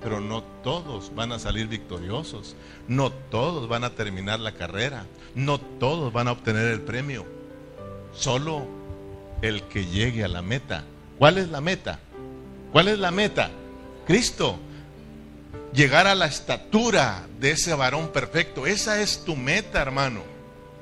pero 0.00 0.20
no 0.20 0.42
todos 0.62 1.14
van 1.14 1.32
a 1.32 1.38
salir 1.38 1.66
victoriosos. 1.66 2.56
No 2.88 3.10
todos 3.10 3.68
van 3.68 3.84
a 3.84 3.90
terminar 3.90 4.40
la 4.40 4.52
carrera. 4.52 5.04
No 5.34 5.58
todos 5.58 6.12
van 6.12 6.28
a 6.28 6.32
obtener 6.32 6.68
el 6.68 6.80
premio. 6.80 7.26
Solo 8.14 8.66
el 9.42 9.62
que 9.64 9.86
llegue 9.86 10.24
a 10.24 10.28
la 10.28 10.40
meta. 10.40 10.84
¿Cuál 11.18 11.38
es 11.38 11.48
la 11.48 11.60
meta? 11.60 11.98
¿Cuál 12.72 12.88
es 12.88 12.98
la 12.98 13.10
meta? 13.10 13.50
Cristo. 14.06 14.58
Llegar 15.74 16.06
a 16.06 16.14
la 16.14 16.26
estatura 16.26 17.26
de 17.40 17.50
ese 17.52 17.74
varón 17.74 18.08
perfecto. 18.08 18.66
Esa 18.66 19.00
es 19.02 19.24
tu 19.24 19.36
meta, 19.36 19.82
hermano. 19.82 20.22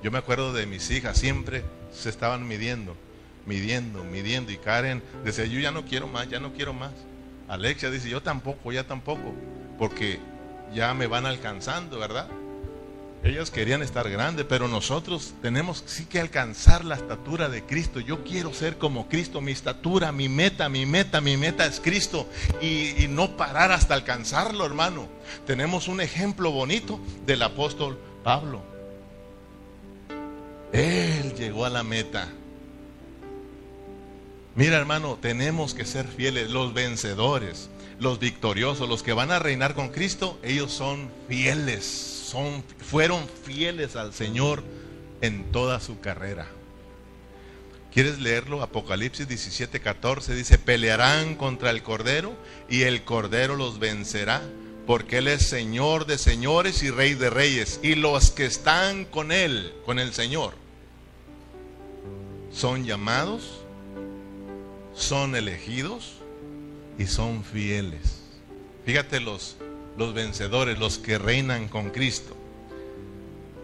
Yo 0.02 0.10
me 0.10 0.18
acuerdo 0.18 0.52
de 0.52 0.66
mis 0.66 0.90
hijas, 0.90 1.18
siempre 1.18 1.62
se 1.92 2.08
estaban 2.08 2.46
midiendo, 2.46 2.96
midiendo, 3.46 4.02
midiendo. 4.04 4.50
Y 4.50 4.56
Karen 4.56 5.02
decía, 5.24 5.44
yo 5.44 5.60
ya 5.60 5.70
no 5.70 5.84
quiero 5.84 6.08
más, 6.08 6.28
ya 6.28 6.40
no 6.40 6.52
quiero 6.52 6.72
más. 6.72 6.92
Alexia 7.48 7.90
dice, 7.90 8.08
yo 8.08 8.22
tampoco, 8.22 8.72
ya 8.72 8.84
tampoco, 8.84 9.34
porque 9.78 10.18
ya 10.72 10.94
me 10.94 11.06
van 11.06 11.26
alcanzando, 11.26 11.98
¿verdad? 11.98 12.28
Ellos 13.22 13.50
querían 13.50 13.82
estar 13.82 14.08
grandes, 14.08 14.46
pero 14.48 14.66
nosotros 14.66 15.34
tenemos 15.42 15.84
sí 15.86 16.06
que 16.06 16.20
alcanzar 16.20 16.86
la 16.86 16.94
estatura 16.94 17.50
de 17.50 17.62
Cristo. 17.64 18.00
Yo 18.00 18.24
quiero 18.24 18.54
ser 18.54 18.78
como 18.78 19.08
Cristo, 19.08 19.42
mi 19.42 19.52
estatura, 19.52 20.10
mi 20.10 20.30
meta, 20.30 20.70
mi 20.70 20.86
meta, 20.86 21.20
mi 21.20 21.36
meta 21.36 21.66
es 21.66 21.80
Cristo. 21.80 22.26
Y, 22.62 23.04
y, 23.04 23.08
no 23.08 23.36
parar 23.36 23.72
hasta 23.72 23.92
alcanzarlo, 23.92 24.64
hermano. 24.64 25.06
Tenemos 25.46 25.86
un 25.86 26.00
ejemplo 26.00 26.50
bonito 26.50 26.98
del 27.26 27.42
apóstol 27.42 27.98
Pablo. 28.24 28.62
Él 30.72 31.34
llegó 31.34 31.66
a 31.66 31.70
la 31.70 31.82
meta. 31.82 32.26
Mira, 34.54 34.78
hermano, 34.78 35.18
tenemos 35.20 35.74
que 35.74 35.84
ser 35.84 36.06
fieles, 36.06 36.48
los 36.48 36.72
vencedores, 36.72 37.68
los 37.98 38.18
victoriosos, 38.18 38.88
los 38.88 39.02
que 39.02 39.12
van 39.12 39.30
a 39.30 39.38
reinar 39.38 39.74
con 39.74 39.90
Cristo, 39.90 40.38
ellos 40.42 40.72
son 40.72 41.10
fieles 41.28 42.19
fueron 42.78 43.26
fieles 43.44 43.96
al 43.96 44.12
Señor 44.12 44.62
en 45.20 45.50
toda 45.52 45.80
su 45.80 46.00
carrera. 46.00 46.46
¿Quieres 47.92 48.20
leerlo? 48.20 48.62
Apocalipsis 48.62 49.26
17, 49.26 49.80
14 49.80 50.34
dice, 50.34 50.58
pelearán 50.58 51.34
contra 51.34 51.70
el 51.70 51.82
Cordero 51.82 52.36
y 52.68 52.82
el 52.82 53.02
Cordero 53.02 53.56
los 53.56 53.80
vencerá, 53.80 54.42
porque 54.86 55.18
Él 55.18 55.26
es 55.26 55.48
Señor 55.48 56.06
de 56.06 56.16
señores 56.16 56.82
y 56.84 56.90
Rey 56.90 57.14
de 57.14 57.30
reyes. 57.30 57.80
Y 57.82 57.96
los 57.96 58.30
que 58.30 58.46
están 58.46 59.04
con 59.04 59.32
Él, 59.32 59.72
con 59.84 59.98
el 59.98 60.12
Señor, 60.12 60.54
son 62.52 62.84
llamados, 62.84 63.60
son 64.94 65.34
elegidos 65.34 66.12
y 66.96 67.06
son 67.06 67.42
fieles. 67.42 68.20
Fíjate 68.84 69.18
los 69.18 69.56
los 70.00 70.14
vencedores, 70.14 70.78
los 70.78 70.96
que 70.96 71.18
reinan 71.18 71.68
con 71.68 71.90
Cristo, 71.90 72.34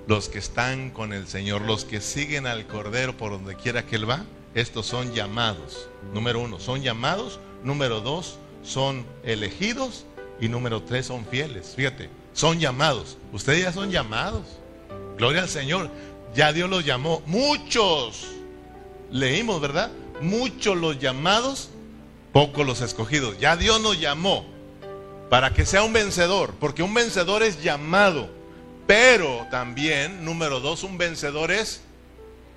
los 0.06 0.28
que 0.28 0.38
están 0.38 0.90
con 0.90 1.14
el 1.14 1.26
Señor, 1.26 1.62
los 1.62 1.86
que 1.86 2.02
siguen 2.02 2.46
al 2.46 2.66
Cordero 2.66 3.16
por 3.16 3.32
donde 3.32 3.56
quiera 3.56 3.86
que 3.86 3.96
Él 3.96 4.08
va, 4.08 4.22
estos 4.54 4.84
son 4.84 5.14
llamados. 5.14 5.88
Número 6.12 6.40
uno, 6.40 6.60
son 6.60 6.82
llamados. 6.82 7.40
Número 7.64 8.02
dos, 8.02 8.36
son 8.62 9.06
elegidos. 9.24 10.04
Y 10.38 10.48
número 10.48 10.82
tres, 10.82 11.06
son 11.06 11.24
fieles. 11.24 11.72
Fíjate, 11.74 12.10
son 12.34 12.60
llamados. 12.60 13.16
Ustedes 13.32 13.62
ya 13.62 13.72
son 13.72 13.90
llamados. 13.90 14.44
Gloria 15.16 15.40
al 15.40 15.48
Señor. 15.48 15.90
Ya 16.34 16.52
Dios 16.52 16.68
los 16.68 16.84
llamó. 16.84 17.22
Muchos. 17.24 18.26
Leímos, 19.10 19.58
¿verdad? 19.60 19.90
Muchos 20.20 20.76
los 20.76 20.98
llamados, 20.98 21.70
pocos 22.32 22.66
los 22.66 22.82
escogidos. 22.82 23.38
Ya 23.38 23.56
Dios 23.56 23.80
nos 23.80 23.98
llamó 23.98 24.55
para 25.28 25.52
que 25.52 25.66
sea 25.66 25.82
un 25.82 25.92
vencedor, 25.92 26.54
porque 26.60 26.82
un 26.82 26.94
vencedor 26.94 27.42
es 27.42 27.62
llamado, 27.62 28.30
pero 28.86 29.46
también, 29.50 30.24
número 30.24 30.60
dos, 30.60 30.84
un 30.84 30.98
vencedor 30.98 31.50
es 31.50 31.82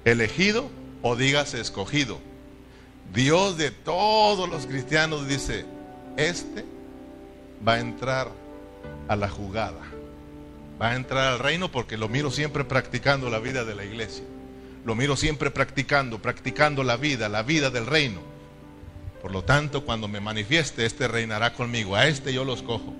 elegido 0.05 0.69
o 1.01 1.15
digas 1.15 1.53
escogido. 1.53 2.19
Dios 3.13 3.57
de 3.57 3.71
todos 3.71 4.47
los 4.47 4.67
cristianos 4.67 5.27
dice, 5.27 5.65
este 6.17 6.63
va 7.67 7.73
a 7.73 7.79
entrar 7.79 8.29
a 9.07 9.15
la 9.15 9.29
jugada. 9.29 9.81
va 10.81 10.91
a 10.91 10.95
entrar 10.95 11.33
al 11.33 11.39
reino 11.39 11.71
porque 11.71 11.97
lo 11.97 12.07
miro 12.07 12.31
siempre 12.31 12.63
practicando 12.63 13.29
la 13.29 13.39
vida 13.39 13.65
de 13.65 13.75
la 13.75 13.83
iglesia. 13.83 14.23
Lo 14.85 14.95
miro 14.95 15.17
siempre 15.17 15.51
practicando, 15.51 16.21
practicando 16.21 16.83
la 16.83 16.95
vida, 16.95 17.27
la 17.27 17.43
vida 17.43 17.69
del 17.69 17.85
reino. 17.85 18.21
Por 19.21 19.31
lo 19.31 19.43
tanto, 19.43 19.83
cuando 19.83 20.07
me 20.07 20.19
manifieste, 20.19 20.85
este 20.85 21.07
reinará 21.07 21.53
conmigo. 21.53 21.95
A 21.95 22.07
este 22.07 22.33
yo 22.33 22.45
los 22.45 22.61
cojo. 22.61 22.93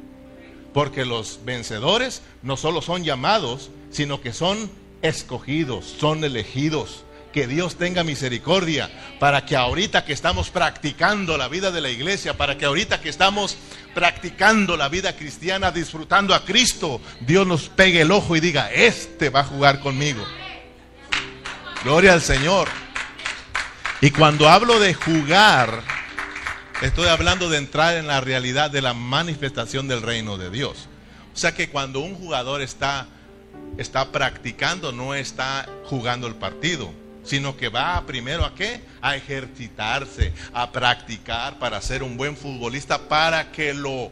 Porque 0.74 1.05
los 1.05 1.39
vencedores 1.45 2.22
no 2.43 2.57
solo 2.57 2.82
son 2.82 3.03
llamados, 3.03 3.72
sino 3.89 4.22
que 4.22 4.34
son 4.34 4.70
escogidos, 5.01 5.86
son 5.86 6.24
elegidos. 6.24 7.03
Que 7.34 7.47
Dios 7.47 7.76
tenga 7.76 8.03
misericordia 8.03 8.89
para 9.20 9.45
que 9.45 9.55
ahorita 9.55 10.03
que 10.03 10.13
estamos 10.13 10.49
practicando 10.49 11.38
la 11.38 11.47
vida 11.47 11.72
de 11.72 11.80
la 11.80 11.91
iglesia, 11.91 12.36
para 12.36 12.57
que 12.57 12.65
ahorita 12.65 13.01
que 13.01 13.09
estamos 13.09 13.55
practicando 13.93 14.76
la 14.76 14.89
vida 14.89 15.15
cristiana, 15.15 15.72
disfrutando 15.72 16.34
a 16.34 16.43
Cristo, 16.43 16.99
Dios 17.22 17.45
nos 17.45 17.70
pegue 17.70 18.01
el 18.01 18.11
ojo 18.11 18.36
y 18.36 18.39
diga, 18.39 18.72
este 18.72 19.30
va 19.30 19.41
a 19.41 19.45
jugar 19.45 19.80
conmigo. 19.80 20.26
Gloria 21.84 22.13
al 22.13 22.22
Señor. 22.22 22.67
Y 24.01 24.09
cuando 24.09 24.49
hablo 24.49 24.80
de 24.80 24.95
jugar, 24.95 25.84
estoy 26.82 27.08
hablando 27.08 27.50
de 27.50 27.58
entrar 27.58 27.98
en 27.98 28.08
la 28.08 28.22
realidad 28.22 28.72
de 28.72 28.82
la 28.82 28.94
manifestación 28.94 29.88
del 29.88 30.02
reino 30.02 30.38
de 30.38 30.50
Dios. 30.50 30.88
O 31.34 31.38
sea 31.38 31.54
que 31.54 31.70
cuando 31.70 32.00
un 32.00 32.16
jugador 32.16 32.62
está, 32.62 33.08
está 33.78 34.12
practicando, 34.12 34.92
no 34.92 35.14
está 35.14 35.68
jugando 35.86 36.28
el 36.28 36.36
partido 36.36 36.92
sino 37.30 37.56
que 37.56 37.70
va 37.70 38.04
primero 38.08 38.44
a 38.44 38.56
qué? 38.56 38.82
A 39.02 39.16
ejercitarse, 39.16 40.34
a 40.52 40.72
practicar 40.72 41.60
para 41.60 41.80
ser 41.80 42.02
un 42.02 42.18
buen 42.18 42.36
futbolista, 42.36 43.08
para 43.08 43.52
que 43.52 43.74
lo, 43.74 44.12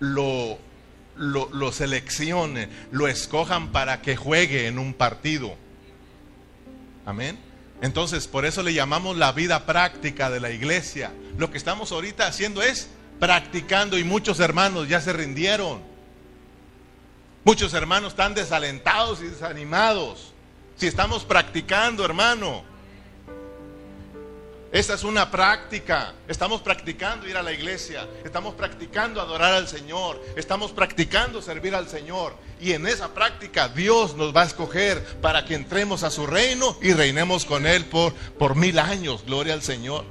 lo, 0.00 0.58
lo, 1.16 1.48
lo 1.50 1.72
seleccione, 1.72 2.68
lo 2.90 3.08
escojan 3.08 3.68
para 3.72 4.02
que 4.02 4.16
juegue 4.16 4.66
en 4.66 4.78
un 4.78 4.92
partido. 4.92 5.56
Amén. 7.06 7.38
Entonces, 7.80 8.26
por 8.26 8.44
eso 8.44 8.62
le 8.62 8.74
llamamos 8.74 9.16
la 9.16 9.32
vida 9.32 9.64
práctica 9.66 10.30
de 10.30 10.40
la 10.40 10.50
iglesia. 10.50 11.12
Lo 11.36 11.50
que 11.50 11.58
estamos 11.58 11.92
ahorita 11.92 12.26
haciendo 12.26 12.62
es 12.62 12.88
practicando 13.20 13.98
y 13.98 14.04
muchos 14.04 14.40
hermanos 14.40 14.88
ya 14.88 15.00
se 15.00 15.12
rindieron. 15.12 15.82
Muchos 17.44 17.72
hermanos 17.74 18.12
están 18.12 18.34
desalentados 18.34 19.20
y 19.20 19.26
desanimados. 19.26 20.32
Si 20.76 20.86
estamos 20.86 21.24
practicando, 21.24 22.04
hermano. 22.04 22.67
Esta 24.70 24.94
es 24.94 25.02
una 25.02 25.30
práctica. 25.30 26.12
Estamos 26.28 26.60
practicando 26.60 27.26
ir 27.26 27.38
a 27.38 27.42
la 27.42 27.52
iglesia. 27.52 28.06
Estamos 28.22 28.54
practicando 28.54 29.20
adorar 29.20 29.54
al 29.54 29.66
Señor. 29.66 30.22
Estamos 30.36 30.72
practicando 30.72 31.40
servir 31.40 31.74
al 31.74 31.88
Señor. 31.88 32.34
Y 32.60 32.72
en 32.72 32.86
esa 32.86 33.14
práctica 33.14 33.68
Dios 33.68 34.14
nos 34.14 34.36
va 34.36 34.42
a 34.42 34.46
escoger 34.46 35.02
para 35.22 35.46
que 35.46 35.54
entremos 35.54 36.02
a 36.02 36.10
su 36.10 36.26
reino 36.26 36.76
y 36.82 36.92
reinemos 36.92 37.46
con 37.46 37.66
Él 37.66 37.86
por, 37.86 38.12
por 38.12 38.56
mil 38.56 38.78
años. 38.78 39.24
Gloria 39.24 39.54
al 39.54 39.62
Señor. 39.62 40.04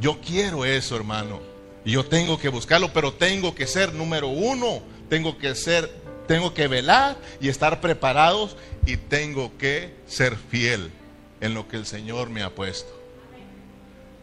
Yo 0.00 0.20
quiero 0.22 0.64
eso, 0.64 0.96
hermano. 0.96 1.40
Y 1.84 1.92
yo 1.92 2.06
tengo 2.06 2.38
que 2.38 2.48
buscarlo, 2.48 2.94
pero 2.94 3.12
tengo 3.12 3.54
que 3.54 3.66
ser 3.66 3.92
número 3.92 4.28
uno. 4.28 4.82
Tengo 5.10 5.36
que 5.36 5.54
ser 5.54 6.00
tengo 6.26 6.54
que 6.54 6.68
velar 6.68 7.18
y 7.40 7.48
estar 7.48 7.80
preparados 7.80 8.56
y 8.86 8.96
tengo 8.96 9.58
que 9.58 9.92
ser 10.06 10.36
fiel 10.36 10.92
en 11.40 11.54
lo 11.54 11.66
que 11.66 11.76
el 11.76 11.86
Señor 11.86 12.30
me 12.30 12.44
ha 12.44 12.50
puesto. 12.50 12.99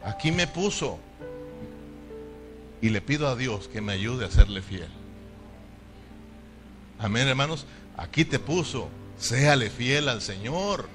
Aquí 0.08 0.32
me 0.32 0.48
puso 0.48 0.98
y 2.82 2.90
le 2.90 3.02
pido 3.02 3.28
a 3.28 3.36
Dios 3.36 3.68
que 3.68 3.82
me 3.82 3.92
ayude 3.92 4.26
a 4.26 4.32
serle 4.32 4.62
fiel. 4.62 4.88
Amén, 6.98 7.28
hermanos. 7.28 7.66
Aquí 7.98 8.24
te 8.24 8.40
puso, 8.40 8.88
séale 9.18 9.70
fiel 9.70 10.08
al 10.08 10.22
Señor. 10.22 10.88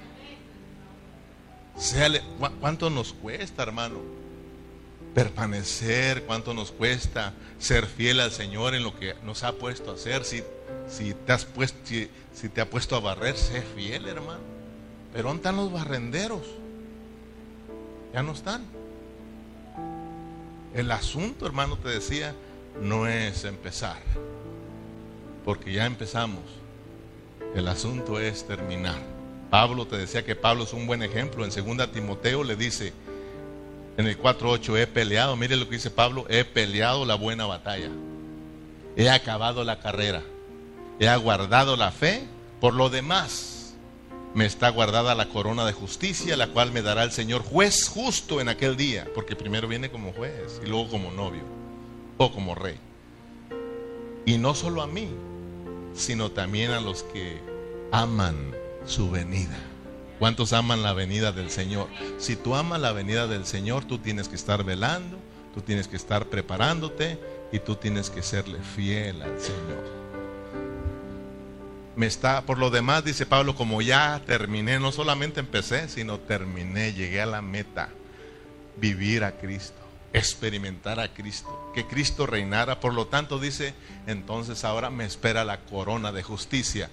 Séale, 1.76 2.22
¿cuánto 2.60 2.88
nos 2.88 3.12
cuesta, 3.12 3.62
hermano? 3.62 3.98
Permanecer, 5.14 6.24
cuánto 6.24 6.54
nos 6.54 6.72
cuesta 6.72 7.34
ser 7.58 7.86
fiel 7.86 8.20
al 8.20 8.32
Señor 8.32 8.74
en 8.74 8.82
lo 8.82 8.98
que 8.98 9.14
nos 9.24 9.42
ha 9.42 9.52
puesto 9.52 9.90
a 9.90 9.94
hacer. 9.94 10.24
Si 10.24 10.42
si 10.88 11.14
te, 11.14 11.32
has 11.32 11.44
puesto, 11.44 11.78
si, 12.32 12.48
te 12.48 12.60
ha 12.60 12.68
puesto 12.68 12.96
a 12.96 13.00
barrer, 13.00 13.36
sé 13.36 13.62
fiel, 13.62 14.06
hermano. 14.06 14.40
Pero 15.12 15.28
¿dónde 15.28 15.40
están 15.40 15.56
los 15.56 15.70
barrenderos? 15.70 16.46
Ya 18.12 18.22
no 18.22 18.32
están. 18.32 18.81
El 20.74 20.90
asunto, 20.90 21.46
hermano, 21.46 21.76
te 21.76 21.88
decía, 21.88 22.34
no 22.80 23.06
es 23.06 23.44
empezar. 23.44 23.98
Porque 25.44 25.72
ya 25.72 25.86
empezamos. 25.86 26.42
El 27.54 27.68
asunto 27.68 28.18
es 28.18 28.46
terminar. 28.46 28.98
Pablo 29.50 29.86
te 29.86 29.96
decía 29.96 30.24
que 30.24 30.34
Pablo 30.34 30.64
es 30.64 30.72
un 30.72 30.86
buen 30.86 31.02
ejemplo. 31.02 31.44
En 31.44 31.50
2 31.50 31.92
Timoteo 31.92 32.42
le 32.42 32.56
dice, 32.56 32.92
en 33.96 34.06
el 34.06 34.18
4.8, 34.18 34.78
he 34.78 34.86
peleado, 34.86 35.36
mire 35.36 35.56
lo 35.56 35.68
que 35.68 35.74
dice 35.74 35.90
Pablo, 35.90 36.24
he 36.28 36.44
peleado 36.44 37.04
la 37.04 37.16
buena 37.16 37.44
batalla. 37.44 37.90
He 38.96 39.10
acabado 39.10 39.64
la 39.64 39.80
carrera 39.80 40.22
he 41.02 41.08
aguardado 41.08 41.76
la 41.76 41.90
fe, 41.90 42.24
por 42.60 42.74
lo 42.74 42.88
demás 42.88 43.51
me 44.34 44.46
está 44.46 44.70
guardada 44.70 45.14
la 45.14 45.28
corona 45.28 45.64
de 45.66 45.72
justicia, 45.72 46.36
la 46.36 46.48
cual 46.48 46.72
me 46.72 46.82
dará 46.82 47.02
el 47.02 47.12
Señor 47.12 47.42
juez 47.42 47.88
justo 47.88 48.40
en 48.40 48.48
aquel 48.48 48.76
día, 48.76 49.06
porque 49.14 49.36
primero 49.36 49.68
viene 49.68 49.90
como 49.90 50.12
juez 50.12 50.60
y 50.64 50.68
luego 50.68 50.88
como 50.88 51.10
novio 51.10 51.42
o 52.16 52.32
como 52.32 52.54
rey. 52.54 52.78
Y 54.24 54.38
no 54.38 54.54
solo 54.54 54.82
a 54.82 54.86
mí, 54.86 55.08
sino 55.94 56.30
también 56.30 56.70
a 56.70 56.80
los 56.80 57.02
que 57.02 57.40
aman 57.90 58.52
su 58.86 59.10
venida. 59.10 59.58
¿Cuántos 60.18 60.52
aman 60.52 60.82
la 60.82 60.92
venida 60.92 61.32
del 61.32 61.50
Señor? 61.50 61.88
Si 62.18 62.36
tú 62.36 62.54
amas 62.54 62.80
la 62.80 62.92
venida 62.92 63.26
del 63.26 63.44
Señor, 63.44 63.84
tú 63.84 63.98
tienes 63.98 64.28
que 64.28 64.36
estar 64.36 64.64
velando, 64.64 65.18
tú 65.52 65.60
tienes 65.60 65.88
que 65.88 65.96
estar 65.96 66.26
preparándote 66.26 67.18
y 67.50 67.58
tú 67.58 67.74
tienes 67.74 68.08
que 68.08 68.22
serle 68.22 68.58
fiel 68.60 69.20
al 69.20 69.40
Señor 69.40 70.01
me 71.97 72.07
está, 72.07 72.43
por 72.43 72.59
lo 72.59 72.70
demás, 72.70 73.05
dice 73.05 73.26
Pablo, 73.26 73.55
como 73.55 73.82
ya 73.82 74.22
terminé, 74.26 74.78
no 74.80 74.93
solamente 74.93 75.40
empecé, 75.40 75.88
sino 75.88 76.18
terminé, 76.18 76.93
llegué 76.95 77.20
a 77.20 77.26
la 77.26 77.43
meta, 77.43 77.90
vivir 78.76 79.24
a 79.24 79.32
Cristo, 79.32 79.80
experimentar 80.12 81.01
a 81.01 81.12
Cristo, 81.12 81.70
que 81.74 81.86
Cristo 81.86 82.26
reinara. 82.26 82.80
Por 82.80 82.95
lo 82.95 83.07
tanto, 83.07 83.38
dice, 83.38 83.74
entonces 84.07 84.64
ahora 84.64 84.90
me 84.90 85.05
espera 85.05 85.45
la 85.45 85.61
corona 85.61 86.12
de 86.12 86.22
justicia. 86.22 86.90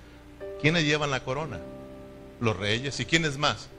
¿Quiénes 0.62 0.84
llevan 0.84 1.12
la 1.12 1.24
corona? 1.24 1.60
Los 2.42 2.58
reyes. 2.58 3.00
¿Y 3.00 3.06
quiénes 3.06 3.38
más? 3.38 3.70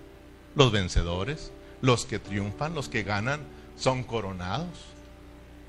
Los 0.55 0.73
vencedores, 0.73 1.53
los 1.83 2.07
que 2.07 2.19
triunfan, 2.19 2.75
los 2.75 2.89
que 2.89 3.03
ganan, 3.03 3.41
son 3.77 4.05
coronados. 4.05 4.90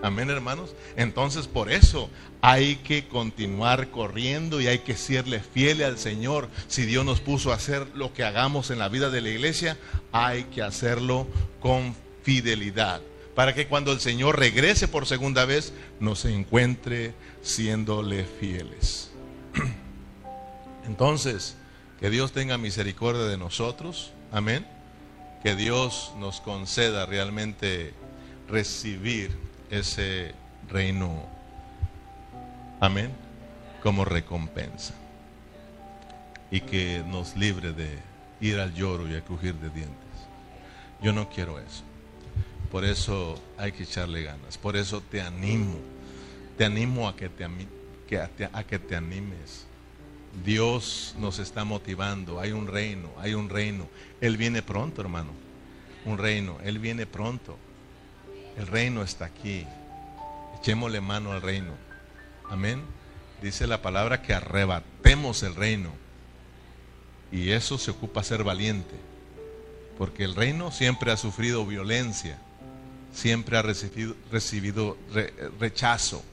Amén, 0.03 0.29
hermanos. 0.29 0.75
Entonces, 0.95 1.47
por 1.47 1.71
eso 1.71 2.09
hay 2.41 2.77
que 2.77 3.07
continuar 3.07 3.91
corriendo 3.91 4.59
y 4.59 4.67
hay 4.67 4.79
que 4.79 4.95
serle 4.95 5.39
fiel 5.39 5.83
al 5.83 5.99
Señor. 5.99 6.49
Si 6.67 6.85
Dios 6.85 7.05
nos 7.05 7.21
puso 7.21 7.51
a 7.51 7.55
hacer 7.55 7.87
lo 7.93 8.11
que 8.13 8.23
hagamos 8.23 8.71
en 8.71 8.79
la 8.79 8.89
vida 8.89 9.11
de 9.11 9.21
la 9.21 9.29
iglesia, 9.29 9.77
hay 10.11 10.45
que 10.45 10.63
hacerlo 10.63 11.27
con 11.59 11.95
fidelidad. 12.23 13.01
Para 13.35 13.53
que 13.53 13.67
cuando 13.67 13.91
el 13.91 13.99
Señor 13.99 14.39
regrese 14.39 14.87
por 14.87 15.05
segunda 15.05 15.45
vez, 15.45 15.71
nos 15.99 16.25
encuentre 16.25 17.13
siéndole 17.43 18.25
fieles. 18.25 19.11
Entonces, 20.87 21.55
que 21.99 22.09
Dios 22.09 22.31
tenga 22.31 22.57
misericordia 22.57 23.23
de 23.23 23.37
nosotros. 23.37 24.11
Amén. 24.31 24.65
Que 25.43 25.55
Dios 25.55 26.11
nos 26.17 26.41
conceda 26.41 27.05
realmente 27.05 27.93
recibir 28.49 29.50
ese 29.71 30.33
reino. 30.69 31.25
Amén. 32.79 33.11
Como 33.81 34.05
recompensa. 34.05 34.93
Y 36.51 36.61
que 36.61 37.03
nos 37.07 37.35
libre 37.35 37.71
de 37.71 37.97
ir 38.41 38.59
al 38.59 38.73
lloro 38.73 39.07
y 39.07 39.15
a 39.15 39.21
crujir 39.21 39.55
de 39.55 39.69
dientes. 39.69 39.97
Yo 41.01 41.13
no 41.13 41.29
quiero 41.29 41.59
eso. 41.59 41.83
Por 42.69 42.85
eso 42.85 43.41
hay 43.57 43.71
que 43.71 43.83
echarle 43.83 44.23
ganas. 44.23 44.57
Por 44.57 44.75
eso 44.75 45.01
te 45.01 45.21
animo. 45.21 45.79
Te 46.57 46.65
animo 46.65 47.07
a 47.07 47.15
que 47.15 47.29
te, 47.29 47.45
a 48.51 48.63
que 48.63 48.79
te 48.79 48.95
animes. 48.95 49.65
Dios 50.45 51.15
nos 51.17 51.39
está 51.39 51.63
motivando. 51.63 52.39
Hay 52.39 52.51
un 52.51 52.67
reino, 52.67 53.09
hay 53.17 53.33
un 53.33 53.49
reino. 53.49 53.87
Él 54.19 54.37
viene 54.37 54.61
pronto, 54.61 55.01
hermano. 55.01 55.31
Un 56.05 56.17
reino. 56.17 56.57
Él 56.63 56.79
viene 56.79 57.05
pronto. 57.05 57.57
El 58.57 58.67
reino 58.67 59.03
está 59.03 59.25
aquí. 59.25 59.65
Echémosle 60.59 61.01
mano 61.01 61.31
al 61.31 61.41
reino. 61.41 61.73
Amén. 62.49 62.83
Dice 63.41 63.65
la 63.67 63.81
palabra 63.81 64.21
que 64.21 64.33
arrebatemos 64.33 65.43
el 65.43 65.55
reino. 65.55 65.91
Y 67.31 67.51
eso 67.51 67.77
se 67.77 67.91
ocupa 67.91 68.23
ser 68.23 68.43
valiente. 68.43 68.95
Porque 69.97 70.23
el 70.23 70.35
reino 70.35 70.71
siempre 70.71 71.11
ha 71.11 71.17
sufrido 71.17 71.65
violencia. 71.65 72.37
Siempre 73.13 73.57
ha 73.57 73.61
recibido, 73.61 74.15
recibido 74.31 74.97
rechazo. 75.59 76.23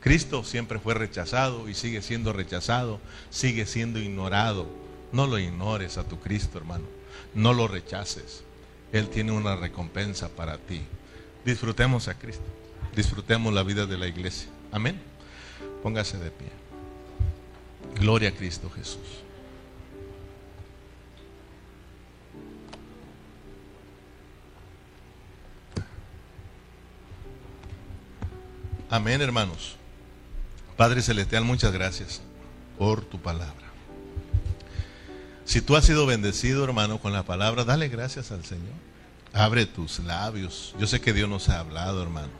Cristo 0.00 0.44
siempre 0.44 0.78
fue 0.78 0.94
rechazado 0.94 1.68
y 1.68 1.74
sigue 1.74 2.00
siendo 2.00 2.32
rechazado, 2.32 3.00
sigue 3.30 3.66
siendo 3.66 3.98
ignorado. 3.98 4.68
No 5.10 5.26
lo 5.26 5.38
ignores 5.38 5.98
a 5.98 6.04
tu 6.04 6.20
Cristo, 6.20 6.58
hermano. 6.58 6.84
No 7.34 7.52
lo 7.52 7.66
rechaces. 7.66 8.44
Él 8.92 9.08
tiene 9.08 9.32
una 9.32 9.56
recompensa 9.56 10.28
para 10.28 10.58
ti. 10.58 10.82
Disfrutemos 11.46 12.08
a 12.08 12.14
Cristo. 12.18 12.44
Disfrutemos 12.96 13.54
la 13.54 13.62
vida 13.62 13.86
de 13.86 13.96
la 13.96 14.08
iglesia. 14.08 14.48
Amén. 14.72 15.00
Póngase 15.80 16.18
de 16.18 16.32
pie. 16.32 16.48
Gloria 18.00 18.30
a 18.30 18.32
Cristo 18.32 18.68
Jesús. 18.68 18.98
Amén, 28.90 29.22
hermanos. 29.22 29.76
Padre 30.76 31.00
Celestial, 31.00 31.44
muchas 31.44 31.72
gracias 31.72 32.22
por 32.76 33.02
tu 33.02 33.20
palabra. 33.20 33.66
Si 35.44 35.60
tú 35.60 35.76
has 35.76 35.84
sido 35.84 36.06
bendecido, 36.06 36.64
hermano, 36.64 36.98
con 36.98 37.12
la 37.12 37.22
palabra, 37.22 37.62
dale 37.62 37.88
gracias 37.88 38.32
al 38.32 38.44
Señor. 38.44 38.74
Abre 39.36 39.66
tus 39.66 39.98
labios. 39.98 40.74
Yo 40.80 40.86
sé 40.86 41.02
que 41.02 41.12
Dios 41.12 41.28
nos 41.28 41.50
ha 41.50 41.60
hablado, 41.60 42.02
hermano. 42.02 42.32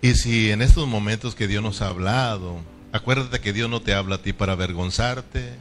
Y 0.00 0.14
si 0.14 0.52
en 0.52 0.62
estos 0.62 0.86
momentos 0.86 1.34
que 1.34 1.48
Dios 1.48 1.60
nos 1.60 1.82
ha 1.82 1.88
hablado, 1.88 2.60
acuérdate 2.92 3.40
que 3.40 3.52
Dios 3.52 3.68
no 3.68 3.82
te 3.82 3.92
habla 3.92 4.14
a 4.14 4.22
ti 4.22 4.32
para 4.32 4.52
avergonzarte, 4.52 5.54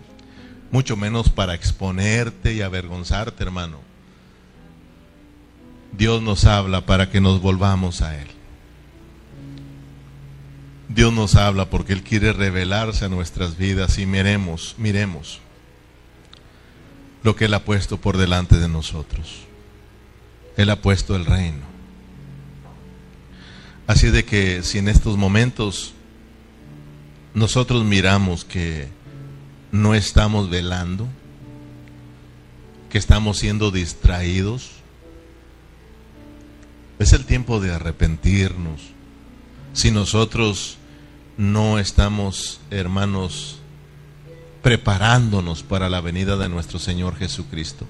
mucho 0.70 0.96
menos 0.96 1.30
para 1.30 1.56
exponerte 1.56 2.54
y 2.54 2.62
avergonzarte, 2.62 3.44
hermano. 3.44 3.80
Dios 5.92 6.22
nos 6.22 6.46
habla 6.46 6.86
para 6.86 7.10
que 7.10 7.20
nos 7.20 7.42
volvamos 7.42 8.04
a 8.04 8.16
Él. 8.16 8.28
Dios 10.88 11.12
nos 11.12 11.36
habla 11.36 11.72
porque 11.72 11.94
Él 11.94 12.04
quiere 12.04 12.32
revelarse 12.32 13.06
a 13.06 13.10
nuestras 13.10 13.58
vidas 13.58 13.98
y 13.98 14.06
miremos, 14.06 14.76
miremos 14.78 15.40
lo 17.24 17.36
que 17.36 17.46
Él 17.46 17.56
ha 17.56 17.66
puesto 17.66 17.98
por 17.98 18.18
delante 18.18 18.58
de 18.58 18.70
nosotros. 18.70 19.49
Él 20.60 20.70
ha 20.72 20.82
puesto 20.82 21.16
el 21.16 21.26
reino. 21.26 21.64
Así 23.88 24.10
de 24.10 24.26
que 24.26 24.62
si 24.62 24.78
en 24.78 24.90
estos 24.90 25.16
momentos 25.16 25.94
nosotros 27.34 27.86
miramos 27.86 28.44
que 28.44 28.90
no 29.72 29.96
estamos 29.96 30.50
velando, 30.50 31.08
que 32.90 32.98
estamos 32.98 33.38
siendo 33.38 33.72
distraídos, 33.72 34.72
es 37.00 37.14
el 37.14 37.24
tiempo 37.24 37.62
de 37.62 37.74
arrepentirnos. 37.74 38.82
Si 39.72 39.92
nosotros 39.92 40.78
no 41.38 41.80
estamos, 41.80 42.60
hermanos, 42.70 43.60
preparándonos 44.62 45.64
para 45.64 45.88
la 45.88 46.02
venida 46.02 46.36
de 46.36 46.50
nuestro 46.50 46.80
Señor 46.80 47.16
Jesucristo. 47.16 47.88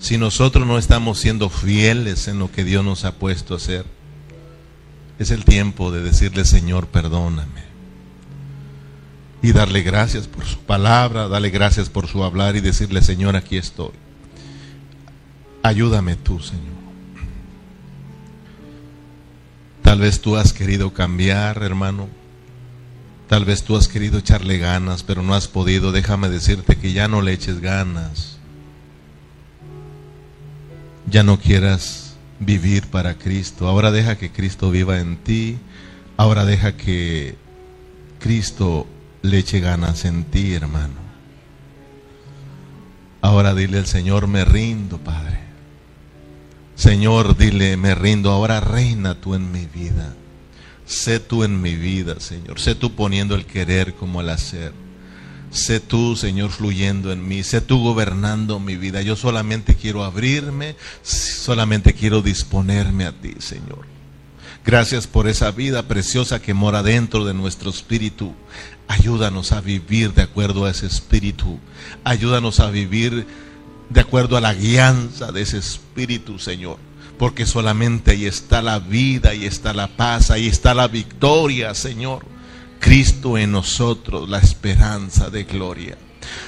Si 0.00 0.16
nosotros 0.16 0.66
no 0.66 0.78
estamos 0.78 1.18
siendo 1.18 1.50
fieles 1.50 2.26
en 2.26 2.38
lo 2.38 2.50
que 2.50 2.64
Dios 2.64 2.82
nos 2.82 3.04
ha 3.04 3.16
puesto 3.16 3.52
a 3.52 3.58
hacer, 3.58 3.84
es 5.18 5.30
el 5.30 5.44
tiempo 5.44 5.92
de 5.92 6.02
decirle, 6.02 6.46
Señor, 6.46 6.86
perdóname. 6.86 7.60
Y 9.42 9.52
darle 9.52 9.82
gracias 9.82 10.26
por 10.26 10.46
su 10.46 10.58
palabra, 10.58 11.28
darle 11.28 11.50
gracias 11.50 11.90
por 11.90 12.08
su 12.08 12.24
hablar 12.24 12.56
y 12.56 12.60
decirle, 12.60 13.02
Señor, 13.02 13.36
aquí 13.36 13.58
estoy. 13.58 13.92
Ayúdame 15.62 16.16
tú, 16.16 16.40
Señor. 16.40 16.80
Tal 19.82 20.00
vez 20.00 20.22
tú 20.22 20.36
has 20.36 20.54
querido 20.54 20.94
cambiar, 20.94 21.62
hermano. 21.62 22.08
Tal 23.28 23.44
vez 23.44 23.64
tú 23.64 23.76
has 23.76 23.86
querido 23.86 24.18
echarle 24.18 24.56
ganas, 24.56 25.02
pero 25.02 25.22
no 25.22 25.34
has 25.34 25.46
podido. 25.46 25.92
Déjame 25.92 26.30
decirte 26.30 26.76
que 26.76 26.94
ya 26.94 27.06
no 27.06 27.20
le 27.20 27.34
eches 27.34 27.60
ganas. 27.60 28.39
Ya 31.06 31.22
no 31.22 31.38
quieras 31.38 32.16
vivir 32.38 32.86
para 32.86 33.14
Cristo. 33.14 33.68
Ahora 33.68 33.90
deja 33.90 34.16
que 34.16 34.30
Cristo 34.30 34.70
viva 34.70 34.98
en 34.98 35.16
ti. 35.16 35.58
Ahora 36.16 36.44
deja 36.44 36.76
que 36.76 37.36
Cristo 38.18 38.86
le 39.22 39.38
eche 39.38 39.60
ganas 39.60 40.04
en 40.04 40.24
ti, 40.24 40.52
hermano. 40.52 41.00
Ahora 43.22 43.54
dile 43.54 43.78
al 43.78 43.86
Señor, 43.86 44.26
me 44.26 44.44
rindo, 44.44 44.98
Padre. 44.98 45.38
Señor, 46.74 47.36
dile, 47.36 47.76
me 47.76 47.94
rindo, 47.94 48.30
ahora 48.30 48.60
reina 48.60 49.14
tú 49.14 49.34
en 49.34 49.52
mi 49.52 49.66
vida. 49.66 50.14
Sé 50.86 51.20
tú 51.20 51.44
en 51.44 51.60
mi 51.60 51.76
vida, 51.76 52.18
Señor. 52.20 52.58
Sé 52.58 52.74
tú 52.74 52.94
poniendo 52.94 53.34
el 53.34 53.44
querer 53.44 53.94
como 53.94 54.22
el 54.22 54.30
hacer. 54.30 54.72
Sé 55.50 55.80
tú, 55.80 56.16
Señor, 56.16 56.50
fluyendo 56.50 57.12
en 57.12 57.26
mí. 57.26 57.42
Sé 57.42 57.60
tú 57.60 57.82
gobernando 57.82 58.60
mi 58.60 58.76
vida. 58.76 59.02
Yo 59.02 59.16
solamente 59.16 59.74
quiero 59.74 60.04
abrirme, 60.04 60.76
solamente 61.02 61.92
quiero 61.92 62.22
disponerme 62.22 63.04
a 63.06 63.12
ti, 63.12 63.34
Señor. 63.38 63.86
Gracias 64.64 65.06
por 65.06 65.26
esa 65.26 65.50
vida 65.50 65.88
preciosa 65.88 66.40
que 66.40 66.54
mora 66.54 66.82
dentro 66.82 67.24
de 67.24 67.34
nuestro 67.34 67.70
espíritu. 67.70 68.34
Ayúdanos 68.86 69.52
a 69.52 69.60
vivir 69.60 70.12
de 70.12 70.22
acuerdo 70.22 70.66
a 70.66 70.70
ese 70.70 70.86
espíritu. 70.86 71.58
Ayúdanos 72.04 72.60
a 72.60 72.70
vivir 72.70 73.26
de 73.90 74.00
acuerdo 74.00 74.36
a 74.36 74.40
la 74.40 74.54
guianza 74.54 75.32
de 75.32 75.42
ese 75.42 75.58
Espíritu, 75.58 76.38
Señor. 76.38 76.78
Porque 77.18 77.44
solamente 77.44 78.12
ahí 78.12 78.24
está 78.24 78.62
la 78.62 78.78
vida, 78.78 79.30
ahí 79.30 79.44
está 79.44 79.74
la 79.74 79.88
paz, 79.88 80.30
ahí 80.30 80.46
está 80.46 80.72
la 80.72 80.88
victoria, 80.88 81.74
Señor. 81.74 82.24
Cristo 82.80 83.38
en 83.38 83.52
nosotros, 83.52 84.28
la 84.28 84.38
esperanza 84.38 85.30
de 85.30 85.44
gloria. 85.44 85.96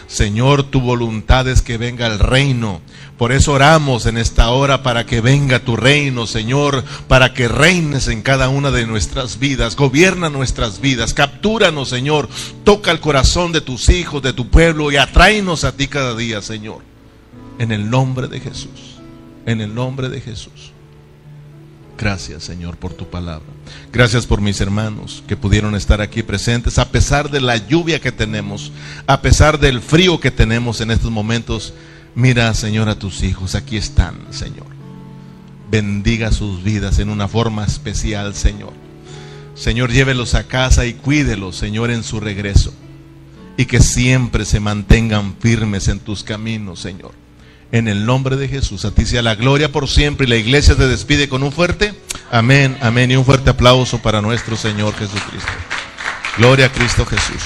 Señor, 0.06 0.64
tu 0.64 0.80
voluntad 0.80 1.48
es 1.48 1.62
que 1.62 1.78
venga 1.78 2.06
el 2.06 2.18
reino. 2.18 2.80
Por 3.16 3.32
eso 3.32 3.52
oramos 3.52 4.06
en 4.06 4.18
esta 4.18 4.50
hora 4.50 4.82
para 4.82 5.06
que 5.06 5.20
venga 5.20 5.60
tu 5.60 5.76
reino, 5.76 6.26
Señor, 6.26 6.84
para 7.08 7.32
que 7.32 7.48
reines 7.48 8.08
en 8.08 8.22
cada 8.22 8.48
una 8.48 8.70
de 8.70 8.86
nuestras 8.86 9.38
vidas, 9.38 9.76
gobierna 9.76 10.28
nuestras 10.28 10.80
vidas, 10.80 11.14
captúranos, 11.14 11.88
Señor, 11.88 12.28
toca 12.64 12.90
el 12.90 13.00
corazón 13.00 13.52
de 13.52 13.60
tus 13.60 13.88
hijos, 13.88 14.22
de 14.22 14.32
tu 14.32 14.48
pueblo 14.48 14.90
y 14.90 14.96
atráenos 14.96 15.64
a 15.64 15.72
ti 15.72 15.86
cada 15.88 16.16
día, 16.16 16.42
Señor. 16.42 16.80
En 17.58 17.70
el 17.70 17.88
nombre 17.88 18.28
de 18.28 18.40
Jesús. 18.40 18.98
En 19.46 19.60
el 19.60 19.74
nombre 19.74 20.08
de 20.08 20.20
Jesús. 20.20 20.71
Gracias 21.98 22.44
Señor 22.44 22.76
por 22.76 22.94
tu 22.94 23.08
palabra. 23.08 23.46
Gracias 23.92 24.26
por 24.26 24.40
mis 24.40 24.60
hermanos 24.60 25.22
que 25.26 25.36
pudieron 25.36 25.74
estar 25.74 26.00
aquí 26.00 26.22
presentes 26.22 26.78
a 26.78 26.90
pesar 26.90 27.30
de 27.30 27.40
la 27.40 27.56
lluvia 27.56 28.00
que 28.00 28.12
tenemos, 28.12 28.72
a 29.06 29.20
pesar 29.20 29.60
del 29.60 29.80
frío 29.80 30.18
que 30.18 30.30
tenemos 30.30 30.80
en 30.80 30.90
estos 30.90 31.10
momentos. 31.10 31.74
Mira 32.14 32.52
Señor 32.54 32.88
a 32.88 32.98
tus 32.98 33.22
hijos, 33.22 33.54
aquí 33.54 33.76
están 33.76 34.16
Señor. 34.30 34.66
Bendiga 35.70 36.32
sus 36.32 36.62
vidas 36.62 36.98
en 36.98 37.08
una 37.08 37.28
forma 37.28 37.64
especial 37.64 38.34
Señor. 38.34 38.72
Señor, 39.54 39.92
llévelos 39.92 40.34
a 40.34 40.44
casa 40.44 40.86
y 40.86 40.94
cuídelos 40.94 41.56
Señor 41.56 41.90
en 41.90 42.02
su 42.02 42.20
regreso. 42.20 42.74
Y 43.56 43.66
que 43.66 43.80
siempre 43.80 44.44
se 44.44 44.60
mantengan 44.60 45.36
firmes 45.38 45.88
en 45.88 46.00
tus 46.00 46.24
caminos 46.24 46.80
Señor. 46.80 47.21
En 47.72 47.88
el 47.88 48.04
nombre 48.04 48.36
de 48.36 48.48
Jesús, 48.48 48.84
a 48.84 48.90
ti 48.90 49.06
sea 49.06 49.22
la 49.22 49.34
gloria 49.34 49.72
por 49.72 49.88
siempre 49.88 50.26
y 50.26 50.28
la 50.30 50.36
iglesia 50.36 50.74
se 50.74 50.86
despide 50.86 51.30
con 51.30 51.42
un 51.42 51.52
fuerte 51.52 51.94
amén, 52.30 52.76
amén 52.82 53.10
y 53.10 53.16
un 53.16 53.24
fuerte 53.24 53.48
aplauso 53.48 53.98
para 54.00 54.20
nuestro 54.20 54.56
Señor 54.56 54.94
Jesucristo. 54.94 55.52
Gloria 56.36 56.66
a 56.66 56.72
Cristo 56.72 57.06
Jesús. 57.06 57.42